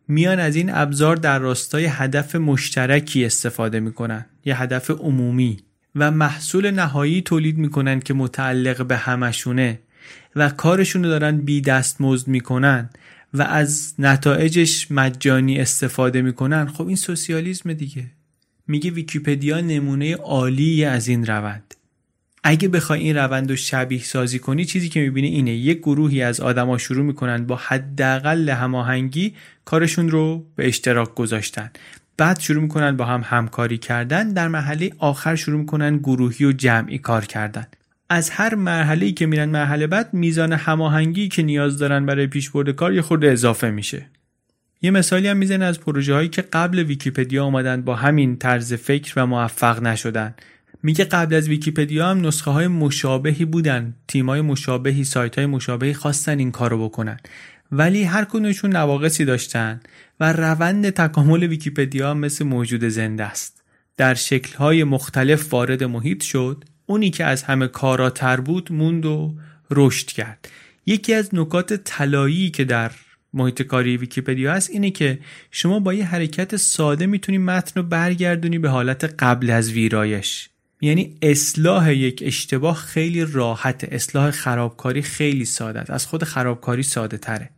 میان 0.07 0.39
از 0.39 0.55
این 0.55 0.69
ابزار 0.73 1.15
در 1.15 1.39
راستای 1.39 1.85
هدف 1.85 2.35
مشترکی 2.35 3.25
استفاده 3.25 3.79
می‌کنن 3.79 4.25
یه 4.45 4.61
هدف 4.61 4.91
عمومی. 4.91 5.57
و 5.95 6.11
محصول 6.11 6.71
نهایی 6.71 7.21
تولید 7.21 7.57
می‌کنن 7.57 7.99
که 7.99 8.13
متعلق 8.13 8.85
به 8.85 8.97
همشونه 8.97 9.79
و 10.35 10.49
کارشون 10.49 11.03
رو 11.03 11.09
دارن 11.09 11.37
بی 11.37 11.61
دست 11.61 12.01
مزد 12.01 12.27
می‌کنن 12.27 12.89
و 13.33 13.41
از 13.41 13.93
نتایجش 13.99 14.91
مجانی 14.91 15.59
استفاده 15.59 16.21
می‌کنن. 16.21 16.67
خب 16.67 16.87
این 16.87 16.95
سوسیالیسم 16.95 17.73
دیگه. 17.73 18.05
میگه 18.67 18.91
ویکیپدیا 18.91 19.61
نمونه 19.61 20.15
عالی 20.15 20.85
از 20.85 21.07
این 21.07 21.25
روند. 21.25 21.75
اگه 22.43 22.67
بخوای 22.67 22.99
این 22.99 23.15
روند 23.15 23.49
رو 23.49 23.55
شبیه 23.55 24.03
سازی 24.03 24.39
کنی 24.39 24.65
چیزی 24.65 24.89
که 24.89 24.99
می‌بینی 24.99 25.27
اینه. 25.27 25.51
یک 25.51 25.77
گروهی 25.77 26.21
از 26.21 26.39
آدما 26.39 26.77
شروع 26.77 27.05
می‌کنن 27.05 27.45
با 27.45 27.55
حداقل 27.55 28.49
هماهنگی 28.49 29.33
کارشون 29.65 30.09
رو 30.09 30.45
به 30.55 30.67
اشتراک 30.67 31.15
گذاشتن. 31.15 31.71
بعد 32.17 32.39
شروع 32.39 32.61
می‌کنن 32.61 32.97
با 32.97 33.05
هم 33.05 33.21
همکاری 33.25 33.77
کردن. 33.77 34.33
در 34.33 34.47
مرحله 34.47 34.91
آخر 34.97 35.35
شروع 35.35 35.59
می‌کنن 35.59 35.97
گروهی 35.97 36.45
و 36.45 36.51
جمعی 36.51 36.97
کار 36.97 37.25
کردن. 37.25 37.67
از 38.13 38.29
هر 38.29 38.55
مرحله 38.55 39.11
که 39.11 39.25
میرن 39.25 39.49
مرحله 39.49 39.87
بعد 39.87 40.13
میزان 40.13 40.53
هماهنگی 40.53 41.27
که 41.27 41.43
نیاز 41.43 41.77
دارن 41.77 42.05
برای 42.05 42.27
پیشبرد 42.27 42.69
کار 42.69 42.93
یه 42.93 43.01
خورده 43.01 43.31
اضافه 43.31 43.71
میشه. 43.71 44.05
یه 44.81 44.91
مثالی 44.91 45.27
هم 45.27 45.37
می‌زنه 45.37 45.65
از 45.65 45.79
پروژه 45.79 46.13
هایی 46.13 46.29
که 46.29 46.41
قبل 46.41 46.79
ویکیپدیا 46.79 47.45
آمدن 47.45 47.81
با 47.81 47.95
همین 47.95 48.37
طرز 48.37 48.73
فکر 48.73 49.13
و 49.15 49.25
موفق 49.25 49.83
نشدن. 49.83 50.35
میگه 50.83 51.05
قبل 51.05 51.35
از 51.35 51.49
ویکیپدیا 51.49 52.09
هم 52.09 52.27
نسخه 52.27 52.51
های 52.51 52.67
مشابهی 52.67 53.45
بودن. 53.45 53.95
تیم 54.07 54.29
های 54.29 54.41
مشابهی 54.41 55.03
سایت 55.03 55.35
های 55.35 55.45
مشابهی 55.45 55.93
خواستن 55.93 56.39
این 56.39 56.51
کارو 56.51 56.85
بکنن. 56.85 57.17
ولی 57.71 58.03
هر 58.03 58.25
کدومشون 58.25 58.75
نواقصی 58.75 59.25
داشتن 59.25 59.79
و 60.19 60.33
روند 60.33 60.89
تکامل 60.89 61.43
ویکیپدیا 61.43 62.13
مثل 62.13 62.45
موجود 62.45 62.87
زنده 62.87 63.23
است. 63.23 63.63
در 63.97 64.13
شکل 64.13 64.57
های 64.57 64.83
مختلف 64.83 65.53
وارد 65.53 65.83
محیط 65.83 66.23
شد. 66.23 66.63
اونی 66.85 67.09
که 67.09 67.25
از 67.25 67.43
همه 67.43 67.67
کاراتر 67.67 68.39
بود 68.39 68.71
موند 68.71 69.05
و 69.05 69.35
رشد 69.71 70.07
کرد. 70.07 70.49
یکی 70.85 71.13
از 71.13 71.29
نکات 71.35 71.73
طلایی 71.73 72.49
که 72.49 72.63
در 72.63 72.91
محیط 73.33 73.61
کاری 73.61 73.97
ویکیپدیا 73.97 74.53
هست 74.53 74.69
اینه 74.69 74.91
که 74.91 75.19
شما 75.51 75.79
با 75.79 75.93
یه 75.93 76.05
حرکت 76.05 76.55
ساده 76.55 77.05
می‌تونی 77.05 77.37
متن 77.37 77.79
رو 77.79 77.87
برگردونی 77.87 78.59
به 78.59 78.69
حالت 78.69 79.15
قبل 79.19 79.49
از 79.49 79.71
ویرایش. 79.71 80.49
یعنی 80.81 81.15
اصلاح 81.21 81.93
یک 81.93 82.23
اشتباه 82.25 82.75
خیلی 82.75 83.25
راحت 83.25 83.83
اصلاح 83.83 84.31
خرابکاری 84.31 85.01
خیلی 85.01 85.45
ساده 85.45 85.79
است. 85.79 85.89
از 85.89 86.05
خود 86.05 86.23
خرابکاری 86.23 86.83
ساده 86.83 87.17
تره. 87.17 87.49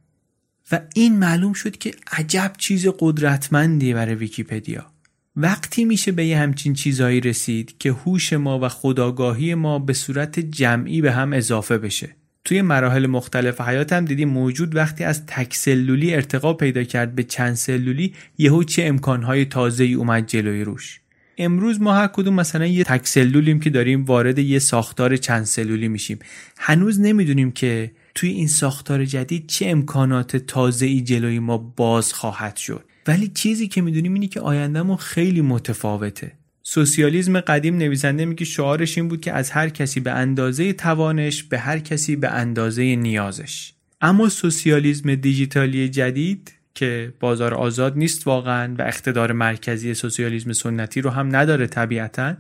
و 0.72 0.82
این 0.96 1.20
معلوم 1.20 1.54
شد 1.54 1.78
که 1.78 1.92
عجب 2.12 2.54
چیز 2.58 2.88
قدرتمندی 3.00 3.94
برای 3.94 4.16
ویکیپدیا. 4.16 4.95
وقتی 5.38 5.86
میشه 5.86 6.12
به 6.12 6.26
یه 6.26 6.38
همچین 6.38 6.74
چیزایی 6.74 7.22
رسید 7.22 7.78
که 7.78 7.92
هوش 7.92 8.34
ما 8.34 8.60
و 8.60 8.70
خداگاهی 8.70 9.56
ما 9.56 9.80
به 9.80 9.94
صورت 9.94 10.40
جمعی 10.40 11.02
به 11.02 11.12
هم 11.12 11.34
اضافه 11.34 11.78
بشه. 11.78 12.16
توی 12.44 12.62
مراحل 12.62 13.08
مختلف 13.08 13.62
حیات 13.62 13.94
هم 13.94 14.06
دیدیم 14.06 14.30
موجود 14.30 14.76
وقتی 14.76 15.04
از 15.04 15.26
تک 15.26 15.56
سلولی 15.56 16.14
ارتقا 16.14 16.54
پیدا 16.54 16.84
کرد 16.84 17.16
به 17.16 17.24
چند 17.24 17.54
سلولی 17.54 18.14
یهو 18.38 18.64
چه 18.64 18.84
امکانهای 18.84 19.46
تازه‌ای 19.46 19.94
اومد 19.94 20.28
جلوی 20.28 20.64
روش. 20.64 21.00
امروز 21.38 21.82
ما 21.82 21.94
هر 21.94 22.08
کدوم 22.08 22.34
مثلا 22.34 22.66
یه 22.66 22.84
تک 22.84 23.08
سلولیم 23.08 23.60
که 23.60 23.70
داریم 23.70 24.06
وارد 24.06 24.40
یه 24.40 24.60
ساختار 24.60 25.18
چند 25.18 25.44
سلولی 25.44 25.88
میشیم. 25.88 26.20
هنوز 26.58 27.00
نمی‌دونیم 27.00 27.52
که 27.52 27.92
توی 28.16 28.30
این 28.30 28.48
ساختار 28.48 29.06
جدید 29.06 29.48
چه 29.48 29.66
امکانات 29.66 30.38
تازه‌ای 30.38 31.02
جلوی 31.02 31.40
ما 31.40 31.58
باز 31.58 32.14
خواهد 32.14 32.56
شد. 32.56 32.84
ولی 33.08 33.28
چیزی 33.28 33.68
که 33.68 33.82
می‌دونیم 33.82 34.14
اینه 34.14 34.28
که 34.28 34.40
آیندهمون 34.40 34.98
خیلی 34.98 35.42
متفاوته. 35.42 36.32
سوسیالیسم 36.64 37.40
قدیم 37.40 37.78
نویسنده 37.78 38.26
میگه 38.26 38.46
شعارش 38.46 38.98
این 38.98 39.08
بود 39.08 39.22
که 39.22 39.34
از 39.34 39.52
هر 39.52 39.70
کسی 39.70 40.00
به 40.00 40.12
اندازه 40.12 40.74
توانش 40.74 41.44
به 41.44 41.60
هر 41.60 41.80
کسی 41.80 42.16
به 42.16 42.30
اندازه 42.30 42.96
نیازش. 42.96 43.74
اما 44.02 44.30
سوسیالیسم 44.30 45.16
دیجیتالی 45.16 45.90
جدید 45.90 46.54
که 46.74 47.14
بازار 47.20 47.54
آزاد 47.54 47.98
نیست 47.98 48.28
واقعا 48.28 48.76
و 48.80 48.82
اقتدار 48.82 49.32
مرکزی 49.32 49.94
سوسیالیسم 49.94 50.54
سنتی 50.54 51.02
رو 51.02 51.10
هم 51.10 51.36
نداره 51.36 51.68
طبیعتا 51.68 52.36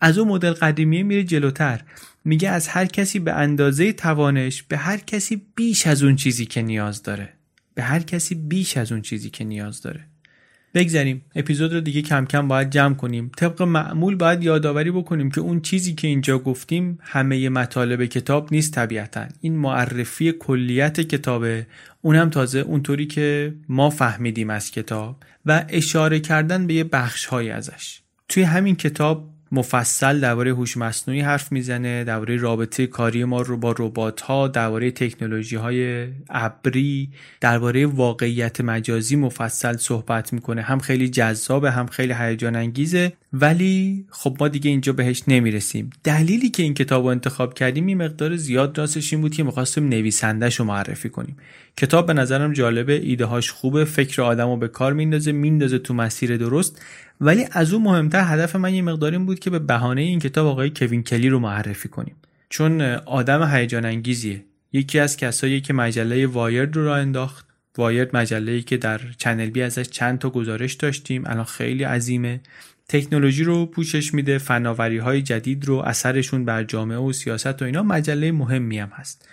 از 0.00 0.18
اون 0.18 0.28
مدل 0.28 0.52
قدیمی 0.52 1.02
میره 1.02 1.24
جلوتر. 1.24 1.80
میگه 2.24 2.48
از 2.48 2.68
هر 2.68 2.86
کسی 2.86 3.18
به 3.18 3.32
اندازه 3.32 3.92
توانش 3.92 4.62
به 4.62 4.76
هر 4.76 4.96
کسی 4.96 5.42
بیش 5.54 5.86
از 5.86 6.02
اون 6.02 6.16
چیزی 6.16 6.46
که 6.46 6.62
نیاز 6.62 7.02
داره. 7.02 7.35
به 7.76 7.82
هر 7.82 8.00
کسی 8.00 8.34
بیش 8.34 8.76
از 8.76 8.92
اون 8.92 9.02
چیزی 9.02 9.30
که 9.30 9.44
نیاز 9.44 9.82
داره. 9.82 10.00
بگذاریم 10.74 11.22
اپیزود 11.34 11.72
رو 11.74 11.80
دیگه 11.80 12.02
کم 12.02 12.24
کم 12.24 12.48
باید 12.48 12.70
جمع 12.70 12.94
کنیم. 12.94 13.30
طبق 13.36 13.62
معمول 13.62 14.14
باید 14.14 14.42
یادآوری 14.42 14.90
بکنیم 14.90 15.30
که 15.30 15.40
اون 15.40 15.60
چیزی 15.60 15.94
که 15.94 16.08
اینجا 16.08 16.38
گفتیم 16.38 16.98
همه 17.02 17.48
مطالب 17.48 18.04
کتاب 18.04 18.48
نیست 18.52 18.72
طبیعتا. 18.72 19.26
این 19.40 19.56
معرفی 19.56 20.32
کلیت 20.32 21.00
کتابه 21.00 21.66
اونم 22.02 22.30
تازه 22.30 22.58
اونطوری 22.58 23.06
که 23.06 23.54
ما 23.68 23.90
فهمیدیم 23.90 24.50
از 24.50 24.70
کتاب 24.70 25.16
و 25.46 25.64
اشاره 25.68 26.20
کردن 26.20 26.66
به 26.66 26.74
یه 26.74 26.84
بخش 26.84 27.26
های 27.26 27.50
ازش. 27.50 28.00
توی 28.28 28.42
همین 28.42 28.76
کتاب 28.76 29.30
مفصل 29.56 30.20
درباره 30.20 30.50
هوش 30.50 30.76
مصنوعی 30.76 31.20
حرف 31.20 31.52
می‌زنه 31.52 32.04
درباره 32.04 32.36
رابطه 32.36 32.86
کاری 32.86 33.24
ما 33.24 33.42
رو 33.42 33.56
با 33.56 33.74
ربات 33.78 34.20
ها 34.20 34.48
درباره 34.48 34.90
تکنولوژی 34.90 35.56
های 35.56 36.06
ابری 36.30 37.10
درباره 37.40 37.86
واقعیت 37.86 38.60
مجازی 38.60 39.16
مفصل 39.16 39.76
صحبت 39.76 40.32
می‌کنه. 40.32 40.62
هم 40.62 40.78
خیلی 40.78 41.08
جذابه 41.08 41.70
هم 41.70 41.86
خیلی 41.86 42.14
هیجان 42.18 42.56
انگیزه 42.56 43.12
ولی 43.32 44.04
خب 44.10 44.36
ما 44.40 44.48
دیگه 44.48 44.70
اینجا 44.70 44.92
بهش 44.92 45.22
نمی‌رسیم. 45.28 45.90
دلیلی 46.04 46.48
که 46.48 46.62
این 46.62 46.74
کتاب 46.74 47.02
رو 47.04 47.10
انتخاب 47.10 47.54
کردیم 47.54 47.86
این 47.86 48.02
مقدار 48.02 48.36
زیاد 48.36 48.78
راستش 48.78 49.12
این 49.12 49.22
بود 49.22 49.34
که 49.34 49.42
می‌خواستیم 49.42 49.88
نویسندهش 49.88 50.56
رو 50.56 50.64
معرفی 50.64 51.08
کنیم. 51.08 51.36
کتاب 51.76 52.06
به 52.06 52.12
نظرم 52.12 52.52
جالبه 52.52 52.92
ایده 52.92 53.24
هاش 53.24 53.50
خوبه 53.50 53.84
فکر 53.84 54.22
آدم 54.22 54.48
رو 54.48 54.56
به 54.56 54.68
کار 54.68 54.92
میندازه 54.92 55.32
میندازه 55.32 55.78
تو 55.78 55.94
مسیر 55.94 56.36
درست. 56.36 56.82
ولی 57.20 57.44
از 57.52 57.72
اون 57.72 57.82
مهمتر 57.82 58.24
هدف 58.24 58.56
من 58.56 58.74
یه 58.74 58.82
مقدار 58.82 59.12
این 59.12 59.26
بود 59.26 59.38
که 59.38 59.50
به 59.50 59.58
بهانه 59.58 60.00
این 60.00 60.18
کتاب 60.18 60.46
آقای 60.46 60.70
کوین 60.70 61.02
کلی 61.02 61.28
رو 61.28 61.38
معرفی 61.38 61.88
کنیم. 61.88 62.16
چون 62.48 62.80
آدم 62.90 63.54
هیجان 63.54 63.84
انگیزیه. 63.84 64.44
یکی 64.72 64.98
از 64.98 65.16
کسایی 65.16 65.60
که 65.60 65.72
مجله 65.72 66.26
وایرد 66.26 66.76
رو 66.76 66.84
راه 66.84 66.98
انداخت. 66.98 67.46
وایرد 67.78 68.16
مجله 68.16 68.60
که 68.60 68.76
در 68.76 69.00
چنل 69.18 69.50
بی 69.50 69.62
ازش 69.62 69.88
چند 69.88 70.18
تا 70.18 70.30
گزارش 70.30 70.74
داشتیم. 70.74 71.22
الان 71.26 71.44
خیلی 71.44 71.84
عظیمه. 71.84 72.40
تکنولوژی 72.88 73.44
رو 73.44 73.66
پوشش 73.66 74.14
میده. 74.14 74.38
فناوری 74.38 74.98
های 74.98 75.22
جدید 75.22 75.64
رو 75.64 75.76
اثرشون 75.76 76.44
بر 76.44 76.64
جامعه 76.64 76.98
و 76.98 77.12
سیاست 77.12 77.62
و 77.62 77.64
اینا 77.64 77.82
مجله 77.82 78.32
مهمی 78.32 78.78
هم 78.78 78.88
هست. 78.88 79.28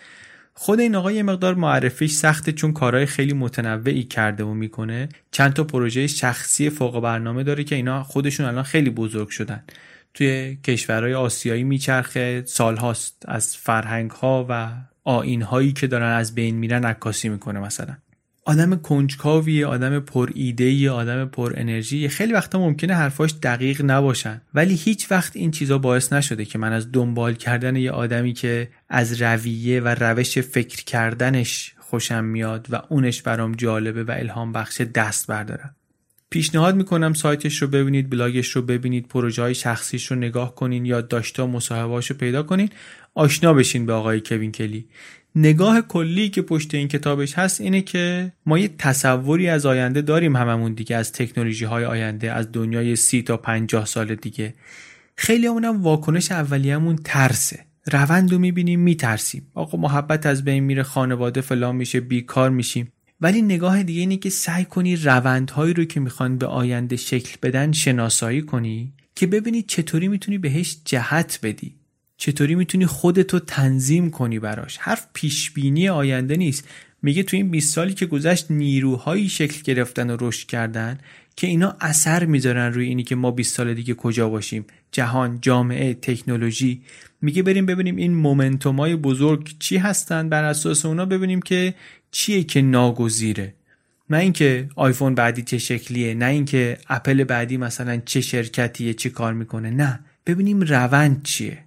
خود 0.56 0.80
این 0.80 0.96
آقا 0.96 1.12
یه 1.12 1.24
مقدار 1.24 1.56
معرفیش 1.56 2.12
سخته 2.12 2.52
چون 2.52 2.74
کارهای 2.74 3.06
خیلی 3.06 3.34
متنوعی 3.34 4.04
کرده 4.04 4.44
و 4.44 4.54
می‌کنه. 4.54 5.10
چند 5.32 5.54
تا 5.54 5.64
پروژه 5.64 6.08
شخصی 6.08 6.70
فوق 6.70 7.00
برنامه 7.00 7.44
داره 7.44 7.64
که 7.64 7.76
اینا 7.76 8.04
خودشون 8.04 8.46
الان 8.46 8.64
خیلی 8.64 8.90
بزرگ 8.90 9.30
شدن. 9.30 9.64
توی 10.14 10.56
کشورهای 10.56 11.14
آسیایی 11.14 11.64
میچرخه 11.64 12.44
سالهاست 12.46 13.24
از 13.28 13.58
فرهنگ 13.58 14.12
ها 14.12 14.46
و 14.50 14.72
آین 15.04 15.42
هایی 15.42 15.74
که 15.74 15.88
دارن 15.88 16.12
از 16.12 16.36
بین 16.36 16.56
میرن 16.56 16.86
عکاسی 16.86 17.30
می‌کنه 17.30 17.60
مثلا. 17.60 17.98
آدم 18.46 18.76
کنجکاویه 18.76 19.66
آدم 19.66 20.00
پر 20.00 20.30
ایده 20.34 20.92
آدم 20.92 21.26
پر 21.26 21.54
انرژی 21.56 22.08
خیلی 22.08 22.34
وقتا 22.34 22.60
ممکنه 22.60 22.94
حرفاش 22.94 23.34
دقیق 23.44 23.82
نباشن. 23.86 24.42
ولی 24.54 24.76
هیچ 24.76 25.12
وقت 25.12 25.36
این 25.36 25.52
چیزا 25.52 25.78
باعث 25.78 26.14
نشده 26.14 26.46
که 26.46 26.58
من 26.58 26.74
از 26.74 26.92
دنبال 26.92 27.34
کردن 27.34 27.76
یه 27.76 27.92
آدمی 27.92 28.34
که 28.34 28.70
از 28.90 29.22
رویه 29.22 29.82
و 29.82 29.88
روش 29.88 30.38
فکر 30.38 30.84
کردنش 30.84 31.74
خوشم 31.80 32.24
میاد 32.24 32.68
و 32.70 32.82
اونش 32.90 33.22
برام 33.22 33.52
جالبه 33.52 34.04
و 34.04 34.12
الهام 34.12 34.52
بخش 34.52 34.82
دست 34.82 35.28
بردارم. 35.28 35.76
پیشنهاد 36.30 36.76
می‌کنم 36.76 37.14
سایتش 37.14 37.62
رو 37.62 37.68
ببینید 37.68 38.10
بلاگش 38.10 38.50
رو 38.50 38.62
ببینید 38.62 39.08
پروژه 39.08 39.42
های 39.42 39.56
شخصیش 39.56 40.12
رو 40.12 40.18
نگاه 40.18 40.56
کنین 40.56 40.86
یا 40.86 41.02
داشتا 41.02 41.48
مصاحبهاش 41.48 42.12
رو 42.12 42.18
پیدا 42.18 42.44
کنین. 42.44 42.70
آشنا 43.14 43.54
بشین 43.54 43.86
به 43.86 43.94
آقای 43.94 44.22
کوین 44.22 44.52
کلی. 44.52 44.88
نگاه 45.36 45.82
کلی 45.82 46.30
که 46.30 46.42
پشت 46.42 46.76
این 46.76 46.88
کتابش 46.88 47.34
هست 47.34 47.62
اینه 47.62 47.82
که 47.82 48.34
ما 48.46 48.60
یه 48.60 48.68
تصوری 48.78 49.50
از 49.50 49.66
آینده 49.66 50.02
داریم 50.02 50.36
هممون 50.36 50.74
دیگه 50.74 50.96
از 50.96 51.12
تکنولوژی 51.12 51.66
های 51.66 51.86
آینده 51.86 52.32
از 52.32 52.52
دنیای 52.52 52.96
سی 52.96 53.22
تا 53.22 53.38
پنجاه 53.38 53.86
سال 53.86 54.16
دیگه. 54.16 54.54
خیلی 55.16 55.48
همونم 55.48 55.84
واکنش 55.84 56.32
اولیه‌مون 56.32 56.96
ترسه. 56.96 57.60
روند 57.92 58.32
رو 58.32 58.40
می‌بینیم 58.40 58.80
میترسیم. 58.80 59.48
آقا 59.54 59.78
محبت 59.78 60.26
از 60.26 60.44
بین 60.44 60.64
میره 60.64 60.84
خانواده 60.84 61.42
فلان 61.42 61.76
میشه 61.76 62.00
بیکار 62.00 62.50
میشیم. 62.50 62.92
ولی 63.22 63.42
نگاه 63.42 63.84
دیگه 63.84 64.00
اینه 64.00 64.18
که 64.18 64.30
سعی 64.30 64.66
کنی 64.66 64.96
روندهایی 64.96 65.74
رو 65.74 65.86
که 65.86 66.00
می‌خوان 66.00 66.38
به 66.38 66.46
آینده 66.46 66.96
شکل 66.96 67.38
بدن 67.44 67.72
شناسایی 67.72 68.42
کنی 68.42 68.94
که 69.16 69.28
ببینی 69.28 69.62
چطوری 69.62 70.08
می‌تونی 70.08 70.38
بهش 70.38 70.78
جهت 70.86 71.40
بدی. 71.44 71.76
چطوری 72.24 72.56
می‌تونی 72.56 72.86
خودتو 72.86 73.40
تنظیم 73.40 74.10
کنی 74.10 74.40
براش؟ 74.40 74.78
حرف 74.78 75.08
پیشبینی 75.14 75.90
آینده 75.90 76.36
نیست. 76.36 76.68
میگه 77.02 77.24
تو 77.24 77.38
این 77.38 77.52
20 77.52 77.74
سالی 77.74 77.94
که 77.94 78.06
گذشت 78.06 78.52
نیروهایی 78.52 79.30
شکل 79.30 79.62
گرفتن 79.62 80.10
و 80.10 80.18
رشد 80.20 80.48
کردن 80.48 80.98
که 81.36 81.48
اینا 81.48 81.78
اثر 81.82 82.26
می‌ذارن 82.26 82.74
روی 82.74 82.88
اینی 82.88 83.04
که 83.04 83.16
ما 83.16 83.32
20 83.32 83.56
سال 83.56 83.74
دیگه 83.74 83.94
کجا 83.94 84.30
باشیم. 84.30 84.66
جهان 84.92 85.40
جامعه 85.42 85.94
تکنولوژی. 85.94 86.82
میگه 87.22 87.44
بریم 87.44 87.66
ببینیم 87.66 87.96
این 87.96 88.14
مومنتوم 88.14 88.76
های 88.76 88.96
بزرگ 88.96 89.56
چی 89.60 89.78
هستن 89.78 90.30
بر 90.30 90.44
اساس 90.44 90.86
اونا 90.86 91.06
ببینیم 91.06 91.42
که 91.42 91.74
چیه 92.12 92.44
که 92.44 92.62
ناگزیره. 92.62 93.54
نه 94.10 94.18
اینکه 94.18 94.70
آیفون 94.76 95.16
بعدی 95.16 95.42
چه 95.42 95.58
شکلیه 95.58 96.14
نه 96.14 96.26
اینکه 96.26 96.78
اپل 96.90 97.24
بعدی 97.24 97.58
مثلا 97.58 98.02
چه 98.06 98.22
شرکتیه 98.22 98.94
چه 98.94 99.10
کار 99.10 99.34
می‌کنه. 99.34 99.70
نه. 99.70 100.00
ببینیم 100.26 100.62
روند 100.62 101.24
چیه. 101.24 101.58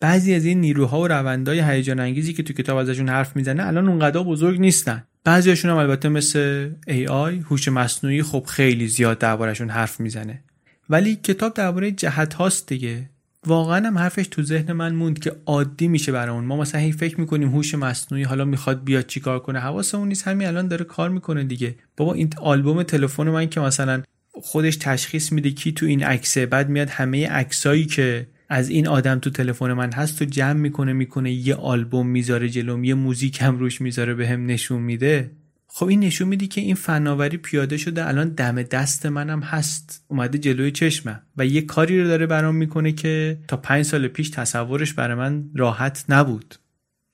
بعضی 0.00 0.34
از 0.34 0.44
این 0.44 0.60
نیروها 0.60 1.00
و 1.00 1.08
روندهای 1.08 1.60
هیجان 1.60 2.00
انگیزی 2.00 2.32
که 2.32 2.42
تو 2.42 2.52
کتاب 2.52 2.76
ازشون 2.76 3.08
حرف 3.08 3.36
می‌زنه 3.36 3.66
الان 3.66 3.88
اونقدر 3.88 4.22
بزرگ 4.22 4.60
نیستن. 4.60 5.04
بعضیاشون 5.24 5.70
هم 5.70 5.76
البته 5.76 6.08
مثل 6.08 6.70
AI 6.88 7.44
هوش 7.44 7.68
مصنوعی 7.68 8.22
خب 8.22 8.44
خیلی 8.48 8.88
زیاد 8.88 9.18
دربارهشون 9.18 9.70
حرف 9.70 10.00
می‌زنه. 10.00 10.42
ولی 10.90 11.16
کتاب 11.16 11.54
درباره 11.54 11.90
جهت 11.90 12.34
هاست 12.34 12.68
دیگه. 12.68 13.10
واقعا 13.46 13.86
هم 13.86 13.98
حرفش 13.98 14.26
تو 14.26 14.42
ذهن 14.42 14.72
من 14.72 14.94
موند 14.94 15.18
که 15.18 15.32
عادی 15.46 15.88
میشه 15.88 16.12
برامون 16.12 16.44
ما 16.44 16.56
مثلا 16.56 16.80
هی 16.80 16.92
فکر 16.92 17.20
می‌کنیم 17.20 17.48
هوش 17.48 17.74
مصنوعی 17.74 18.24
حالا 18.24 18.44
می‌خواد 18.44 18.84
بیاد 18.84 19.06
چیکار 19.06 19.38
کنه. 19.38 19.58
حواسمون 19.58 20.08
نیست. 20.08 20.28
همین 20.28 20.48
الان 20.48 20.68
داره 20.68 20.84
کار 20.84 21.10
می‌کنه 21.10 21.44
دیگه. 21.44 21.74
بابا 21.96 22.14
این 22.14 22.30
آلبوم 22.36 22.82
تلفن 22.82 23.28
من 23.28 23.48
که 23.48 23.60
مثلا 23.60 24.02
خودش 24.32 24.76
تشخیص 24.76 25.32
میده 25.32 25.50
کی 25.50 25.72
تو 25.72 25.86
این 25.86 26.04
عکسه 26.04 26.46
بعد 26.46 26.68
میاد 26.68 26.88
همه 26.88 27.28
عکسایی 27.28 27.86
که 27.86 28.26
از 28.52 28.68
این 28.68 28.88
آدم 28.88 29.18
تو 29.18 29.30
تلفن 29.30 29.72
من 29.72 29.92
هست 29.92 30.22
و 30.22 30.24
جمع 30.24 30.52
می‌کنه 30.52 30.92
می‌کنه 30.92 31.32
یه 31.32 31.54
آلبوم 31.54 32.06
می‌ذاره 32.06 32.48
جلوم 32.48 32.84
یه 32.84 32.94
موزیک 32.94 33.42
هم 33.42 33.58
روش 33.58 33.80
می‌ذاره 33.80 34.14
به 34.14 34.28
هم 34.28 34.46
نشون 34.46 34.82
میده. 34.82 35.30
خب 35.66 35.86
این 35.86 36.00
نشون 36.00 36.28
میدی 36.28 36.46
که 36.46 36.60
این 36.60 36.74
فناوری 36.74 37.36
پیاده 37.36 37.76
شده 37.76 38.08
الان 38.08 38.28
دم 38.28 38.62
دست 38.62 39.06
منم 39.06 39.40
هست. 39.40 40.04
اومده 40.08 40.38
جلوی 40.38 40.70
چشمم 40.70 41.22
و 41.36 41.46
یه 41.46 41.62
کاری 41.62 42.02
رو 42.02 42.08
داره 42.08 42.26
برام 42.26 42.54
می‌کنه 42.54 42.92
که 42.92 43.38
تا 43.48 43.56
پنج 43.56 43.84
سال 43.84 44.08
پیش 44.08 44.30
تصورش 44.30 44.92
برای 44.94 45.14
من 45.14 45.44
راحت 45.54 46.04
نبود. 46.08 46.54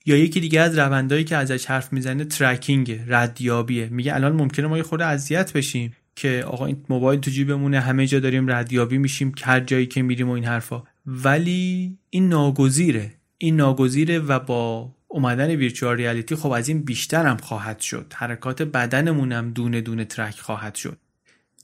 یا 0.05 0.17
یکی 0.17 0.39
دیگه 0.39 0.61
از 0.61 0.77
روندایی 0.77 1.23
که 1.23 1.35
ازش 1.35 1.65
حرف 1.65 1.93
می‌زنه 1.93 2.25
ترکینگ 2.25 2.99
ردیابیه. 3.07 3.89
میگه 3.91 4.15
الان 4.15 4.33
ممکنه 4.33 4.67
ما 4.67 4.77
یه 4.77 4.83
خورده 4.83 5.05
اذیت 5.05 5.53
بشیم 5.53 5.93
که 6.15 6.43
آقا 6.47 6.65
این 6.65 6.77
موبایل 6.89 7.19
تو 7.19 7.31
جیبمونه 7.31 7.79
همه 7.79 8.07
جا 8.07 8.19
داریم 8.19 8.51
ردیابی 8.51 8.97
میشیم 8.97 9.31
هر 9.43 9.59
جایی 9.59 9.85
که 9.85 10.01
میریم 10.01 10.29
و 10.29 10.31
این 10.31 10.45
حرفا. 10.45 10.83
ولی 11.07 11.97
این 12.09 12.29
ناگزیره. 12.29 13.13
این 13.37 13.55
ناگزیره 13.55 14.19
و 14.19 14.39
با 14.39 14.91
اومدن 15.07 15.49
ویرچوال 15.49 15.95
ریالیتی 15.95 16.35
خب 16.35 16.51
از 16.51 16.67
این 16.67 16.83
بیشتر 16.83 17.25
هم 17.25 17.37
خواهد 17.37 17.79
شد. 17.79 18.13
حرکات 18.15 18.61
بدنمون 18.61 19.31
هم 19.31 19.51
دونه 19.51 19.81
دونه 19.81 20.05
ترک 20.05 20.39
خواهد 20.39 20.75
شد. 20.75 20.97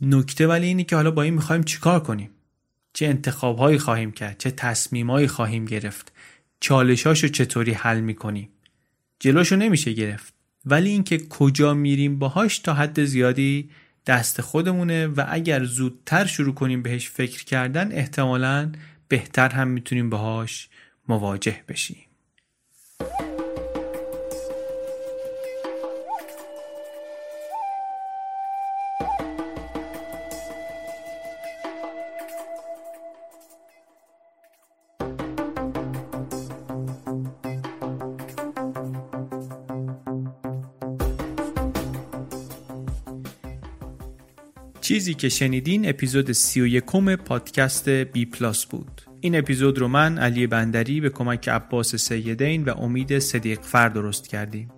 نکته 0.01 0.47
ولی 0.47 0.67
اینه 0.67 0.83
که 0.83 0.95
حالا 0.95 1.11
با 1.11 1.21
این 1.21 1.33
می‌خوایم 1.33 1.63
چیکار 1.63 1.99
کنیم؟ 1.99 2.29
چه 2.93 3.05
انتخابهایی 3.05 3.77
خواهیم 3.77 4.11
کرد؟ 4.11 4.37
چه 4.37 4.51
تصمیمهایی 4.51 5.27
خواهیم 5.27 5.65
گرفت؟ 5.65 6.11
چالشاشو 6.59 7.27
چطوری 7.27 7.71
حل 7.71 7.99
می‌کنیم؟ 7.99 8.49
جلوشو 9.19 9.55
نمیشه 9.55 9.91
گرفت. 9.91 10.33
ولی 10.65 10.89
اینکه 10.89 11.17
کجا 11.17 11.73
میریم 11.73 12.19
باهاش 12.19 12.59
تا 12.59 12.73
حد 12.73 13.05
زیادی 13.05 13.69
دست 14.05 14.41
خودمونه 14.41 15.07
و 15.07 15.25
اگر 15.27 15.63
زودتر 15.63 16.25
شروع 16.25 16.53
کنیم 16.53 16.81
بهش 16.81 17.09
فکر 17.09 17.43
کردن 17.43 17.91
احتمالاً 17.91 18.71
بهتر 19.13 19.49
هم 19.49 19.67
می‌تونیم 19.67 20.09
باهاش 20.09 20.69
مواجه 21.07 21.63
بشیم. 21.67 22.12
چیزی 45.03 45.13
که 45.13 45.29
شنیدین 45.29 45.89
اپیزود 45.89 46.31
سی 46.31 46.61
و 46.61 46.67
یکم 46.67 47.15
پادکست 47.15 47.89
بی 47.89 48.25
پلاس 48.25 48.65
بود. 48.65 49.01
این 49.21 49.35
اپیزود 49.35 49.79
رو 49.79 49.87
من 49.87 50.17
علی 50.17 50.47
بندری 50.47 51.01
به 51.01 51.09
کمک 51.09 51.49
عباس 51.49 51.95
سیدین 51.95 52.63
و 52.63 52.77
امید 52.77 53.19
صدیق 53.19 53.61
فر 53.61 53.89
درست 53.89 54.27
کردیم. 54.27 54.71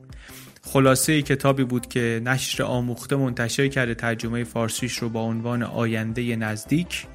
خلاصه 0.61 1.21
کتابی 1.21 1.63
بود 1.63 1.88
که 1.88 2.21
نشر 2.26 2.63
آموخته 2.63 3.15
منتشر 3.15 3.67
کرده 3.67 3.95
ترجمه 3.95 4.43
فارسیش 4.43 4.97
رو 4.97 5.09
با 5.09 5.21
عنوان 5.21 5.63
آینده 5.63 6.36
نزدیک. 6.36 7.07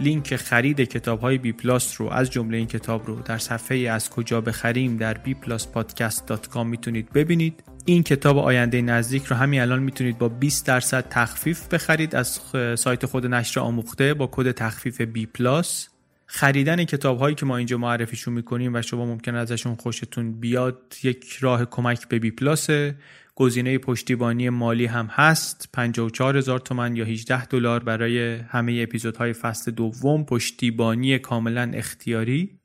لینک 0.00 0.36
خرید 0.36 0.80
کتاب 0.80 1.20
های 1.20 1.38
بی 1.38 1.52
پلاس 1.52 2.00
رو 2.00 2.08
از 2.08 2.30
جمله 2.30 2.56
این 2.56 2.66
کتاب 2.66 3.06
رو 3.06 3.20
در 3.20 3.38
صفحه 3.38 3.78
از 3.78 4.10
کجا 4.10 4.40
بخریم 4.40 4.96
در 4.96 5.14
bpluspodcast.com 5.14 6.64
می‌تونید 6.64 7.12
ببینید. 7.12 7.73
این 7.86 8.02
کتاب 8.02 8.38
آینده 8.38 8.82
نزدیک 8.82 9.24
رو 9.24 9.36
همین 9.36 9.60
الان 9.60 9.82
می‌تونید 9.82 10.18
با 10.18 10.28
20 10.28 10.66
درصد 10.66 11.08
تخفیف 11.10 11.68
بخرید. 11.68 12.14
از 12.14 12.40
سایت 12.78 13.06
خود 13.06 13.26
نشر 13.26 13.60
آموخته 13.60 14.14
با 14.14 14.28
کد 14.32 14.52
تخفیف 14.52 15.00
پلاس. 15.00 15.88
خریدن 16.26 16.84
کتاب 16.84 17.18
هایی 17.18 17.34
که 17.34 17.46
ما 17.46 17.56
اینجا 17.56 17.78
معرفیشون 17.78 18.34
می‌کنیم 18.34 18.74
و 18.74 18.82
شما 18.82 19.06
ممکنه 19.06 19.34
ازشون 19.34 19.74
خوشتون 19.74 20.40
بیاد 20.40 20.94
یک 21.02 21.32
راه 21.40 21.64
کمک 21.64 22.08
به 22.08 22.18
بی 22.18 22.30
پلاسه. 22.30 22.96
گزینه 23.34 23.78
پشتیبانی 23.78 24.48
مالی 24.48 24.86
هم 24.86 25.06
هست. 25.10 25.68
54 25.72 26.36
هزار 26.36 26.58
تومن 26.58 26.96
یا 26.96 27.04
18 27.04 27.46
دلار 27.46 27.84
برای 27.84 28.36
همه 28.36 28.80
اپیزودهای 28.82 29.32
فصل 29.32 29.70
دوم. 29.70 30.24
پشتیبانی 30.24 31.18
کاملا 31.18 31.70
اختیاری. 31.74 32.58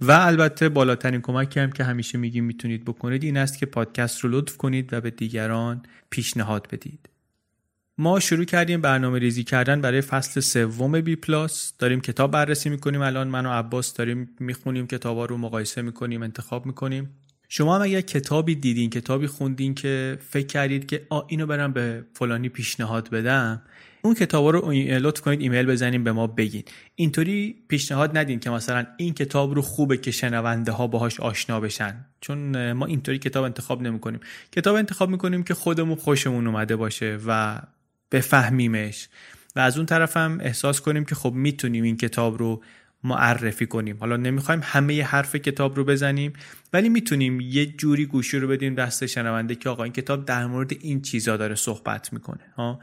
و 0.00 0.12
البته 0.12 0.68
بالاترین 0.68 1.20
کمکی 1.20 1.60
هم 1.60 1.72
که 1.72 1.84
همیشه 1.84 2.18
میگیم 2.18 2.44
می‌تونید 2.44 2.84
بکنید 2.84 3.24
این 3.24 3.36
است 3.36 3.58
که 3.58 3.66
پادکست 3.66 4.20
رو 4.20 4.30
لطف 4.30 4.56
کنید 4.56 4.92
و 4.92 5.00
به 5.00 5.10
دیگران 5.10 5.82
پیشنهاد 6.10 6.68
بدید. 6.72 7.08
ما 7.98 8.20
شروع 8.20 8.44
کردیم 8.44 8.80
برنامه 8.80 9.18
ریزی 9.18 9.44
کردن 9.44 9.80
برای 9.80 10.00
فصل 10.00 10.40
سوم 10.40 11.00
بی 11.00 11.16
پلاس. 11.16 11.72
داریم 11.78 12.00
کتاب 12.00 12.30
بررسی 12.30 12.68
می‌کنیم 12.68 13.02
الان. 13.02 13.28
من 13.28 13.46
و 13.46 13.50
عباس 13.50 13.94
داریم 13.94 14.36
می‌خونیم 14.40 14.86
کتابا 14.86 15.24
رو 15.24 15.36
مقایسه 15.36 15.82
می‌کنیم 15.82 16.22
انتخاب 16.22 16.66
می‌کنیم. 16.66 17.10
شما 17.48 17.76
هم 17.76 17.82
اگر 17.82 18.00
کتابی 18.00 18.54
دیدین 18.54 18.90
کتابی 18.90 19.26
خوندین 19.26 19.74
که 19.74 20.18
فکر 20.30 20.46
کردید 20.46 20.86
که 20.86 21.06
آ 21.08 21.20
اینو 21.28 21.46
برم 21.46 21.72
به 21.72 22.04
فلانی 22.14 22.48
پیشنهاد 22.48 23.10
بدم 23.10 23.62
اون 24.06 24.14
کتاب 24.14 24.46
رو 24.46 24.72
لطف 24.72 25.20
کنید 25.20 25.40
ایمیل 25.40 25.66
بزنیم 25.66 26.04
به 26.04 26.12
ما 26.12 26.26
بگین. 26.26 26.62
اینطوری 26.94 27.56
پیشنهاد 27.68 28.18
ندین 28.18 28.40
که 28.40 28.50
مثلا 28.50 28.86
این 28.96 29.14
کتاب 29.14 29.54
رو 29.54 29.62
خوبه 29.62 29.96
که 29.96 30.10
شنونده 30.10 30.72
ها 30.72 30.86
باهاش 30.86 31.20
آشنا 31.20 31.60
بشن. 31.60 32.04
چون 32.20 32.72
ما 32.72 32.86
اینطوری 32.86 33.18
کتاب 33.18 33.44
انتخاب 33.44 33.82
نمی‌کنیم. 33.82 34.20
کتاب 34.52 34.76
انتخاب 34.76 35.10
می‌کنیم 35.10 35.42
که 35.42 35.54
خودمون 35.54 35.96
خوشمون 35.96 36.46
اومده 36.46 36.76
باشه 36.76 37.18
و 37.26 37.60
بفهمیمش. 38.12 39.08
و 39.56 39.60
از 39.60 39.76
اون 39.76 39.86
طرف 39.86 40.16
هم 40.16 40.38
احساس 40.42 40.80
کنیم 40.80 41.04
که 41.04 41.14
خب 41.14 41.32
می‌تونیم 41.32 41.84
این 41.84 41.96
کتاب 41.96 42.38
رو 42.38 42.62
معرفی 43.04 43.66
کنیم. 43.66 43.96
حالا 44.00 44.16
نمی‌خوایم 44.16 44.60
همه 44.64 45.02
حرف 45.02 45.36
کتاب 45.36 45.76
رو 45.76 45.84
بزنیم 45.84 46.32
ولی 46.72 46.88
می‌تونیم 46.88 47.40
یه 47.40 47.66
جوری 47.66 48.06
گوشی 48.06 48.38
رو 48.38 48.48
بدیم 48.48 48.74
دست 48.74 49.06
شنونده 49.06 49.54
که 49.54 49.68
آقا 49.68 49.84
این 49.84 49.92
کتاب 49.92 50.24
در 50.24 50.46
مورد 50.46 50.72
این 50.80 51.02
چیزا 51.02 51.36
داره 51.36 51.54
صحبت 51.54 52.12
می‌کنه 52.12 52.52
ها؟ 52.56 52.80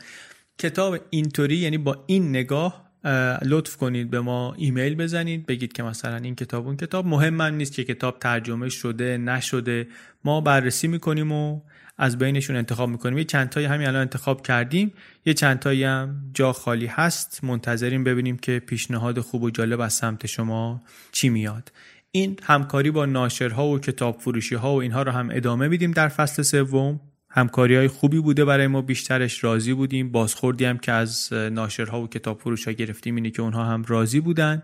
کتاب 0.58 0.98
اینطوری 1.10 1.56
یعنی 1.56 1.78
با 1.78 2.04
این 2.08 2.30
نگاه 2.30 2.84
لطف 3.46 3.78
کنید 3.78 4.10
به 4.10 4.22
ما 4.22 4.54
ایمیل 4.58 4.96
بزنید 4.96 5.46
بگید 5.46 5.74
که 5.74 5.84
مثلا 5.84 6.16
این 6.16 6.36
کتاب 6.36 6.68
اون 6.68 6.78
کتاب 6.78 7.08
مهم 7.08 7.34
من 7.34 7.58
نیست 7.58 7.74
که 7.74 7.84
کتاب 7.84 8.20
ترجمه 8.20 8.70
شده 8.70 9.18
نشده. 9.18 9.88
ما 10.24 10.42
بررسی 10.42 10.88
می‌کنیم 10.88 11.32
و 11.32 11.62
از 11.98 12.18
بینشون 12.18 12.56
انتخاب 12.56 12.90
می‌کنیم. 12.90 13.18
یه 13.18 13.24
چند 13.24 13.50
تایی 13.50 13.66
همین 13.66 13.88
الان 13.88 14.02
انتخاب 14.02 14.42
کردیم. 14.42 14.94
یه 15.26 15.34
چند 15.34 15.60
تایی 15.60 15.84
هم 15.84 16.32
جا 16.34 16.54
خالی 16.54 16.86
هست. 16.86 17.44
منتظریم 17.44 18.04
ببینیم 18.04 18.38
که 18.38 18.60
پیشنهاد 18.60 19.20
خوب 19.20 19.44
و 19.44 19.50
جالب 19.50 19.80
از 19.80 19.94
سمت 19.94 20.26
شما 20.26 20.84
چی 21.12 21.30
میاد. 21.30 21.72
این 22.12 22.40
همکاری 22.44 22.92
با 22.92 23.06
ناشرها 23.06 23.68
و 23.68 23.80
کتاب 23.80 24.20
فروشی 24.20 24.56
ها 24.56 24.74
و 24.74 24.82
اینها 24.82 25.02
رو 25.02 25.12
هم 25.12 25.30
ادامه 25.32 25.68
میدیم 25.68 25.92
در 25.92 26.08
فصل 26.08 26.44
سوم. 26.44 27.00
همکاری 27.36 27.76
های 27.76 27.88
خوبی 27.88 28.20
بوده 28.20 28.46
برای 28.46 28.68
ما 28.68 28.82
بیشترش 28.82 29.44
راضی 29.44 29.74
بودیم. 29.74 30.12
بازخوردی 30.12 30.66
هم 30.66 30.78
که 30.78 30.92
از 30.92 31.34
ناشرها 31.34 32.02
و 32.02 32.08
کتاب 32.08 32.40
فروش 32.40 32.66
ها 32.68 32.72
گرفتیم 32.74 33.16
اینه 33.16 33.32
که 33.32 33.42
اونها 33.42 33.66
هم 33.66 33.84
راضی 33.88 34.20
بودن. 34.20 34.64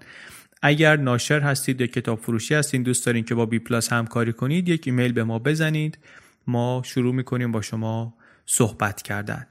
اگر 0.61 0.97
ناشر 0.97 1.39
هستید 1.39 1.81
یا 1.81 1.87
کتاب 1.87 2.19
فروشی 2.19 2.55
هستید 2.55 2.83
دوست 2.83 3.05
دارین 3.05 3.23
که 3.23 3.35
با 3.35 3.45
بی 3.45 3.59
پلاس 3.59 3.93
همکاری 3.93 4.33
کنید 4.33 4.69
یک 4.69 4.83
ایمیل 4.85 5.13
به 5.13 5.23
ما 5.23 5.39
بزنید. 5.39 5.97
ما 6.47 6.81
شروع 6.85 7.15
می‌کنیم 7.15 7.51
با 7.51 7.61
شما 7.61 8.13
صحبت 8.45 9.01
کردن. 9.01 9.45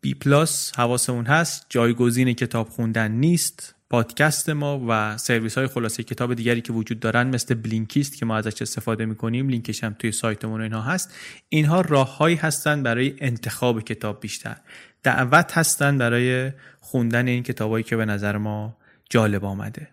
بی 0.00 0.14
پلاس 0.14 0.72
حواسمون 0.76 1.26
هست 1.26 1.66
جایگزین 1.68 2.32
کتاب 2.32 2.68
خوندن 2.68 3.10
نیست. 3.10 3.73
پادکست 3.90 4.50
ما 4.50 4.84
و 4.88 5.18
سرویس 5.18 5.58
های 5.58 5.66
خلاصه 5.66 6.02
کتاب 6.02 6.34
دیگری 6.34 6.60
که 6.60 6.72
وجود 6.72 7.00
دارن 7.00 7.26
مثل 7.26 7.54
Blinkist 7.54 8.18
که 8.18 8.26
ما 8.26 8.36
ازش 8.36 8.62
استفاده 8.62 9.06
می‌کنیم 9.06 9.48
لینکش 9.48 9.84
هم 9.84 9.96
توی 9.98 10.12
سایتمون 10.12 10.60
اینها 10.60 10.80
هست. 10.80 11.14
اینها 11.48 11.80
راههایی 11.80 12.36
هستند 12.36 12.82
برای 12.82 13.14
انتخاب 13.18 13.80
کتاب 13.80 14.20
بیشتر. 14.20 14.56
دعوت 15.02 15.58
هستند 15.58 15.98
برای 15.98 16.52
خوندن 16.80 17.28
این 17.28 17.42
کتابایی 17.42 17.84
که 17.84 17.96
به 17.96 18.04
نظر 18.04 18.36
ما 18.36 18.76
جالب 19.10 19.44
آمده. 19.44 19.88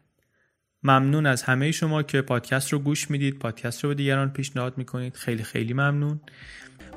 ممنون 0.83 1.25
از 1.25 1.43
همه 1.43 1.71
شما 1.71 2.03
که 2.03 2.21
پادکست 2.21 2.73
رو 2.73 2.79
گوش 2.79 3.11
می‌دید 3.11 3.39
پادکست 3.39 3.83
رو 3.83 3.89
به 3.89 3.95
دیگران 3.95 4.29
پیشنهاد 4.29 4.77
می‌کنید. 4.77 5.15
خیلی 5.15 5.43
خیلی 5.43 5.73
ممنون. 5.73 6.21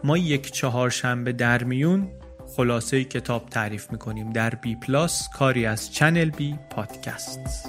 ما 0.04 0.18
یک 0.18 0.52
چهارشنبه 0.52 1.32
در 1.32 1.64
میون 1.64 2.08
خلاصه 2.56 3.04
کتاب 3.04 3.48
تعریف 3.48 3.92
می‌کنیم. 3.92 4.32
در 4.32 4.50
بی 4.50 4.76
پلاس 4.76 5.28
کاری 5.28 5.66
از 5.66 5.92
چنل 5.92 6.30
بی 6.30 6.58
پادکست 6.70 7.68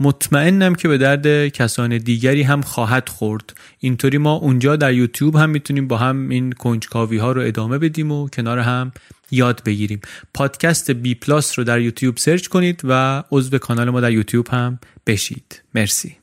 مطمئنم 0.00 0.74
که 0.74 0.88
به 0.88 0.98
درد 0.98 1.48
کسان 1.48 1.98
دیگری 1.98 2.42
هم 2.42 2.60
خواهد 2.60 3.08
خورد 3.08 3.54
اینطوری 3.78 4.18
ما 4.18 4.32
اونجا 4.32 4.76
در 4.76 4.94
یوتیوب 4.94 5.36
هم 5.36 5.50
می‌تونیم 5.50 5.88
با 5.88 5.96
هم 5.96 6.28
این 6.28 6.52
کنجکاوی 6.52 7.18
ها 7.18 7.32
رو 7.32 7.40
ادامه 7.40 7.78
بدیم 7.78 8.12
و 8.12 8.28
کنار 8.28 8.58
هم 8.58 8.92
یاد 9.30 9.62
بگیریم 9.64 10.00
پادکست 10.34 10.90
بی 10.90 11.14
پلاس 11.14 11.58
رو 11.58 11.64
در 11.64 11.80
یوتیوب 11.80 12.16
search 12.16 12.46
کنید 12.46 12.80
و 12.84 13.22
عضو 13.30 13.58
کانال 13.58 13.90
ما 13.90 14.00
در 14.00 14.12
یوتیوب 14.12 14.48
هم 14.48 14.78
بشید 15.06 15.62
مرسی 15.74 16.16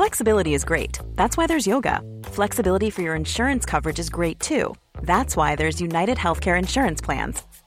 Flexibility 0.00 0.54
is 0.54 0.64
great. 0.64 0.94
That's 1.20 1.36
why 1.36 1.46
there's 1.46 1.66
yoga. 1.66 2.00
Flexibility 2.38 2.88
for 2.88 3.02
your 3.02 3.14
insurance 3.14 3.64
coverage 3.66 3.98
is 3.98 4.08
great 4.08 4.40
too. 4.40 4.74
That's 5.02 5.36
why 5.36 5.54
there's 5.54 5.82
United 5.82 6.16
Healthcare 6.16 6.58
Insurance 6.58 7.00
Plans. 7.02 7.36